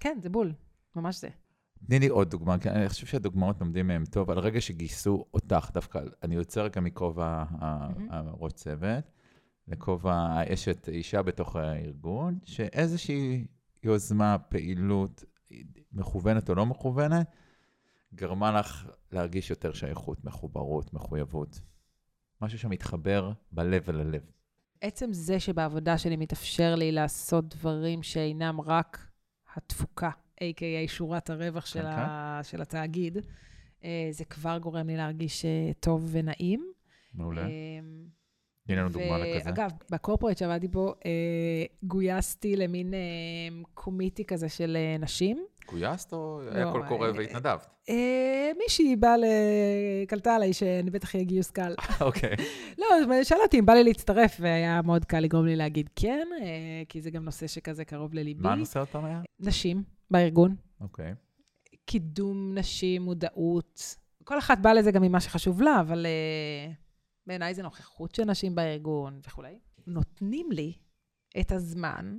כן, 0.00 0.18
זה 0.22 0.28
בול, 0.28 0.52
ממש 0.96 1.20
זה. 1.20 1.28
תני 1.86 1.98
לי 1.98 2.08
עוד 2.08 2.30
דוגמה, 2.30 2.58
כי 2.58 2.70
אני 2.70 2.88
חושב 2.88 3.06
שהדוגמאות 3.06 3.60
לומדים 3.60 3.86
מהם 3.86 4.04
טוב, 4.04 4.30
על 4.30 4.38
רגע 4.38 4.60
שגייסו 4.60 5.24
אותך 5.34 5.70
דווקא, 5.72 6.00
אני 6.22 6.34
יוצא 6.34 6.62
רגע 6.62 6.80
מכובע 6.80 7.44
הראש 8.10 8.52
צוות, 8.52 9.04
לכובע 9.68 10.14
האשת 10.14 10.88
אישה 10.88 11.22
בתוך 11.22 11.56
הארגון, 11.56 12.38
שאיזושהי 12.44 13.46
יוזמה, 13.82 14.38
פעילות, 14.38 15.24
מכוונת 15.92 16.50
או 16.50 16.54
לא 16.54 16.66
מכוונת, 16.66 17.26
גרמה 18.14 18.52
לך 18.52 18.86
להרגיש 19.12 19.50
יותר 19.50 19.72
שייכות, 19.72 20.24
מחוברות, 20.24 20.94
מחויבות. 20.94 21.60
משהו 22.42 22.58
שמתחבר 22.58 23.32
בלב 23.52 23.90
אל 23.90 24.00
הלב. 24.00 24.22
עצם 24.80 25.12
זה 25.12 25.40
שבעבודה 25.40 25.98
שלי 25.98 26.16
מתאפשר 26.16 26.74
לי 26.74 26.92
לעשות 26.92 27.54
דברים 27.54 28.02
שאינם 28.02 28.60
רק 28.60 29.08
התפוקה, 29.54 30.10
a.k.a. 30.40 30.88
שורת 30.88 31.30
הרווח 31.30 31.66
של, 31.66 31.86
ה... 31.86 32.40
של 32.42 32.62
התאגיד, 32.62 33.18
אה, 33.84 34.08
זה 34.10 34.24
כבר 34.24 34.58
גורם 34.58 34.86
לי 34.86 34.96
להרגיש 34.96 35.44
אה, 35.44 35.70
טוב 35.80 36.08
ונעים. 36.12 36.72
מעולה. 37.14 37.46
אה, 38.70 38.74
תני 38.74 38.76
לנו 38.76 38.88
דוגמה 38.88 39.18
לכזה. 39.18 39.50
אגב, 39.50 39.70
בקורפורט 39.90 40.38
שעבדתי 40.38 40.68
בו, 40.68 40.94
גויסתי 41.82 42.56
למין 42.56 42.94
קומיטי 43.74 44.24
כזה 44.24 44.48
של 44.48 44.76
נשים. 44.98 45.44
גויסת 45.68 46.12
או 46.12 46.40
היה 46.50 46.64
לא, 46.64 46.72
קול 46.72 46.88
קורא 46.88 47.08
והתנדבת? 47.16 47.70
מישהי 48.58 48.96
באה, 48.96 49.14
קלטה 50.08 50.34
עליי 50.34 50.52
שאני 50.52 50.90
בטח 50.90 51.14
אהיה 51.14 51.24
גיוס 51.24 51.50
קל. 51.50 51.74
אוקיי. 52.00 52.36
לא, 52.78 52.86
שאלה 53.22 53.42
אותי 53.42 53.58
אם 53.58 53.66
בא 53.66 53.72
לי 53.72 53.84
להצטרף, 53.84 54.36
והיה 54.40 54.82
מאוד 54.82 55.04
קל 55.04 55.20
לגרום 55.20 55.46
לי 55.46 55.56
להגיד 55.56 55.90
כן, 55.96 56.28
כי 56.88 57.00
זה 57.00 57.10
גם 57.10 57.24
נושא 57.24 57.46
שכזה 57.46 57.84
קרוב 57.84 58.14
לליבי. 58.14 58.42
מה 58.42 58.52
הנושא 58.52 58.80
אותם 58.80 59.04
היה? 59.04 59.20
נשים. 59.40 59.82
בארגון. 60.10 60.56
אוקיי. 60.80 61.12
Okay. 61.12 61.26
קידום 61.84 62.54
נשים, 62.54 63.02
מודעות. 63.02 63.96
כל 64.24 64.38
אחת 64.38 64.58
באה 64.58 64.74
לזה 64.74 64.90
גם 64.90 65.02
ממה 65.02 65.20
שחשוב 65.20 65.62
לה, 65.62 65.80
אבל 65.80 66.06
uh, 66.06 66.85
בעיניי 67.26 67.54
זה 67.54 67.62
נוכחות 67.62 68.14
של 68.14 68.24
נשים 68.24 68.54
בארגון 68.54 69.20
וכולי. 69.26 69.58
נותנים 69.86 70.52
לי 70.52 70.72
את 71.40 71.52
הזמן, 71.52 72.18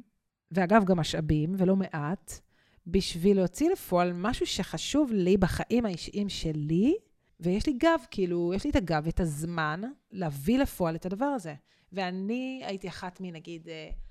ואגב, 0.52 0.84
גם 0.86 0.98
משאבים, 1.00 1.56
ולא 1.58 1.76
מעט, 1.76 2.40
בשביל 2.88 3.38
להוציא 3.38 3.70
לפועל 3.70 4.14
משהו 4.14 4.46
שחשוב 4.46 5.12
לי 5.12 5.38
בחיים 5.38 5.86
האישיים 5.86 6.30
שלי, 6.30 6.96
ויש 7.40 7.68
לי 7.68 7.74
גב, 7.74 8.00
כאילו, 8.12 8.54
יש 8.56 8.64
לי 8.64 8.70
את 8.70 8.76
הגב 8.76 9.04
ואת 9.06 9.20
הזמן 9.20 9.82
להביא 10.12 10.60
לפועל 10.60 10.96
את 10.96 11.06
הדבר 11.06 11.26
הזה. 11.26 11.56
ואני 11.92 12.62
הייתי 12.66 12.88
אחת 12.88 13.22
מנגיד... 13.22 13.68
Uh, 13.68 14.08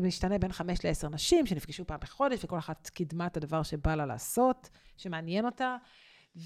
משתנה 0.00 0.38
בין 0.38 0.52
חמש 0.52 0.84
לעשר 0.84 1.08
נשים 1.08 1.46
שנפגשו 1.46 1.86
פעם 1.86 1.98
בחודש, 2.00 2.44
וכל 2.44 2.58
אחת 2.58 2.88
קידמה 2.88 3.26
את 3.26 3.36
הדבר 3.36 3.62
שבא 3.62 3.94
לה 3.94 4.06
לעשות, 4.06 4.68
שמעניין 4.96 5.46
אותה. 5.46 5.76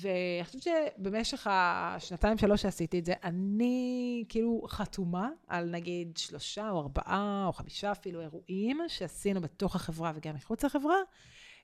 ואני 0.01 0.45
חושבת 0.45 0.63
שבמשך 0.63 1.47
השנתיים, 1.51 2.39
שלוש 2.39 2.63
שעשיתי 2.63 2.99
את 2.99 3.05
זה, 3.05 3.15
אני 3.25 4.25
כאילו 4.29 4.63
חתומה 4.69 5.29
על 5.47 5.71
נגיד 5.71 6.17
שלושה 6.17 6.71
או 6.71 6.81
ארבעה 6.81 7.45
או 7.47 7.53
חמישה 7.53 7.93
אפילו 7.93 8.21
אירועים 8.21 8.81
שעשינו 8.89 9.41
בתוך 9.41 9.77
החברה 9.77 10.13
וגם 10.15 10.35
מחוץ 10.35 10.65
לחברה, 10.65 10.97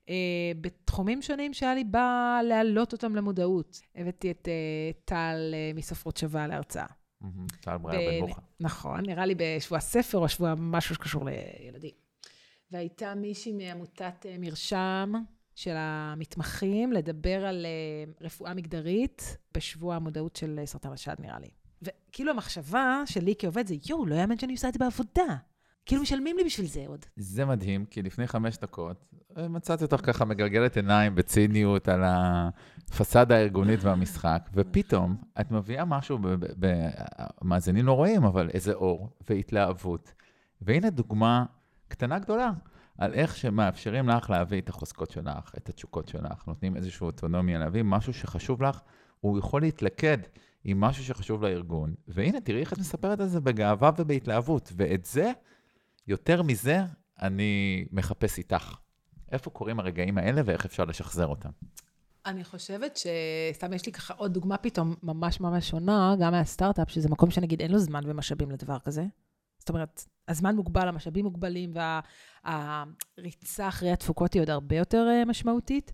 אה, 0.09 0.53
בתחומים 0.61 1.23
שונים 1.23 1.53
שהיה 1.53 1.75
לי 1.75 1.85
בא 1.85 2.41
להעלות 2.45 2.93
אותם 2.93 3.17
למודעות. 3.17 3.81
הבאתי 3.95 4.31
את 4.31 4.49
אה, 4.49 4.91
טל 5.05 5.51
אה, 5.55 5.71
מספרות 5.75 6.17
שווה 6.17 6.47
להרצאה. 6.47 6.87
טל 7.61 7.77
בריאה 7.77 8.11
בן 8.11 8.29
מוחה. 8.29 8.41
נכון, 8.61 9.01
נראה 9.07 9.27
לי 9.27 9.35
בשבוע 9.37 9.81
ספר 9.81 10.19
או 10.19 10.29
שבוע 10.29 10.55
משהו 10.59 10.95
שקשור 10.95 11.25
לילדים. 11.25 11.91
והייתה 12.71 13.15
מישהי 13.15 13.53
מעמותת 13.53 14.27
אה, 14.27 14.37
מרשם 14.39 15.13
של 15.55 15.75
המתמחים 15.77 16.93
לדבר 16.93 17.47
על 17.47 17.67
אה, 17.67 18.13
רפואה 18.21 18.55
מגדרית 18.55 19.37
בשבוע 19.55 19.97
המודעות 19.97 20.37
של 20.37 20.59
אה, 20.59 20.67
סרטן 20.67 20.93
השד, 20.93 21.15
נראה 21.19 21.39
לי. 21.39 21.49
וכאילו 21.83 22.31
המחשבה 22.31 23.03
שלי 23.07 23.35
כעובד 23.39 23.67
זה, 23.67 23.75
יואו, 23.89 24.07
לא 24.07 24.15
יאמן 24.15 24.39
שאני 24.39 24.53
עושה 24.53 24.69
את 24.69 24.73
זה 24.73 24.79
בעבודה. 24.79 25.37
כאילו 25.87 26.03
משלמים 26.03 26.37
לי 26.37 26.45
בשביל 26.45 26.67
זה 26.67 26.85
עוד. 26.87 27.07
זה 27.17 27.45
מדהים, 27.45 27.85
כי 27.85 28.03
לפני 28.03 28.27
חמש 28.27 28.59
דקות 28.59 29.11
מצאתי 29.37 29.85
אותך 29.85 30.01
ככה 30.07 30.25
מגלגלת 30.25 30.77
עיניים 30.77 31.15
בציניות 31.15 31.89
על 31.89 32.03
הפסאדה 32.05 33.37
הארגונית 33.37 33.81
והמשחק, 33.83 34.49
ופתאום 34.55 35.17
את 35.41 35.51
מביאה 35.51 35.85
משהו, 35.85 36.19
המאזינים 37.41 37.87
לא 37.87 37.93
רואים, 37.93 38.25
אבל 38.25 38.51
איזה 38.55 38.73
אור 38.73 39.09
והתלהבות. 39.31 40.13
והנה 40.63 40.91
דוגמה 40.91 41.45
קטנה 41.89 42.19
גדולה 42.19 42.51
על 43.01 43.15
איך 43.15 43.37
שמאפשרים 43.37 44.09
לך 44.09 44.31
להביא 44.31 44.61
את 44.61 44.69
החוזקות 44.69 45.11
שלך, 45.11 45.53
את 45.57 45.69
התשוקות 45.69 46.09
שלך, 46.09 46.47
נותנים 46.47 46.77
איזושהי 46.77 47.05
אוטונומיה 47.05 47.59
להביא 47.59 47.83
משהו 47.83 48.15
שחשוב 48.15 48.63
לך, 48.63 48.81
הוא 49.21 49.39
יכול 49.39 49.61
להתלכד 49.61 50.19
עם 50.65 50.81
משהו 50.81 51.05
שחשוב 51.05 51.43
לארגון. 51.43 51.95
והנה, 52.09 52.41
תראי 52.41 52.61
איך 52.61 52.73
את 52.73 52.79
מספרת 52.79 53.21
על 53.21 53.27
זה 53.27 53.41
בגאווה 53.41 53.91
ובהתלהבות, 53.99 54.73
ואת 54.77 55.05
זה, 55.05 55.33
יותר 56.07 56.43
מזה, 56.43 56.83
אני 57.23 57.85
מחפש 57.93 58.39
איתך. 58.39 58.77
איפה 59.33 59.51
קורים 59.51 59.81
הרגעים 59.81 60.19
האלה 60.19 60.43
ואיך 60.45 60.65
אפשר 60.65 60.85
לשחזר 60.85 61.27
אותם? 61.27 61.51
אני 62.27 62.45
חושבת 62.45 62.97
ש... 62.97 63.07
סתם 63.53 63.73
יש 63.73 63.87
לי 63.87 63.93
ככה 63.93 64.15
עוד 64.15 64.35
דוגמה 64.35 64.57
פתאום 64.57 64.95
ממש 65.03 65.41
ממש 65.41 65.71
שונה, 65.71 66.15
גם 66.21 66.33
מהסטארט-אפ, 66.33 66.91
שזה 66.91 67.09
מקום 67.09 67.31
שנגיד 67.31 67.61
אין 67.61 67.73
לו 67.73 67.79
זמן 67.79 68.01
ומשאבים 68.07 68.51
לדבר 68.51 68.79
כזה. 68.79 69.05
זאת 69.59 69.69
אומרת, 69.69 70.05
הזמן 70.31 70.57
מוגבל, 70.57 70.89
המשאבים 70.89 71.25
מוגבלים, 71.25 71.73
והריצה 72.45 73.63
וה... 73.63 73.69
אחרי 73.69 73.93
התפוקות 73.93 74.35
היא 74.35 74.43
עוד 74.43 74.51
הרבה 74.51 74.77
יותר 74.77 75.07
אה, 75.11 75.25
משמעותית. 75.25 75.93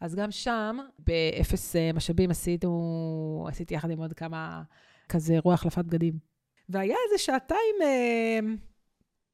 אז 0.00 0.14
גם 0.14 0.30
שם, 0.30 0.76
באפס 0.98 1.76
אה, 1.76 1.90
משאבים 1.92 2.30
עשינו, 2.30 3.46
עשיתי 3.48 3.74
יחד 3.74 3.90
עם 3.90 3.98
עוד 3.98 4.12
כמה, 4.12 4.62
כזה 5.08 5.32
אירוע 5.32 5.54
החלפת 5.54 5.84
בגדים. 5.84 6.18
והיה 6.68 6.96
איזה 7.06 7.24
שעתיים 7.24 7.76
אה, 7.82 8.38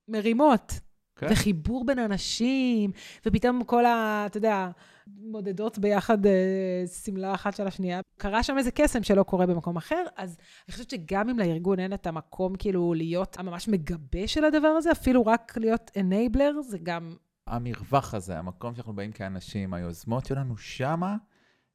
מרימות. 0.09 0.73
כן. 1.17 1.27
וחיבור 1.31 1.87
בין 1.87 1.99
אנשים, 1.99 2.91
ופתאום 3.27 3.65
כל 3.65 3.87
ה... 3.87 4.23
אתה 4.27 4.37
יודע, 4.37 4.69
מודדות 5.07 5.79
ביחד 5.79 6.27
אה, 6.27 6.85
שמלה 7.05 7.35
אחת 7.35 7.57
של 7.57 7.67
השנייה. 7.67 8.01
קרה 8.17 8.43
שם 8.43 8.59
איזה 8.59 8.71
קסם 8.71 9.03
שלא 9.03 9.23
קורה 9.23 9.47
במקום 9.47 9.77
אחר, 9.77 10.05
אז 10.17 10.37
אני 10.69 10.73
חושבת 10.73 10.91
שגם 10.91 11.29
אם 11.29 11.39
לארגון 11.39 11.79
אין 11.79 11.93
את 11.93 12.07
המקום 12.07 12.57
כאילו 12.57 12.95
להיות 12.95 13.39
הממש 13.39 13.69
מגבה 13.69 14.27
של 14.27 14.45
הדבר 14.45 14.69
הזה, 14.69 14.93
אפילו 14.93 15.27
רק 15.27 15.57
להיות 15.57 15.91
אנייבלר, 16.01 16.53
זה 16.63 16.79
גם... 16.83 17.17
המרווח 17.47 18.15
הזה, 18.15 18.39
המקום 18.39 18.75
שאנחנו 18.75 18.93
באים 18.93 19.13
כאנשים, 19.13 19.75
היוזמות 19.75 20.27
שלנו 20.27 20.57
שמה, 20.57 21.17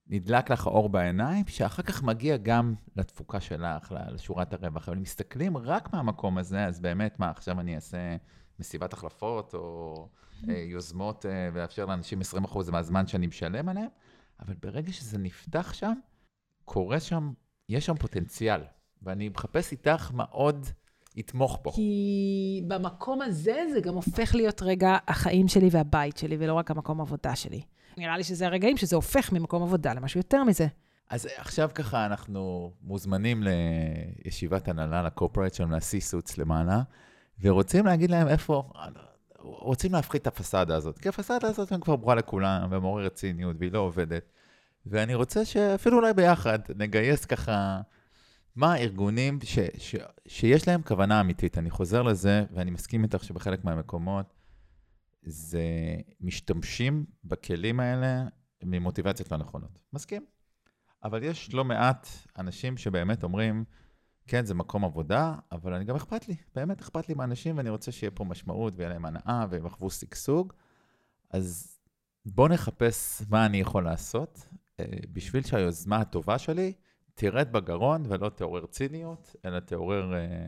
נדלק 0.07 0.51
לך 0.51 0.67
אור 0.67 0.89
בעיניים, 0.89 1.47
שאחר 1.47 1.83
כך 1.83 2.03
מגיע 2.03 2.37
גם 2.37 2.73
לתפוקה 2.95 3.39
שלך, 3.39 3.93
לשורת 4.11 4.53
הרווח. 4.53 4.87
אבל 4.87 4.97
אם 4.97 5.01
מסתכלים 5.01 5.57
רק 5.57 5.93
מהמקום 5.93 6.37
הזה, 6.37 6.65
אז 6.65 6.79
באמת, 6.79 7.19
מה, 7.19 7.29
עכשיו 7.29 7.59
אני 7.59 7.75
אעשה... 7.75 8.15
מסיבת 8.59 8.93
החלפות, 8.93 9.53
או 9.53 10.07
אה, 10.49 10.53
יוזמות, 10.57 11.25
אה, 11.25 11.49
ולאפשר 11.53 11.85
לאנשים 11.85 12.19
20% 12.21 12.71
מהזמן 12.71 13.07
שאני 13.07 13.27
משלם 13.27 13.69
עליהם, 13.69 13.87
אבל 14.39 14.53
ברגע 14.61 14.93
שזה 14.93 15.17
נפתח 15.17 15.73
שם, 15.73 15.93
קורה 16.65 16.99
שם, 16.99 17.31
יש 17.69 17.85
שם 17.85 17.95
פוטנציאל, 17.95 18.61
ואני 19.01 19.29
מחפש 19.29 19.71
איתך 19.71 20.11
מה 20.13 20.23
עוד 20.29 20.65
יתמוך 21.15 21.59
בו. 21.63 21.71
כי 21.71 22.63
במקום 22.67 23.21
הזה 23.21 23.63
זה 23.73 23.81
גם 23.81 23.93
הופך 23.93 24.35
להיות 24.35 24.61
רגע 24.61 24.97
החיים 25.07 25.47
שלי 25.47 25.67
והבית 25.71 26.17
שלי, 26.17 26.37
ולא 26.39 26.53
רק 26.53 26.71
המקום 26.71 27.01
עבודה 27.01 27.35
שלי. 27.35 27.61
נראה 27.97 28.17
לי 28.17 28.23
שזה 28.23 28.45
הרגעים 28.45 28.77
שזה 28.77 28.95
הופך 28.95 29.31
ממקום 29.31 29.63
עבודה 29.63 29.93
למשהו 29.93 30.19
יותר 30.19 30.43
מזה. 30.43 30.67
אז 31.09 31.27
עכשיו 31.37 31.69
ככה 31.75 32.05
אנחנו 32.05 32.71
מוזמנים 32.81 33.43
לישיבת 33.43 34.67
הנהלה, 34.67 35.03
לקורפרט 35.03 35.53
שלנו, 35.53 35.75
ל-C-Suits 35.75 36.33
למעלה, 36.37 36.81
ורוצים 37.41 37.85
להגיד 37.85 38.11
להם 38.11 38.27
איפה, 38.27 38.71
רוצים 39.39 39.93
להפחית 39.93 40.21
את 40.21 40.27
הפסאדה 40.27 40.75
הזאת. 40.75 40.99
כי 40.99 41.09
הפסאדה 41.09 41.47
הזאת 41.47 41.73
כבר 41.81 41.95
ברורה 41.95 42.15
לכולם, 42.15 42.67
ומעוררת 42.71 43.13
ציניות, 43.13 43.55
והיא 43.59 43.71
לא 43.71 43.79
עובדת. 43.79 44.31
ואני 44.85 45.15
רוצה 45.15 45.45
שאפילו 45.45 45.97
אולי 45.97 46.13
ביחד 46.13 46.59
נגייס 46.75 47.25
ככה, 47.25 47.81
מה 48.55 48.73
הארגונים 48.73 49.39
ש, 49.43 49.59
ש, 49.77 49.95
שיש 50.27 50.67
להם 50.67 50.81
כוונה 50.81 51.21
אמיתית. 51.21 51.57
אני 51.57 51.69
חוזר 51.69 52.01
לזה, 52.01 52.43
ואני 52.51 52.71
מסכים 52.71 53.03
איתך 53.03 53.23
שבחלק 53.23 53.65
מהמקומות 53.65 54.33
זה 55.23 55.63
משתמשים 56.21 57.05
בכלים 57.23 57.79
האלה 57.79 58.23
ממוטיבציות 58.63 59.31
לא 59.31 59.37
נכונות. 59.37 59.79
מסכים. 59.93 60.25
אבל 61.03 61.23
יש 61.23 61.53
לא 61.53 61.65
מעט 61.65 62.07
אנשים 62.37 62.77
שבאמת 62.77 63.23
אומרים, 63.23 63.63
כן, 64.29 64.45
זה 64.45 64.53
מקום 64.53 64.85
עבודה, 64.85 65.35
אבל 65.51 65.73
אני 65.73 65.85
גם 65.85 65.95
אכפת 65.95 66.27
לי, 66.27 66.35
באמת 66.55 66.81
אכפת 66.81 67.09
לי 67.09 67.15
מאנשים, 67.15 67.57
ואני 67.57 67.69
רוצה 67.69 67.91
שיהיה 67.91 68.11
פה 68.11 68.23
משמעות 68.23 68.73
ויהיה 68.77 68.89
להם 68.89 69.05
הנאה 69.05 69.45
והם 69.49 69.65
יחוו 69.65 69.89
שגשוג. 69.89 70.53
אז 71.29 71.79
בואו 72.25 72.47
נחפש 72.47 73.21
מה 73.29 73.45
אני 73.45 73.57
יכול 73.57 73.83
לעשות, 73.83 74.45
אה, 74.79 74.85
בשביל 75.13 75.43
שהיוזמה 75.43 75.97
הטובה 75.97 76.37
שלי 76.37 76.73
תרד 77.13 77.51
בגרון 77.51 78.03
ולא 78.09 78.29
תעורר 78.29 78.65
ציניות, 78.65 79.35
אלא 79.45 79.59
תעורר 79.59 80.13
אה, 80.13 80.47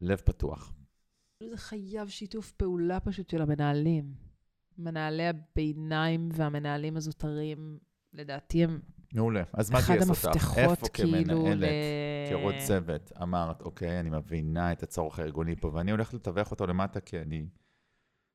לב 0.00 0.16
פתוח. 0.16 0.74
זה 1.50 1.56
חייב 1.56 2.08
שיתוף 2.08 2.52
פעולה 2.52 3.00
פשוט 3.00 3.30
של 3.30 3.42
המנהלים. 3.42 4.14
מנהלי 4.78 5.26
הביניים 5.28 6.28
והמנהלים 6.32 6.96
הזוטרים, 6.96 7.78
לדעתי 8.12 8.64
הם 8.64 8.80
מעולה. 9.12 9.42
אז 9.52 9.70
מה 9.70 9.78
אחד 9.78 9.94
גייס 9.94 10.08
אותך? 10.08 10.24
המפתחות, 10.24 10.58
איפה 10.58 10.88
כאילו, 10.88 11.24
כמנהלת, 11.24 11.58
ל- 11.60 12.30
כראש 12.30 12.54
צוות, 12.66 13.12
אמרת, 13.22 13.62
אוקיי, 13.62 14.00
אני 14.00 14.10
מבינה 14.10 14.72
את 14.72 14.82
הצורך 14.82 15.18
הארגוני 15.18 15.56
פה, 15.56 15.70
ואני 15.74 15.90
הולך 15.90 16.14
לתווך 16.14 16.50
אותו 16.50 16.66
למטה 16.66 17.00
כי 17.00 17.18
אני 17.18 17.46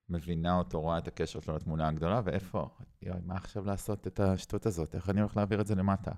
מבינה 0.10 0.58
אותו, 0.58 0.82
רואה 0.82 0.98
את 0.98 1.08
הקשר 1.08 1.40
שלו 1.40 1.56
לתמונה 1.56 1.88
הגדולה, 1.88 2.22
ואיפה, 2.24 2.70
יואי, 3.02 3.20
מה 3.26 3.36
עכשיו 3.36 3.66
לעשות 3.66 4.08
את 4.08 4.20
השטות 4.20 4.66
הזאת? 4.66 4.96
איך 4.96 5.10
אני 5.10 5.20
הולך 5.20 5.38
להעביר 5.38 5.62
את 5.62 5.68
זה 5.68 5.76
למטה? 5.76 6.12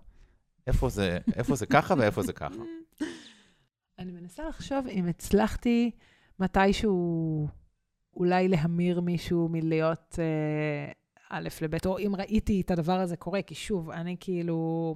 איפה 0.67 0.89
זה, 0.89 1.17
איפה 1.35 1.55
זה 1.55 1.65
ככה 1.65 1.93
ואיפה 1.97 2.23
זה 2.23 2.33
ככה? 2.33 2.63
אני 3.99 4.11
מנסה 4.11 4.47
לחשוב 4.47 4.87
אם 4.87 5.07
הצלחתי 5.07 5.91
מתישהו 6.39 7.47
אולי 8.13 8.47
להמיר 8.47 9.01
מישהו 9.01 9.49
מלהיות 9.49 10.19
אה, 10.19 10.91
א' 11.29 11.49
לב', 11.61 11.73
או 11.85 11.99
אם 11.99 12.15
ראיתי 12.15 12.61
את 12.61 12.71
הדבר 12.71 12.99
הזה 12.99 13.17
קורה, 13.17 13.41
כי 13.41 13.55
שוב, 13.55 13.89
אני 13.89 14.15
כאילו, 14.19 14.95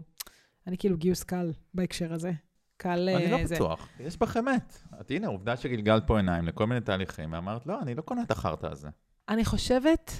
אני 0.67 0.77
כאילו 0.77 0.97
גיוס 0.97 1.23
קל 1.23 1.53
בהקשר 1.73 2.13
הזה. 2.13 2.31
קל 2.77 3.09
אני 3.15 3.31
לא 3.31 3.37
אה, 3.37 3.45
זה. 3.45 3.55
בטוח, 3.55 3.89
יש 3.99 4.17
בך 4.17 4.37
אמת. 4.37 4.77
את 5.01 5.11
הנה, 5.11 5.27
עובדה 5.27 5.57
שגלגלת 5.57 6.07
פה 6.07 6.17
עיניים 6.17 6.45
לכל 6.45 6.67
מיני 6.67 6.81
תהליכים, 6.81 7.33
ואמרת, 7.33 7.65
לא, 7.65 7.81
אני 7.81 7.95
לא 7.95 8.01
קונה 8.01 8.21
את 8.23 8.31
החרטא 8.31 8.67
הזה. 8.67 8.89
אני 9.29 9.45
חושבת 9.45 10.11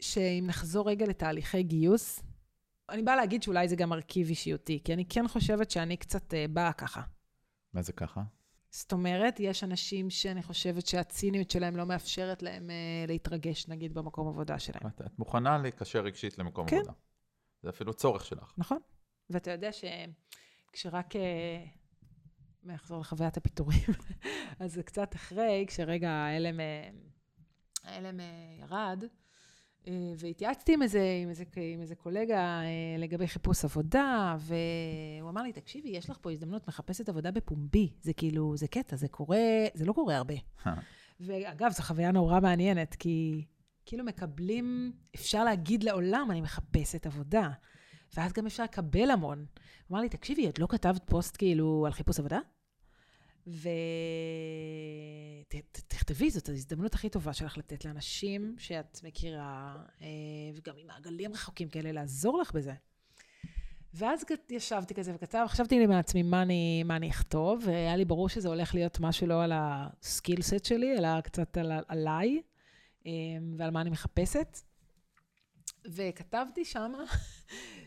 שאם 0.00 0.44
נחזור 0.46 0.88
רגע 0.88 1.06
לתהליכי 1.06 1.62
גיוס, 1.62 2.22
אני 2.90 3.02
באה 3.02 3.16
להגיד 3.16 3.42
שאולי 3.42 3.68
זה 3.68 3.76
גם 3.76 3.88
מרכיב 3.88 4.28
אישיותי, 4.28 4.80
כי 4.84 4.94
אני 4.94 5.04
כן 5.08 5.28
חושבת 5.28 5.70
שאני 5.70 5.96
קצת 5.96 6.34
אה, 6.34 6.46
באה 6.50 6.72
ככה. 6.72 7.00
מה 7.72 7.82
זה 7.82 7.92
ככה? 7.92 8.22
זאת 8.74 8.92
אומרת, 8.92 9.40
יש 9.40 9.64
אנשים 9.64 10.10
שאני 10.10 10.42
חושבת 10.42 10.86
שהציניות 10.86 11.50
שלהם 11.50 11.76
לא 11.76 11.86
מאפשרת 11.86 12.42
להם 12.42 12.70
אה, 12.70 13.04
להתרגש, 13.08 13.68
נגיד, 13.68 13.94
במקום 13.94 14.28
עבודה 14.28 14.58
שלהם. 14.58 14.86
את, 14.86 15.00
את 15.00 15.18
מוכנה 15.18 15.58
להיקשר 15.58 16.00
רגשית 16.00 16.38
למקום 16.38 16.66
כן. 16.66 16.76
עבודה. 16.76 16.92
זה 17.62 17.68
אפילו 17.68 17.94
צורך 17.94 18.24
שלך. 18.24 18.54
נכון. 18.58 18.78
ואתה 19.30 19.50
יודע 19.50 19.70
שכשרק... 19.72 21.16
אה, 21.16 21.64
מה, 22.62 22.74
אחזור 22.74 23.00
לחוויית 23.00 23.36
הפיטורים, 23.36 23.80
אז 24.60 24.72
זה 24.72 24.82
קצת 24.82 25.14
אחרי, 25.14 25.64
כשרגע 25.68 26.10
ההלם, 26.10 26.60
אה, 26.60 26.90
ההלם 27.84 28.20
אה, 28.20 28.56
ירד, 28.60 29.02
אה, 29.02 29.08
והתייעצתי 30.18 30.74
עם 30.74 30.82
איזה, 30.82 31.18
עם 31.22 31.28
איזה, 31.28 31.44
עם 31.74 31.80
איזה 31.80 31.94
קולגה 31.94 32.60
אה, 32.62 32.96
לגבי 32.98 33.26
חיפוש 33.26 33.64
עבודה, 33.64 34.36
והוא 34.38 35.30
אמר 35.30 35.42
לי, 35.42 35.52
תקשיבי, 35.52 35.88
יש 35.88 36.10
לך 36.10 36.18
פה 36.20 36.32
הזדמנות 36.32 36.68
מחפשת 36.68 37.08
עבודה 37.08 37.30
בפומבי. 37.30 37.92
זה 38.00 38.12
כאילו, 38.12 38.56
זה 38.56 38.68
קטע, 38.68 38.96
זה 38.96 39.08
קורה, 39.08 39.38
זה 39.74 39.84
לא 39.84 39.92
קורה 39.92 40.16
הרבה. 40.16 40.34
ואגב, 41.20 41.70
זו 41.70 41.82
חוויה 41.82 42.12
נורא 42.12 42.40
מעניינת, 42.40 42.94
כי 42.94 43.44
כאילו 43.86 44.04
מקבלים, 44.04 44.92
אפשר 45.14 45.44
להגיד 45.44 45.82
לעולם, 45.82 46.28
אני 46.30 46.40
מחפשת 46.40 47.06
עבודה. 47.06 47.50
ואז 48.16 48.32
גם 48.32 48.46
אפשר 48.46 48.64
לקבל 48.64 49.10
המון. 49.10 49.38
הוא 49.38 49.94
אמר 49.94 50.00
לי, 50.00 50.08
תקשיבי, 50.08 50.48
את 50.48 50.58
לא 50.58 50.66
כתבת 50.70 51.02
פוסט 51.04 51.36
כאילו 51.36 51.86
על 51.86 51.92
חיפוש 51.92 52.18
עבודה? 52.18 52.38
ותכתבי, 55.48 56.30
זאת 56.30 56.48
ההזדמנות 56.48 56.94
הכי 56.94 57.08
טובה 57.08 57.32
שלך 57.32 57.58
לתת 57.58 57.84
לאנשים 57.84 58.54
שאת 58.58 59.00
מכירה, 59.04 59.76
אה, 60.00 60.06
וגם 60.54 60.74
עם 60.78 60.86
מעגלים 60.86 61.32
רחוקים 61.32 61.68
כאלה, 61.68 61.92
לעזור 61.92 62.38
לך 62.40 62.52
בזה. 62.52 62.72
ואז 63.94 64.24
ישבתי 64.50 64.94
כזה 64.94 65.14
וכתב, 65.14 65.46
חשבתי 65.48 65.78
לי 65.78 65.86
מעצמי 65.86 66.22
מה 66.22 66.42
אני, 66.42 66.82
מה 66.82 66.96
אני 66.96 67.10
אכתוב, 67.10 67.62
והיה 67.66 67.96
לי 67.96 68.04
ברור 68.04 68.28
שזה 68.28 68.48
הולך 68.48 68.74
להיות 68.74 69.00
משהו 69.00 69.26
לא 69.26 69.44
על 69.44 69.52
הסקיל 69.54 70.42
סט 70.42 70.64
שלי, 70.64 70.98
אלא 70.98 71.20
קצת 71.20 71.56
על, 71.56 71.72
עליי, 71.88 72.42
אה, 73.06 73.12
ועל 73.58 73.70
מה 73.70 73.80
אני 73.80 73.90
מחפשת. 73.90 74.58
וכתבתי 75.84 76.64
שם, 76.64 76.92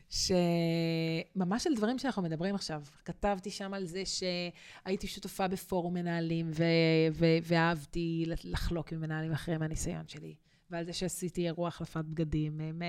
שממש 0.09 1.67
על 1.67 1.75
דברים 1.75 1.99
שאנחנו 1.99 2.21
מדברים 2.21 2.55
עכשיו. 2.55 2.81
כתבתי 3.05 3.51
שם 3.51 3.73
על 3.73 3.85
זה 3.85 4.03
שהייתי 4.05 5.07
שותפה 5.07 5.47
בפורום 5.47 5.93
מנהלים, 5.93 6.51
ו- 6.53 6.63
ו- 7.11 7.37
ואהבתי 7.43 8.25
לחלוק 8.43 8.93
עם 8.93 9.01
מנהלים 9.01 9.31
אחרים 9.31 9.59
מהניסיון 9.59 10.07
שלי. 10.07 10.35
ועל 10.69 10.85
זה 10.85 10.93
שעשיתי 10.93 11.45
אירוע 11.45 11.67
החלפת 11.67 12.05
בגדים 12.05 12.59
עם, 12.59 12.81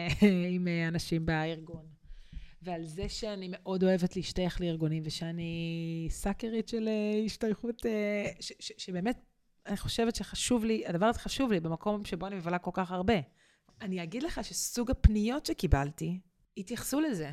עם 0.54 0.68
אנשים 0.88 1.26
בארגון. 1.26 1.86
ועל 2.62 2.84
זה 2.84 3.08
שאני 3.08 3.48
מאוד 3.50 3.84
אוהבת 3.84 4.16
להשתייך 4.16 4.60
לארגונים, 4.60 5.02
ושאני 5.06 6.06
סאקרית 6.10 6.68
של 6.68 6.88
אה, 6.88 7.24
השתייכות, 7.24 7.86
אה, 7.86 8.26
ש- 8.40 8.52
ש- 8.60 8.72
שבאמת, 8.78 9.20
אני 9.66 9.76
חושבת 9.76 10.16
שחשוב 10.16 10.64
לי, 10.64 10.86
הדבר 10.86 11.06
הזה 11.06 11.18
חשוב 11.18 11.52
לי 11.52 11.60
במקום 11.60 12.04
שבו 12.04 12.26
אני 12.26 12.36
מבלה 12.36 12.58
כל 12.58 12.70
כך 12.74 12.92
הרבה. 12.92 13.14
אני 13.80 14.02
אגיד 14.02 14.22
לך 14.22 14.44
שסוג 14.44 14.90
הפניות 14.90 15.46
שקיבלתי, 15.46 16.20
התייחסו 16.56 17.00
לזה. 17.00 17.32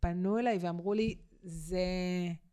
פנו 0.00 0.38
אליי 0.38 0.58
ואמרו 0.60 0.94
לי, 0.94 1.14
זה... 1.42 1.78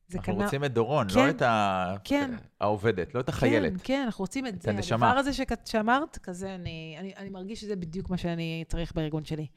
זה 0.08 0.18
אנחנו 0.18 0.34
כנראה... 0.34 0.46
רוצים 0.46 0.64
את 0.66 0.74
דורון, 0.74 1.08
כן, 1.10 1.16
לא 1.16 1.30
את 1.30 1.42
ה... 1.42 1.96
כן. 2.04 2.36
העובדת, 2.60 3.16
לא 3.16 3.20
את 3.20 3.30
החיילת. 3.30 3.72
כן, 3.72 3.78
כן, 3.84 4.02
אנחנו 4.06 4.24
רוצים 4.24 4.48
את, 4.48 4.54
את 4.54 4.62
זה. 4.62 4.70
הנשמה. 4.70 5.08
הדבר 5.08 5.20
הזה 5.20 5.34
שכ- 5.34 5.66
שאמרת, 5.70 6.18
כזה, 6.18 6.56
אני, 6.56 6.96
אני, 7.00 7.14
אני 7.18 7.30
מרגיש 7.30 7.62
שזה 7.62 7.76
בדיוק 7.76 8.10
מה 8.10 8.18
שאני 8.18 8.64
צריך 8.68 8.94
בארגון 8.96 9.26
שלי. 9.26 9.48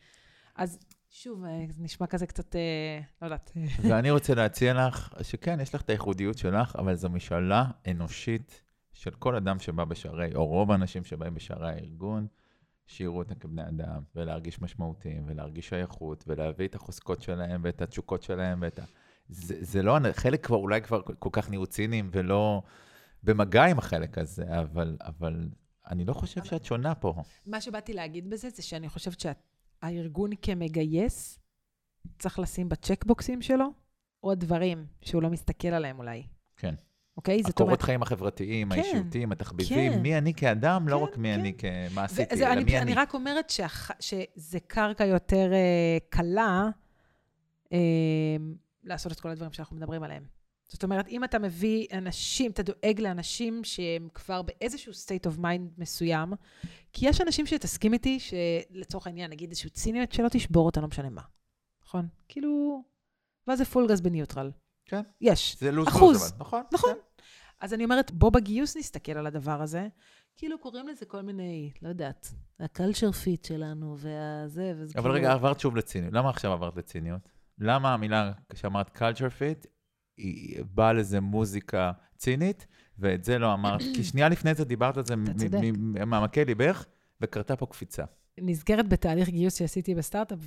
אז 0.55 0.79
שוב, 1.11 1.45
אה, 1.45 1.65
זה 1.71 1.83
נשמע 1.83 2.07
כזה 2.07 2.27
קצת, 2.27 2.57
אה, 2.57 3.01
לא 3.23 3.27
יודעת. 3.27 3.53
ואני 3.89 4.11
רוצה 4.11 4.35
להציע 4.41 4.87
לך, 4.87 5.15
שכן, 5.23 5.61
יש 5.61 5.75
לך 5.75 5.83
את 5.83 5.91
הייחודיות 5.91 6.39
שלך, 6.39 6.77
אבל 6.79 6.95
זו 6.95 7.09
משאלה 7.11 7.65
אנושית 7.91 8.63
של 8.93 9.11
כל 9.11 9.35
אדם 9.37 9.59
שבא 9.59 9.85
בשערי, 9.85 10.35
או 10.35 10.47
רוב 10.47 10.73
האנשים 10.73 11.05
שבאים 11.05 11.35
בשערי 11.35 11.69
הארגון, 11.69 12.27
שיראו 12.87 13.19
אותם 13.19 13.35
כבני 13.35 13.69
אדם, 13.69 14.03
ולהרגיש 14.17 14.63
משמעותיים, 14.63 15.23
ולהרגיש 15.27 15.69
שייכות, 15.69 16.25
ולהביא 16.27 16.69
את 16.69 16.75
החוזקות 16.75 17.23
שלהם, 17.23 17.61
ואת 17.65 17.83
התשוקות 17.83 18.23
שלהם, 18.23 18.59
ואת 18.63 18.79
ה... 18.79 18.83
זה, 19.29 19.57
זה 19.61 19.83
לא, 19.83 19.99
חלק 20.13 20.47
כבר 20.47 20.57
אולי 20.57 20.83
כבר 20.83 21.01
כל 21.19 21.31
כך 21.33 21.51
נהיו 21.51 21.67
ציניים, 21.67 22.09
ולא 22.13 22.63
במגע 23.23 23.65
עם 23.65 23.79
החלק 23.79 24.19
הזה, 24.19 24.61
אבל, 24.61 24.97
אבל 25.01 25.49
אני 25.91 26.05
לא 26.05 26.13
חושב 26.13 26.45
שאת 26.45 26.65
שונה 26.65 26.95
פה. 26.95 27.15
מה 27.47 27.61
שבאתי 27.61 27.93
להגיד 27.93 28.31
בזה, 28.31 28.51
זה 28.51 28.63
שאני 28.63 28.89
חושבת 28.89 29.21
שהארגון 29.21 30.31
כמגייס, 30.43 31.39
צריך 32.19 32.39
לשים 32.39 32.69
בצ'קבוקסים 32.69 33.43
שלו 33.43 33.67
עוד 34.21 34.41
דברים 34.41 34.87
שהוא 35.01 35.23
לא 35.23 35.31
מסתכל 35.31 35.69
עליהם 35.69 35.99
אולי. 35.99 36.27
כן. 36.57 36.75
אוקיי? 37.17 37.43
זאת 37.43 37.51
הקורות 37.51 37.69
אומרת, 37.69 37.83
חיים 37.83 38.03
החברתיים, 38.03 38.73
כן, 38.73 38.81
האישיותיים, 38.81 39.33
התחביבים, 39.33 39.93
כן. 39.93 40.03
מי 40.03 40.19
אני 40.19 40.35
כאדם, 40.35 40.89
לא 40.89 40.97
כן, 40.97 41.03
רק 41.03 41.19
מי 41.19 41.53
כן. 41.59 41.69
אני 41.95 42.05
וזה, 42.11 42.25
אלא 42.33 42.53
אני, 42.53 42.65
מי 42.65 42.79
אני 42.79 42.83
אני. 42.83 42.95
רק 42.95 43.15
אומרת 43.15 43.51
שהח, 43.51 43.91
שזה 44.01 44.61
קרקע 44.61 45.05
יותר 45.05 45.53
אה, 45.53 45.99
קלה 46.09 46.69
אה, 47.73 47.79
לעשות 48.85 49.13
את 49.13 49.21
כל 49.21 49.29
הדברים 49.29 49.53
שאנחנו 49.53 49.77
מדברים 49.77 50.03
עליהם. 50.03 50.37
זאת 50.69 50.83
אומרת, 50.85 51.09
אם 51.09 51.25
אתה 51.25 51.39
מביא 51.39 51.87
אנשים, 51.93 52.51
אתה 52.51 52.63
דואג 52.63 53.01
לאנשים 53.01 53.65
שהם 53.65 54.09
כבר 54.15 54.43
באיזשהו 54.43 54.93
state 54.93 55.31
of 55.31 55.39
mind 55.41 55.79
מסוים, 55.79 56.33
כי 56.93 57.09
יש 57.09 57.21
אנשים 57.21 57.47
שתסכים 57.47 57.93
איתי 57.93 58.19
שלצורך 58.21 59.07
העניין, 59.07 59.31
נגיד 59.31 59.51
איזשהו 59.51 59.71
ציניות 59.71 60.13
שלא 60.13 60.29
תשבור 60.29 60.67
אותה, 60.67 60.81
לא 60.81 60.89
משנה 60.89 61.11
מה. 61.11 61.23
נכון? 61.87 62.07
כאילו, 62.29 62.83
ואז 63.47 63.59
זה 63.59 63.65
פול 63.65 63.89
גז 63.89 64.01
בניוטרל. 64.01 64.51
כן. 64.87 65.01
יש. 65.21 65.57
זה 65.61 65.73
לוז 65.73 65.89
אחוז. 65.89 66.03
לוז, 66.23 66.33
אבל, 66.33 66.41
נכון? 66.41 66.63
נכון. 66.73 66.93
כן. 66.95 67.23
אז 67.61 67.75
אני 67.75 67.85
אומרת, 67.85 68.11
בוא 68.11 68.31
בגיוס 68.31 68.77
נסתכל 68.77 69.13
על 69.13 69.27
הדבר 69.27 69.63
הזה. 69.63 69.89
כאילו 70.37 70.59
קוראים 70.59 70.89
לזה 70.89 71.07
כל 71.07 71.23
מיני, 71.23 71.71
לא 71.83 71.89
יודעת, 71.89 72.33
ה 72.61 72.67
culture 72.67 73.13
fit 73.13 73.45
שלנו, 73.45 73.97
והזה, 73.99 74.73
וזה 74.77 74.93
אבל 74.99 75.03
כאילו... 75.03 75.15
רגע, 75.15 75.33
עברת 75.33 75.61
שוב 75.61 75.77
לציניות. 75.77 76.13
למה 76.15 76.31
עכשיו 76.31 76.53
עברת 76.53 76.77
לציניות? 76.77 77.29
למה 77.59 77.95
המילה 77.95 78.33
שאמרת 78.55 78.97
culture 78.97 79.31
fit, 79.39 79.67
היא 80.17 80.65
באה 80.75 80.93
לזה 80.93 81.21
מוזיקה 81.21 81.93
צינית, 82.17 82.67
ואת 82.99 83.25
זה 83.25 83.39
לא 83.39 83.55
אמרת? 83.55 83.81
כי 83.95 84.05
שנייה 84.05 84.29
לפני 84.29 84.55
זה 84.55 84.65
דיברת 84.65 84.97
על 84.97 85.05
זה 85.05 85.17
מ- 85.17 85.35
צודק. 85.39 85.59
מ- 85.63 86.09
מעמקי 86.11 86.45
ליבך, 86.45 86.85
וקרתה 87.21 87.57
פה 87.57 87.67
קפיצה. 87.67 88.05
נזכרת 88.41 88.89
בתהליך 88.89 89.29
גיוס 89.29 89.59
שעשיתי 89.59 89.95
בסטארט-אפ, 89.95 90.39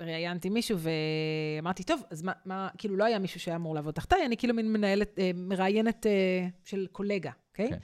וראיינתי 0.00 0.48
מישהו, 0.50 0.78
ואמרתי, 0.78 1.82
טוב, 1.82 2.02
אז 2.10 2.22
מה, 2.22 2.32
מה, 2.44 2.68
כאילו 2.78 2.96
לא 2.96 3.04
היה 3.04 3.18
מישהו 3.18 3.40
שהיה 3.40 3.56
אמור 3.56 3.74
לעבוד 3.74 3.94
תחתיי, 3.94 4.26
אני 4.26 4.36
כאילו 4.36 4.54
מין 4.54 4.72
מנהלת, 4.72 5.18
אה, 5.18 5.30
מראיינת 5.34 6.06
אה, 6.06 6.48
של 6.64 6.86
קולגה, 6.92 7.30
אוקיי? 7.50 7.70
כן. 7.70 7.76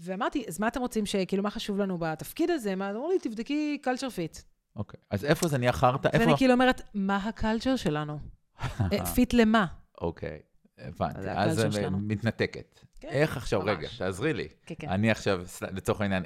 ואמרתי, 0.00 0.44
אז 0.48 0.60
מה 0.60 0.68
אתם 0.68 0.80
רוצים, 0.80 1.06
שכאילו, 1.06 1.42
מה 1.42 1.50
חשוב 1.50 1.78
לנו 1.78 1.98
בתפקיד 1.98 2.50
הזה? 2.50 2.76
מה, 2.76 2.90
אמרו 2.90 3.10
לי, 3.10 3.18
תבדקי 3.18 3.78
culture 3.84 3.88
fit. 4.36 4.42
אוקיי. 4.76 5.00
אז 5.10 5.24
איפה 5.24 5.48
זה 5.48 5.58
נהיה 5.58 5.72
חרטא? 5.72 6.08
איפה... 6.12 6.24
ואני 6.24 6.36
כאילו 6.36 6.52
אומרת, 6.52 6.82
מה 6.94 7.16
ה 7.16 7.24
culture 7.24 7.76
שלנו? 7.76 8.18
fit 9.14 9.32
למה? 9.32 9.66
אוקיי, 10.00 10.38
הבנתי. 10.78 11.22
זה 11.22 11.32
אז. 11.32 11.66
מתנתקת. 11.92 12.80
כן, 13.00 13.08
איך 13.08 13.36
עכשיו, 13.36 13.60
ממש. 13.60 13.68
רגע, 13.68 13.88
תעזרי 13.98 14.32
לי. 14.32 14.48
כן, 14.66 14.74
כן. 14.78 14.88
אני 14.88 15.10
עכשיו, 15.10 15.42
לצורך 15.72 16.00
העניין, 16.00 16.22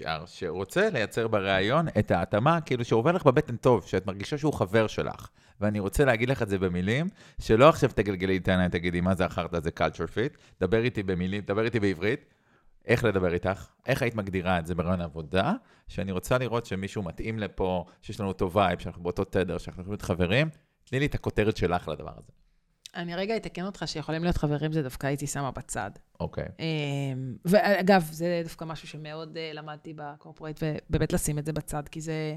HR, 0.00 0.26
שרוצה 0.26 0.90
לייצר 0.90 1.28
בריאיון 1.28 1.88
את 1.98 2.10
ההתאמה, 2.10 2.60
כאילו 2.60 2.84
שעובר 2.84 3.12
לך 3.12 3.24
בבטן 3.24 3.56
טוב, 3.56 3.86
שאת 3.86 4.06
מרגישה 4.06 4.38
שהוא 4.38 4.54
חבר 4.54 4.86
שלך. 4.86 5.28
ואני 5.60 5.80
רוצה 5.80 6.04
להגיד 6.04 6.28
לך 6.28 6.42
את 6.42 6.48
זה 6.48 6.58
במילים, 6.58 7.08
שלא 7.40 7.68
עכשיו 7.68 7.90
תגלגלי 7.94 8.32
איתנו, 8.32 8.68
תגידי, 8.70 9.00
מה 9.00 9.14
זה 9.14 9.24
החרטא 9.24 9.56
הזה 9.56 9.70
culture 9.78 10.08
fit, 10.08 10.38
דבר 10.60 10.84
איתי 10.84 11.02
במילים, 11.02 11.42
דבר 11.46 11.64
איתי 11.64 11.80
בעברית. 11.80 12.24
איך 12.86 13.04
לדבר 13.04 13.34
איתך, 13.34 13.66
איך 13.86 14.02
היית 14.02 14.14
מגדירה 14.14 14.58
את 14.58 14.66
זה 14.66 14.74
ברעיון 14.74 15.00
עבודה, 15.00 15.52
שאני 15.88 16.12
רוצה 16.12 16.38
לראות 16.38 16.66
שמישהו 16.66 17.02
מתאים 17.02 17.38
לפה, 17.38 17.84
שיש 18.02 18.20
לנו 18.20 18.28
אותו 18.28 18.52
וייב, 18.52 18.78
שאנחנו 18.78 19.02
באותו 19.02 19.24
תדר, 19.24 19.58
שאנחנו 19.58 19.94
חברים, 20.02 20.48
תני 20.84 21.00
לי 21.00 21.06
את 21.06 21.14
הכותרת 21.14 21.56
שלך 21.56 21.88
לדבר 21.88 22.12
הזה. 22.18 22.41
אני 22.94 23.14
רגע 23.14 23.36
אתקן 23.36 23.66
אותך 23.66 23.82
שיכולים 23.86 24.22
להיות 24.22 24.36
חברים, 24.36 24.72
זה 24.72 24.82
דווקא 24.82 25.06
הייתי 25.06 25.26
שמה 25.26 25.50
בצד. 25.50 25.90
אוקיי. 26.20 26.44
אמ, 26.58 27.36
ואגב, 27.44 28.08
זה 28.12 28.40
דווקא 28.44 28.64
משהו 28.64 28.88
שמאוד 28.88 29.36
אה, 29.36 29.50
למדתי 29.54 29.94
בקורפורט, 29.94 30.60
ובאמת 30.62 31.12
לשים 31.12 31.38
את 31.38 31.46
זה 31.46 31.52
בצד, 31.52 31.88
כי 31.88 32.00
זה, 32.00 32.36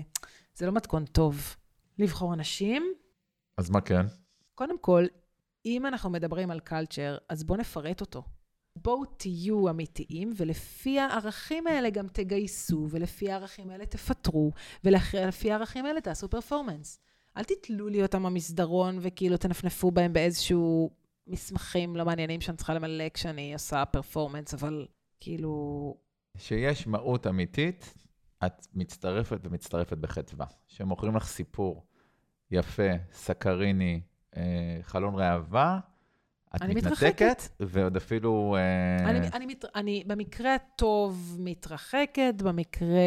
זה 0.56 0.66
לא 0.66 0.72
מתכון 0.72 1.06
טוב 1.06 1.56
לבחור 2.00 2.34
אנשים. 2.34 2.94
אז 3.58 3.70
מה 3.70 3.82
כן? 3.82 4.06
קודם 4.56 4.80
כל, 4.80 5.06
אם 5.66 5.86
אנחנו 5.86 6.10
מדברים 6.10 6.52
על 6.52 6.60
קלצ'ר, 6.60 7.18
אז 7.30 7.44
בואו 7.44 7.60
נפרט 7.60 8.02
אותו. 8.02 8.24
בואו 8.76 9.06
תהיו 9.06 9.70
אמיתיים, 9.70 10.34
ולפי 10.38 11.00
הערכים 11.00 11.68
האלה 11.68 11.90
גם 11.90 12.08
תגייסו, 12.08 12.88
ולפי 12.90 13.32
הערכים 13.32 13.70
האלה 13.70 13.86
תפטרו, 13.86 14.52
ולפי 14.84 15.52
הערכים 15.52 15.86
האלה 15.86 16.02
תעשו 16.02 16.30
פרפורמנס. 16.30 17.00
אל 17.38 17.44
תתלו 17.44 17.88
לי 17.88 18.02
אותם 18.02 18.24
במסדרון 18.24 18.98
וכאילו 19.02 19.38
תנפנפו 19.38 19.92
בהם 19.92 20.14
באיזשהו 20.14 20.92
מסמכים 21.28 21.96
לא 21.96 22.06
מעניינים 22.06 22.42
שאני 22.42 22.58
צריכה 22.58 22.74
למלא 22.74 23.10
כשאני 23.14 23.54
עושה 23.54 23.86
פרפורמנס, 23.86 24.54
אבל 24.54 24.88
כאילו... 25.20 25.96
שיש 26.38 26.88
מהות 26.88 27.28
אמיתית, 27.28 27.94
את 28.46 28.68
מצטרפת 28.74 29.40
ומצטרפת 29.44 29.98
בחדווה. 29.98 30.46
שמוכרים 30.68 31.16
לך 31.16 31.26
סיפור 31.26 31.86
יפה, 32.52 32.90
סקריני, 33.12 34.02
אה, 34.38 34.80
חלון 34.82 35.16
ראווה, 35.16 35.80
את 36.56 36.62
אני 36.62 36.76
מתנתקת, 36.76 37.04
מתרחקת. 37.04 37.42
ועוד 37.60 37.96
אפילו... 37.96 38.56
אה, 38.58 39.10
אני, 39.10 39.28
אני, 39.34 39.46
מת, 39.46 39.66
אני 39.76 40.04
במקרה 40.08 40.56
הטוב 40.56 41.38
מתרחקת, 41.40 42.34
במקרה 42.44 43.00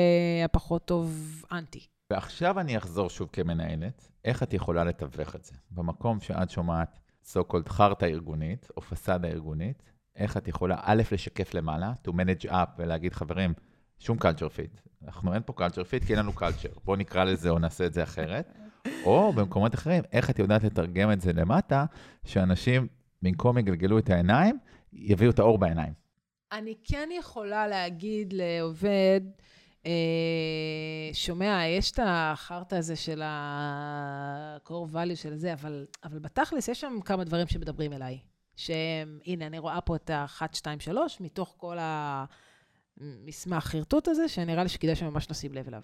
הפחות 0.44 0.84
טוב 0.84 1.42
אנטי. 1.52 1.86
ועכשיו 2.10 2.60
אני 2.60 2.76
אחזור 2.76 3.10
שוב 3.10 3.28
כמנהלת, 3.32 4.10
איך 4.28 4.42
את 4.42 4.54
יכולה 4.54 4.84
לתווך 4.84 5.36
את 5.36 5.44
זה? 5.44 5.52
במקום 5.70 6.20
שאת 6.20 6.50
שומעת 6.50 6.98
so 7.24 7.38
called 7.52 7.68
חרטא 7.68 8.04
ארגונית, 8.04 8.68
או 8.76 8.82
פסאדה 8.82 9.28
ארגונית, 9.28 9.82
איך 10.16 10.36
את 10.36 10.48
יכולה 10.48 10.76
א', 10.82 11.02
לשקף 11.12 11.54
למעלה, 11.54 11.92
to 12.06 12.10
manage 12.10 12.50
up 12.50 12.68
ולהגיד, 12.78 13.12
חברים, 13.12 13.54
שום 13.98 14.18
culture 14.18 14.50
fit. 14.56 15.04
אנחנו 15.04 15.34
אין 15.34 15.42
פה 15.46 15.52
culture 15.52 16.02
fit 16.02 16.06
כי 16.06 16.12
אין 16.12 16.18
לנו 16.18 16.32
culture. 16.32 16.80
בואו 16.84 16.96
נקרא 16.96 17.24
לזה 17.24 17.50
או 17.50 17.58
נעשה 17.58 17.86
את 17.86 17.94
זה 17.94 18.02
אחרת. 18.02 18.52
או 19.04 19.32
במקומות 19.32 19.74
אחרים, 19.74 20.02
איך 20.12 20.30
את 20.30 20.38
יודעת 20.38 20.64
לתרגם 20.64 21.12
את 21.12 21.20
זה 21.20 21.32
למטה, 21.32 21.84
שאנשים, 22.24 22.86
במקום 23.22 23.58
יגלגלו 23.58 23.98
את 23.98 24.10
העיניים, 24.10 24.58
יביאו 24.92 25.30
את 25.30 25.38
האור 25.38 25.58
בעיניים. 25.58 25.92
אני 26.52 26.74
כן 26.84 27.08
יכולה 27.18 27.66
להגיד 27.66 28.32
לעובד, 28.36 29.20
שומע, 31.12 31.62
יש 31.66 31.90
את 31.90 31.98
החרטא 32.02 32.74
הזה 32.74 32.96
של 32.96 33.22
ה-core 33.22 34.94
value 34.94 35.16
של 35.16 35.36
זה, 35.36 35.52
אבל, 35.52 35.86
אבל 36.04 36.18
בתכלס 36.18 36.68
יש 36.68 36.80
שם 36.80 36.98
כמה 37.04 37.24
דברים 37.24 37.46
שמדברים 37.46 37.92
אליי. 37.92 38.18
שהם, 38.56 39.18
הנה, 39.26 39.46
אני 39.46 39.58
רואה 39.58 39.80
פה 39.80 39.96
את 39.96 40.10
ה-1, 40.10 40.42
2, 40.52 40.80
3, 40.80 41.20
מתוך 41.20 41.54
כל 41.56 41.76
המסמך 41.80 43.64
חרטוט 43.64 44.08
הזה, 44.08 44.28
שנראה 44.28 44.62
לי 44.62 44.68
שכדאי 44.68 44.96
שממש 44.96 45.30
נשים 45.30 45.54
לב 45.54 45.68
אליו. 45.68 45.82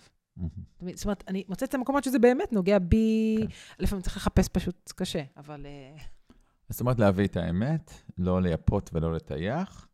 זאת 0.94 1.04
אומרת, 1.04 1.24
אני 1.28 1.44
מוצאת 1.48 1.68
את 1.68 1.74
המקומות 1.74 2.04
שזה 2.04 2.18
באמת 2.18 2.52
נוגע 2.52 2.78
בי, 2.78 3.36
כן. 3.40 3.46
לפעמים 3.78 4.02
צריך 4.02 4.16
לחפש 4.16 4.48
פשוט 4.48 4.92
קשה, 4.96 5.22
אבל... 5.36 5.66
אה, 5.66 5.96
זאת 6.68 6.80
אומרת, 6.80 6.98
להביא 6.98 7.26
את 7.26 7.36
האמת, 7.36 7.92
לא 8.18 8.42
לייפות 8.42 8.90
ולא 8.92 9.14
לטייח. 9.14 9.88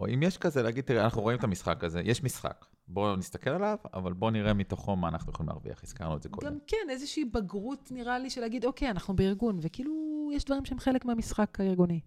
או 0.00 0.06
אם 0.08 0.22
יש 0.22 0.38
כזה, 0.38 0.62
להגיד, 0.62 0.84
תראה, 0.84 1.04
אנחנו 1.04 1.22
רואים 1.22 1.38
את 1.38 1.44
המשחק 1.44 1.84
הזה, 1.84 2.00
יש 2.04 2.22
משחק. 2.22 2.66
בואו 2.88 3.16
נסתכל 3.16 3.50
עליו, 3.50 3.78
אבל 3.94 4.12
בואו 4.12 4.30
נראה 4.30 4.54
מתוכו 4.54 4.96
מה 4.96 5.08
אנחנו 5.08 5.32
יכולים 5.32 5.48
להרוויח. 5.48 5.82
הזכרנו 5.84 6.16
את 6.16 6.22
זה 6.22 6.28
קודם. 6.28 6.46
גם 6.46 6.58
כן, 6.66 6.90
איזושהי 6.90 7.24
בגרות 7.24 7.88
נראה 7.90 8.18
לי 8.18 8.30
של 8.30 8.40
להגיד, 8.40 8.64
אוקיי, 8.64 8.90
אנחנו 8.90 9.16
בארגון, 9.16 9.58
וכאילו, 9.62 9.92
יש 10.34 10.44
דברים 10.44 10.64
שהם 10.64 10.78
חלק 10.78 11.04
מהמשחק 11.04 11.60
הארגוני. 11.60 12.00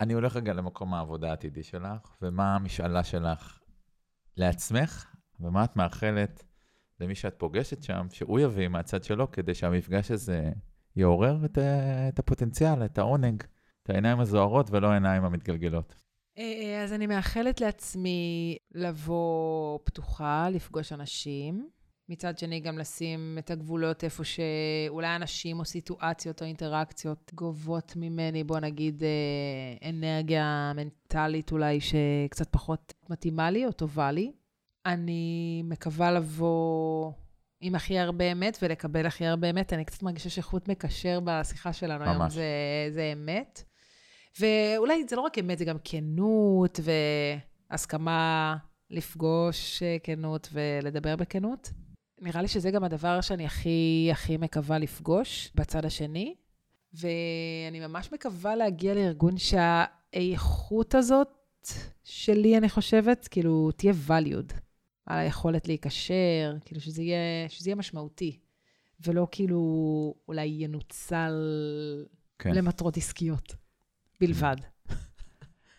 אני 0.00 0.12
הולך 0.12 0.36
רגע 0.36 0.52
למקום 0.52 0.94
העבודה 0.94 1.30
העתידי 1.30 1.62
שלך, 1.62 2.16
ומה 2.22 2.54
המשאלה 2.54 3.04
שלך 3.04 3.58
לעצמך, 4.36 5.14
ומה 5.40 5.64
את 5.64 5.76
מאחלת 5.76 6.44
למי 7.00 7.14
שאת 7.14 7.34
פוגשת 7.38 7.82
שם, 7.82 8.06
שהוא 8.10 8.40
יביא 8.40 8.68
מהצד 8.68 9.04
שלו, 9.04 9.30
כדי 9.30 9.54
שהמפגש 9.54 10.10
הזה 10.10 10.50
יעורר 10.96 11.44
את, 11.44 11.58
את 12.08 12.18
הפוטנציאל, 12.18 12.84
את 12.84 12.98
העונג, 12.98 13.42
את 13.82 13.90
העיניים 13.90 14.20
הזוהרות 14.20 14.70
ולא 14.70 14.90
העיניים 14.90 15.24
המתגלגלות. 15.24 15.94
אה, 16.38 16.82
אז 16.84 16.92
אני 16.92 17.06
מאחלת 17.06 17.60
לעצמי 17.60 18.56
לבוא 18.74 19.78
פתוחה, 19.84 20.48
לפגוש 20.50 20.92
אנשים. 20.92 21.68
מצד 22.08 22.38
שני, 22.38 22.60
גם 22.60 22.78
לשים 22.78 23.36
את 23.38 23.50
הגבולות 23.50 24.04
איפה 24.04 24.24
שאולי 24.24 25.16
אנשים 25.16 25.58
או 25.58 25.64
סיטואציות 25.64 26.42
או 26.42 26.46
אינטראקציות 26.46 27.30
גובות 27.34 27.92
ממני, 27.96 28.44
בוא 28.44 28.58
נגיד, 28.58 29.02
אה, 29.02 29.88
אנרגיה 29.88 30.72
מנטלית 30.76 31.52
אולי 31.52 31.78
שקצת 31.80 32.48
פחות 32.50 32.92
מתאימה 33.10 33.50
לי 33.50 33.66
או 33.66 33.72
טובה 33.72 34.12
לי. 34.12 34.32
אני 34.86 35.62
מקווה 35.64 36.12
לבוא 36.12 37.12
עם 37.60 37.74
הכי 37.74 37.98
הרבה 37.98 38.32
אמת 38.32 38.58
ולקבל 38.62 39.06
הכי 39.06 39.26
הרבה 39.26 39.50
אמת. 39.50 39.72
אני 39.72 39.84
קצת 39.84 40.02
מרגישה 40.02 40.30
שחוט 40.30 40.68
מקשר 40.68 41.18
בשיחה 41.24 41.72
שלנו 41.72 42.04
היום, 42.04 42.16
ממש. 42.16 42.32
זה, 42.32 42.44
זה 42.90 43.12
אמת. 43.12 43.64
ואולי 44.40 45.04
זה 45.08 45.16
לא 45.16 45.20
רק 45.20 45.38
אמת, 45.38 45.58
זה 45.58 45.64
גם 45.64 45.76
כנות 45.84 46.80
והסכמה 47.70 48.56
לפגוש 48.90 49.82
אה, 49.82 49.96
כנות 50.02 50.48
ולדבר 50.52 51.16
בכנות. 51.16 51.70
נראה 52.20 52.42
לי 52.42 52.48
שזה 52.48 52.70
גם 52.70 52.84
הדבר 52.84 53.20
שאני 53.20 53.46
הכי 53.46 54.08
הכי 54.12 54.36
מקווה 54.36 54.78
לפגוש 54.78 55.50
בצד 55.54 55.84
השני. 55.84 56.34
ואני 56.94 57.80
ממש 57.80 58.12
מקווה 58.12 58.56
להגיע 58.56 58.94
לארגון 58.94 59.34
שהאיכות 59.38 60.94
הזאת 60.94 61.28
שלי, 62.04 62.58
אני 62.58 62.68
חושבת, 62.68 63.28
כאילו, 63.28 63.70
תהיה 63.76 63.92
valued. 64.08 64.52
על 65.06 65.18
היכולת 65.18 65.68
להיקשר, 65.68 66.56
כאילו 66.64 66.80
שזה 66.80 67.02
יהיה, 67.02 67.48
שזה 67.48 67.70
יהיה 67.70 67.76
משמעותי. 67.76 68.38
ולא 69.06 69.26
כאילו 69.30 70.14
אולי 70.28 70.56
ינוצל 70.58 71.32
כן. 72.38 72.54
למטרות 72.54 72.96
עסקיות 72.96 73.54
בלבד. 74.22 74.56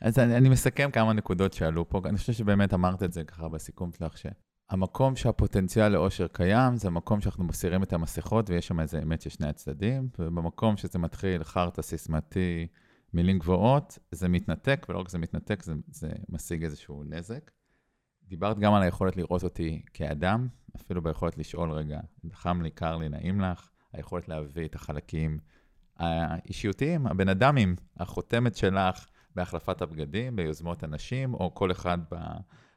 אז 0.01 0.19
אני, 0.19 0.37
אני 0.37 0.49
מסכם 0.49 0.89
כמה 0.91 1.13
נקודות 1.13 1.53
שעלו 1.53 1.89
פה. 1.89 2.01
אני 2.05 2.17
חושב 2.17 2.33
שבאמת 2.33 2.73
אמרת 2.73 3.03
את 3.03 3.13
זה 3.13 3.23
ככה 3.23 3.49
בסיכום 3.49 3.91
שלך, 3.91 4.17
שהמקום 4.17 5.15
שהפוטנציאל 5.15 5.87
לאושר 5.87 6.27
קיים, 6.27 6.77
זה 6.77 6.87
המקום 6.87 7.21
שאנחנו 7.21 7.43
מסירים 7.43 7.83
את 7.83 7.93
המסכות 7.93 8.49
ויש 8.49 8.67
שם 8.67 8.79
איזה 8.79 8.99
אמת 9.03 9.21
של 9.21 9.29
שני 9.29 9.47
הצדדים, 9.47 10.09
ובמקום 10.19 10.77
שזה 10.77 10.99
מתחיל 10.99 11.43
חרטא 11.43 11.81
סיסמתי, 11.81 12.67
מילים 13.13 13.39
גבוהות, 13.39 13.99
זה 14.11 14.29
מתנתק, 14.29 14.85
ולא 14.89 14.99
רק 14.99 15.09
זה 15.09 15.17
מתנתק, 15.17 15.63
זה, 15.63 15.73
זה 15.87 16.09
משיג 16.29 16.63
איזשהו 16.63 17.03
נזק. 17.03 17.51
דיברת 18.23 18.59
גם 18.59 18.73
על 18.73 18.83
היכולת 18.83 19.17
לראות 19.17 19.43
אותי 19.43 19.81
כאדם, 19.93 20.47
אפילו 20.75 21.01
ביכולת 21.01 21.37
לשאול 21.37 21.71
רגע, 21.71 21.99
חם 22.33 22.61
לי, 22.61 22.71
קר 22.71 22.97
לי, 22.97 23.09
נעים 23.09 23.41
לך, 23.41 23.69
היכולת 23.93 24.29
להביא 24.29 24.65
את 24.65 24.75
החלקים 24.75 25.39
האישיותיים, 25.97 27.07
הבן 27.07 27.29
אדמים, 27.29 27.75
החותמת 27.97 28.55
שלך 28.55 29.05
בהחלפת 29.35 29.81
הבגדים, 29.81 30.35
ביוזמות 30.35 30.83
אנשים, 30.83 31.33
או 31.33 31.53
כל 31.53 31.71
אחד 31.71 31.97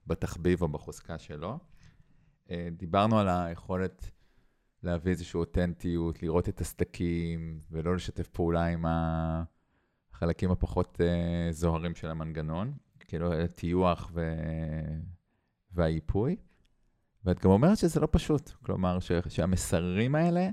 בתחביב 0.07 0.63
או 0.63 0.69
בחוזקה 0.69 1.19
שלו. 1.19 1.59
אה, 2.51 2.69
דיברנו 2.73 3.19
על 3.19 3.29
היכולת 3.29 4.11
להביא 4.83 5.13
איזושהי 5.13 5.39
אותנטיות, 5.39 6.23
לראות 6.23 6.49
את 6.49 6.61
הסדקים, 6.61 7.61
ולא 7.71 7.95
לשתף 7.95 8.29
פעולה 8.29 8.67
עם 8.67 8.85
החלקים 10.13 10.51
הפחות 10.51 11.01
אה, 11.01 11.53
זוהרים 11.53 11.95
של 11.95 12.11
המנגנון, 12.11 12.73
כאילו 13.01 13.31
טיוח 13.55 14.11
ו... 14.15 14.33
והאיפוי. 15.73 16.37
ואת 17.25 17.41
גם 17.41 17.51
אומרת 17.51 17.79
שזה 17.79 18.01
לא 18.01 18.09
פשוט, 18.11 18.51
כלומר 18.51 19.01
ש... 19.01 19.13
שהמסרים 19.29 20.15
האלה 20.15 20.49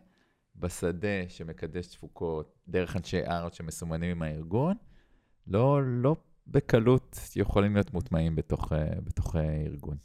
בשדה 0.56 1.30
שמקדש 1.30 1.88
תפוקות, 1.88 2.60
דרך 2.68 2.95
אנשי 2.95 3.26
ארט 3.26 3.54
שמסומנים 3.54 4.12
עם 4.12 4.22
הארגון, 4.22 4.76
לא, 5.47 5.80
לא 5.84 6.16
בקלות 6.47 7.20
יכולים 7.36 7.74
להיות 7.74 7.93
מוטמעים 7.93 8.36
בתוך, 8.36 8.74
אה, 8.74 9.01
בתוך 9.04 9.36
אה, 9.36 9.62
ארגון. 9.66 9.97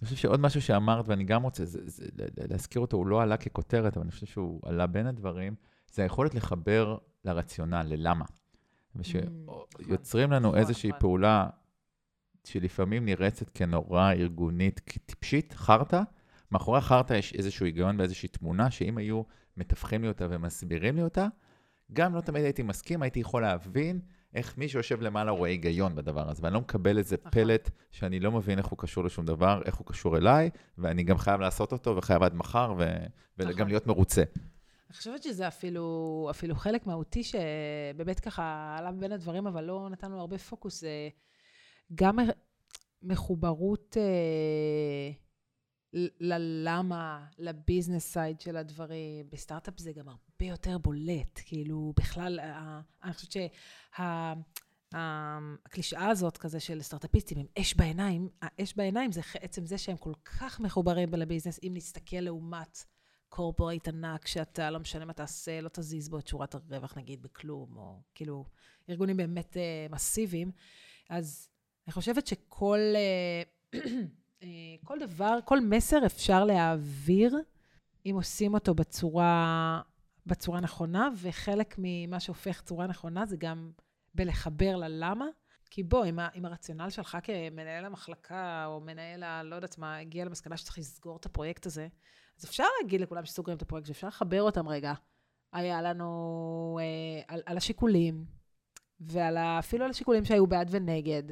אני 0.00 0.08
חושב 0.08 0.16
שעוד 0.16 0.40
משהו 0.40 0.62
שאמרת, 0.62 1.08
ואני 1.08 1.24
גם 1.24 1.42
רוצה 1.42 1.64
זה, 1.64 1.80
זה, 1.84 2.06
להזכיר 2.50 2.80
אותו, 2.80 2.96
הוא 2.96 3.06
לא 3.06 3.22
עלה 3.22 3.36
ככותרת, 3.36 3.96
אבל 3.96 4.02
אני 4.02 4.10
חושב 4.10 4.26
שהוא 4.26 4.60
עלה 4.64 4.86
בין 4.86 5.06
הדברים, 5.06 5.54
זה 5.92 6.02
היכולת 6.02 6.34
לחבר 6.34 6.98
לרציונל, 7.24 7.82
ללמה. 7.82 8.24
ושיוצרים 8.96 10.32
לנו 10.32 10.48
נכון, 10.48 10.58
איזושהי 10.58 10.88
נכון. 10.88 11.00
פעולה 11.00 11.48
שלפעמים 12.44 13.04
נראצת 13.04 13.50
כנורא 13.54 14.12
ארגונית, 14.12 14.80
כטיפשית, 14.86 15.52
חרטא, 15.52 16.02
מאחורי 16.54 16.78
החרטא 16.78 17.14
יש 17.14 17.34
איזשהו 17.34 17.66
היגיון 17.66 18.00
ואיזושהי 18.00 18.28
תמונה, 18.28 18.70
שאם 18.70 18.98
היו 18.98 19.22
מתווכים 19.56 20.02
לי 20.02 20.08
אותה 20.08 20.26
ומסבירים 20.30 20.96
לי 20.96 21.02
אותה, 21.02 21.26
גם 21.92 22.14
לא 22.14 22.20
תמיד 22.20 22.44
הייתי 22.44 22.62
מסכים, 22.62 23.02
הייתי 23.02 23.20
יכול 23.20 23.42
להבין 23.42 24.00
איך 24.34 24.58
מי 24.58 24.68
שיושב 24.68 25.00
למעלה 25.00 25.30
רואה 25.30 25.50
היגיון 25.50 25.94
בדבר 25.94 26.30
הזה, 26.30 26.42
ואני 26.42 26.54
לא 26.54 26.60
מקבל 26.60 26.98
איזה 26.98 27.16
נכון. 27.20 27.30
פלט 27.30 27.70
שאני 27.90 28.20
לא 28.20 28.32
מבין 28.32 28.58
איך 28.58 28.66
הוא 28.66 28.78
קשור 28.78 29.04
לשום 29.04 29.26
דבר, 29.26 29.62
איך 29.64 29.74
הוא 29.74 29.86
קשור 29.86 30.16
אליי, 30.16 30.50
ואני 30.78 31.02
גם 31.02 31.18
חייב 31.18 31.40
לעשות 31.40 31.72
אותו, 31.72 31.96
וחייב 31.96 32.22
עד 32.22 32.34
מחר, 32.34 32.74
ו... 32.78 32.82
וגם 33.38 33.50
נכון. 33.50 33.68
להיות 33.68 33.86
מרוצה. 33.86 34.22
אני 34.88 34.96
חושבת 34.96 35.22
שזה 35.22 35.48
אפילו, 35.48 36.26
אפילו 36.30 36.54
חלק 36.54 36.86
מהותי 36.86 37.22
שבאמת 37.22 38.20
ככה 38.20 38.76
עלה 38.78 38.92
בין 38.92 39.12
הדברים, 39.12 39.46
אבל 39.46 39.64
לא 39.64 39.88
נתנו 39.90 40.20
הרבה 40.20 40.38
פוקוס. 40.38 40.84
גם 41.94 42.18
מחוברות 43.02 43.96
אה, 44.00 45.23
ללמה, 46.20 47.26
ל 47.38 47.46
business 47.46 48.12
side 48.12 48.40
של 48.40 48.56
הדברים. 48.56 49.26
בסטארט-אפ 49.32 49.78
זה 49.78 49.92
גם 49.92 50.08
הרבה 50.08 50.50
יותר 50.50 50.78
בולט. 50.78 51.40
כאילו, 51.44 51.92
בכלל, 51.96 52.38
ה- 52.38 52.80
אני 53.04 53.12
חושבת 53.12 53.32
שה... 53.32 53.46
הקלישאה 54.92 56.08
הזאת 56.08 56.36
כזה 56.36 56.60
של 56.60 56.82
סטארט-אפיסטים 56.82 57.38
עם 57.38 57.46
אש 57.58 57.74
בעיניים, 57.74 58.28
האש 58.42 58.74
בעיניים 58.76 59.12
זה 59.12 59.20
עצם 59.40 59.66
זה 59.66 59.78
שהם 59.78 59.96
כל 59.96 60.12
כך 60.24 60.60
מחוברים 60.60 61.14
ל 61.14 61.19
business, 61.19 61.60
אם 61.62 61.72
נסתכל 61.74 62.16
לעומת 62.16 62.84
קורפורייט 63.28 63.88
ענק, 63.88 64.26
שאתה 64.26 64.70
לא 64.70 64.80
משנה 64.80 65.04
מה 65.04 65.12
תעשה, 65.12 65.60
לא 65.60 65.68
תזיז 65.72 66.08
בו 66.08 66.18
את 66.18 66.26
שורת 66.26 66.54
הרווח 66.54 66.96
נגיד 66.96 67.22
בכלום, 67.22 67.76
או 67.76 68.00
כאילו 68.14 68.44
ארגונים 68.90 69.16
באמת 69.16 69.56
uh, 69.56 69.92
מסיביים, 69.92 70.50
אז 71.10 71.48
אני 71.86 71.92
חושבת 71.92 72.26
שכל 72.26 72.78
uh, 73.72 73.76
כל 74.84 74.98
דבר, 74.98 75.38
כל 75.44 75.60
מסר 75.60 76.06
אפשר 76.06 76.44
להעביר 76.44 77.36
אם 78.06 78.14
עושים 78.14 78.54
אותו 78.54 78.74
בצורה, 78.74 79.80
בצורה 80.26 80.60
נכונה, 80.60 81.08
וחלק 81.22 81.74
ממה 81.78 82.20
שהופך 82.20 82.62
צורה 82.62 82.86
נכונה 82.86 83.26
זה 83.26 83.36
גם 83.36 83.70
בלחבר 84.14 84.76
ללמה. 84.76 85.26
כי 85.70 85.82
בוא, 85.82 86.06
אם, 86.06 86.18
אם 86.34 86.44
הרציונל 86.44 86.90
שלך 86.90 87.18
כמנהל 87.22 87.84
המחלקה, 87.84 88.64
או 88.66 88.80
מנהל 88.80 89.22
ה... 89.22 89.42
לא 89.42 89.54
יודעת 89.54 89.78
מה, 89.78 89.98
הגיע 89.98 90.24
למסקנה 90.24 90.56
שצריך 90.56 90.78
לסגור 90.78 91.16
את 91.16 91.26
הפרויקט 91.26 91.66
הזה, 91.66 91.88
אז 92.38 92.44
אפשר 92.44 92.64
להגיד 92.82 93.00
לכולם 93.00 93.24
שסוגרים 93.24 93.56
את 93.56 93.62
הפרויקט, 93.62 93.88
ואפשר 93.88 94.08
לחבר 94.08 94.42
אותם 94.42 94.68
רגע. 94.68 94.92
היה 95.52 95.82
לנו 95.82 96.78
אה, 96.80 97.22
על, 97.28 97.42
על 97.46 97.56
השיקולים, 97.56 98.24
ואפילו 99.00 99.84
על 99.84 99.90
השיקולים 99.90 100.24
שהיו 100.24 100.46
בעד 100.46 100.68
ונגד, 100.70 101.22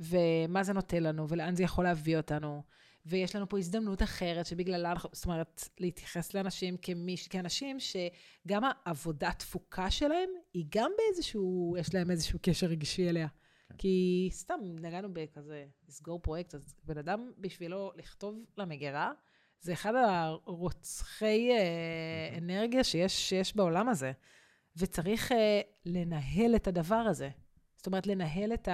ומה 0.00 0.62
זה 0.62 0.72
נותן 0.72 1.02
לנו, 1.02 1.28
ולאן 1.28 1.56
זה 1.56 1.62
יכול 1.62 1.84
להביא 1.84 2.16
אותנו. 2.16 2.62
ויש 3.06 3.36
לנו 3.36 3.48
פה 3.48 3.58
הזדמנות 3.58 4.02
אחרת 4.02 4.46
שבגללה, 4.46 4.94
זאת 5.12 5.24
אומרת, 5.24 5.68
להתייחס 5.78 6.34
לאנשים 6.34 6.76
כמי, 6.76 7.16
כאנשים 7.30 7.76
שגם 7.80 8.62
העבודה 8.64 9.28
התפוקה 9.28 9.90
שלהם, 9.90 10.30
היא 10.54 10.64
גם 10.68 10.90
באיזשהו, 10.98 11.76
יש 11.78 11.94
להם 11.94 12.10
איזשהו 12.10 12.38
קשר 12.42 12.66
רגשי 12.66 13.08
אליה. 13.08 13.28
כי 13.78 14.28
סתם 14.32 14.60
נגענו 14.62 15.08
בכזה, 15.12 15.66
לסגור 15.88 16.18
פרויקט, 16.18 16.54
אז 16.54 16.74
בן 16.84 16.98
אדם 16.98 17.30
בשבילו 17.38 17.92
לכתוב 17.96 18.44
למגירה, 18.56 19.12
זה 19.60 19.72
אחד 19.72 19.92
הרוצחי 19.94 21.50
אה, 21.50 22.38
אנרגיה 22.38 22.84
שיש, 22.84 23.28
שיש 23.28 23.56
בעולם 23.56 23.88
הזה. 23.88 24.12
וצריך 24.76 25.32
אה, 25.32 25.60
לנהל 25.86 26.56
את 26.56 26.68
הדבר 26.68 26.94
הזה. 26.94 27.30
זאת 27.76 27.86
אומרת, 27.86 28.06
לנהל 28.06 28.54
את 28.54 28.68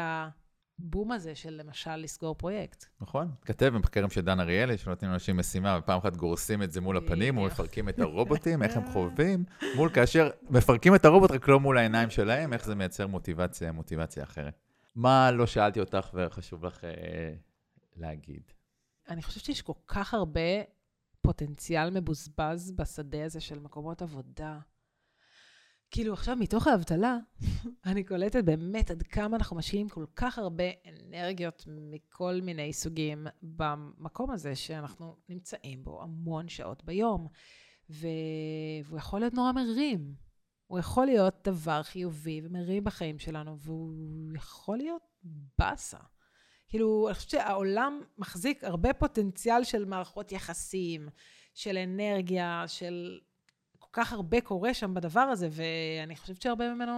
הבום 0.79 1.13
הזה 1.13 1.35
של 1.35 1.51
למשל 1.51 1.97
לסגור 1.97 2.35
פרויקט. 2.35 2.85
נכון. 3.01 3.31
כתב 3.45 3.67
במחקרים 3.67 4.11
של 4.11 4.21
דן 4.21 4.41
אריאלי, 4.41 4.79
שנותנים 4.79 5.11
לאנשים 5.11 5.37
משימה, 5.37 5.79
ופעם 5.83 5.99
אחת 5.99 6.17
גורסים 6.17 6.63
את 6.63 6.73
זה 6.73 6.81
מול 6.81 6.97
הפנים, 6.97 7.39
ומפרקים 7.39 7.89
את 7.89 7.99
הרובוטים, 7.99 8.63
איך 8.63 8.77
הם 8.77 8.87
חווים, 8.93 9.45
מול 9.77 9.91
כאשר 9.91 10.31
מפרקים 10.51 10.95
את 10.95 11.05
הרובוט, 11.05 11.31
רק 11.31 11.49
לא 11.49 11.61
מול 11.61 11.79
העיניים 11.79 12.11
שלהם, 12.11 12.53
איך 12.53 12.65
זה 12.65 12.75
מייצר 12.75 13.07
מוטיבציה, 13.07 13.73
מוטיבציה 13.73 14.23
אחרת. 14.23 14.55
מה 14.97 15.31
לא 15.31 15.47
שאלתי 15.47 15.81
אותך 15.81 16.11
וחשוב 16.15 16.65
לך 16.65 16.85
אה, 16.85 16.91
להגיד? 17.97 18.43
אני 19.09 19.23
חושבת 19.23 19.45
שיש 19.45 19.63
כל 19.63 19.73
כך 19.87 20.15
הרבה 20.15 20.41
פוטנציאל 21.21 21.91
מבוזבז 21.91 22.73
בשדה 22.77 23.25
הזה 23.25 23.41
של 23.41 23.59
מקומות 23.59 24.03
עבודה. 24.03 24.59
כאילו 25.91 26.13
עכשיו 26.13 26.37
מתוך 26.37 26.67
האבטלה, 26.67 27.17
אני 27.87 28.05
קולטת 28.05 28.45
באמת 28.45 28.91
עד 28.91 29.03
כמה 29.03 29.37
אנחנו 29.37 29.57
משקיעים 29.57 29.89
כל 29.89 30.05
כך 30.17 30.39
הרבה 30.39 30.65
אנרגיות 30.89 31.65
מכל 31.67 32.41
מיני 32.43 32.73
סוגים 32.73 33.27
במקום 33.43 34.31
הזה 34.31 34.57
שאנחנו 34.57 35.17
נמצאים 35.29 35.85
בו 35.85 36.03
המון 36.03 36.49
שעות 36.49 36.85
ביום. 36.85 37.29
ו... 37.91 38.07
והוא 38.85 38.99
יכול 38.99 39.21
להיות 39.21 39.35
נורא 39.35 39.53
מרים. 39.53 40.15
הוא 40.67 40.79
יכול 40.79 41.07
להיות 41.07 41.35
דבר 41.45 41.83
חיובי 41.83 42.41
ומרים 42.45 42.85
בחיים 42.85 43.19
שלנו, 43.19 43.59
והוא 43.61 43.93
יכול 44.37 44.77
להיות 44.77 45.03
באסה. 45.59 45.99
כאילו, 46.69 47.07
אני 47.09 47.15
חושבת 47.15 47.31
שהעולם 47.31 48.01
מחזיק 48.19 48.65
הרבה 48.65 48.93
פוטנציאל 48.93 49.65
של 49.65 49.85
מערכות 49.85 50.33
יחסים, 50.33 51.09
של 51.55 51.79
אנרגיה, 51.79 52.65
של 52.67 53.21
כך 53.97 54.13
הרבה 54.13 54.41
קורה 54.41 54.75
שם 54.75 54.95
בדבר 54.95 55.21
הזה, 55.21 55.49
ואני 55.51 56.17
חושבת 56.17 56.43
שהרבה 56.43 56.75
ממנו 56.75 56.93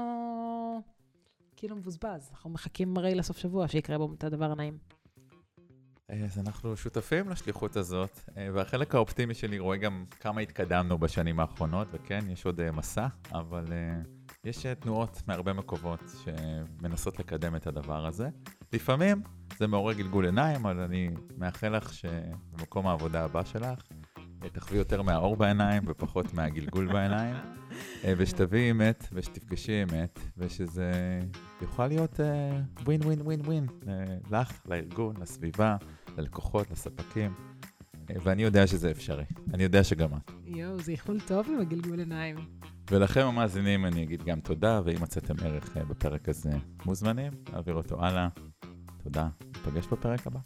כאילו 1.56 1.76
מבוזבז. 1.76 2.30
אנחנו 2.30 2.50
מחכים 2.50 2.98
הרי 2.98 3.14
לסוף 3.14 3.38
שבוע 3.38 3.68
שיקרה 3.68 3.98
בו 3.98 4.14
את 4.18 4.24
הדבר 4.24 4.50
הנעים. 4.50 4.78
אז 6.08 6.38
אנחנו 6.38 6.76
שותפים 6.76 7.28
לשליחות 7.28 7.76
הזאת, 7.76 8.20
והחלק 8.54 8.94
האופטימי 8.94 9.34
שלי 9.34 9.58
רואה 9.58 9.76
גם 9.76 10.04
כמה 10.20 10.40
התקדמנו 10.40 10.98
בשנים 10.98 11.40
האחרונות, 11.40 11.88
וכן, 11.92 12.20
יש 12.30 12.46
עוד 12.46 12.70
מסע, 12.70 13.06
אבל 13.32 13.64
יש 14.44 14.66
תנועות 14.66 15.22
מהרבה 15.26 15.52
מקומות 15.52 16.00
שמנסות 16.24 17.18
לקדם 17.18 17.56
את 17.56 17.66
הדבר 17.66 18.06
הזה. 18.06 18.28
לפעמים 18.72 19.22
זה 19.58 19.66
מעורר 19.66 19.92
גלגול 19.92 20.24
עיניים, 20.24 20.66
אבל 20.66 20.80
אני 20.80 21.10
מאחל 21.36 21.76
לך 21.76 21.92
שבמקום 21.94 22.86
העבודה 22.86 23.24
הבא 23.24 23.44
שלך, 23.44 23.82
תחווי 24.52 24.78
יותר 24.78 25.02
מהאור 25.02 25.36
בעיניים 25.36 25.82
ופחות 25.86 26.34
מהגלגול 26.34 26.92
בעיניים, 26.92 27.36
ושתביאי 28.04 28.70
אמת 28.70 29.08
ושתפגשי 29.12 29.82
אמת, 29.82 30.18
ושזה 30.36 30.92
יוכל 31.62 31.86
להיות 31.86 32.20
ווין 32.84 33.02
ווין 33.02 33.20
ווין 33.22 33.40
ווין 33.40 33.66
לך, 34.30 34.60
לארגון, 34.66 35.16
לסביבה, 35.20 35.76
ללקוחות, 36.18 36.70
לספקים, 36.70 37.34
ואני 38.22 38.42
יודע 38.42 38.66
שזה 38.66 38.90
אפשרי, 38.90 39.24
אני 39.54 39.62
יודע 39.62 39.84
שגם 39.84 40.08
את. 40.16 40.30
יואו, 40.44 40.78
זה 40.80 40.92
איחול 40.92 41.20
טוב 41.20 41.46
עם 41.48 41.60
הגלגול 41.60 41.98
עיניים. 41.98 42.36
ולכם 42.90 43.26
המאזינים 43.26 43.86
אני 43.86 44.02
אגיד 44.02 44.22
גם 44.22 44.40
תודה, 44.40 44.80
ואם 44.84 45.02
מצאתם 45.02 45.34
ערך 45.42 45.76
בפרק 45.76 46.28
הזה, 46.28 46.50
מוזמנים, 46.86 47.32
להעביר 47.52 47.74
אותו 47.74 48.04
הלאה. 48.04 48.28
תודה, 49.02 49.28
ניפגש 49.56 49.86
בפרק 49.86 50.26
הבא. 50.26 50.40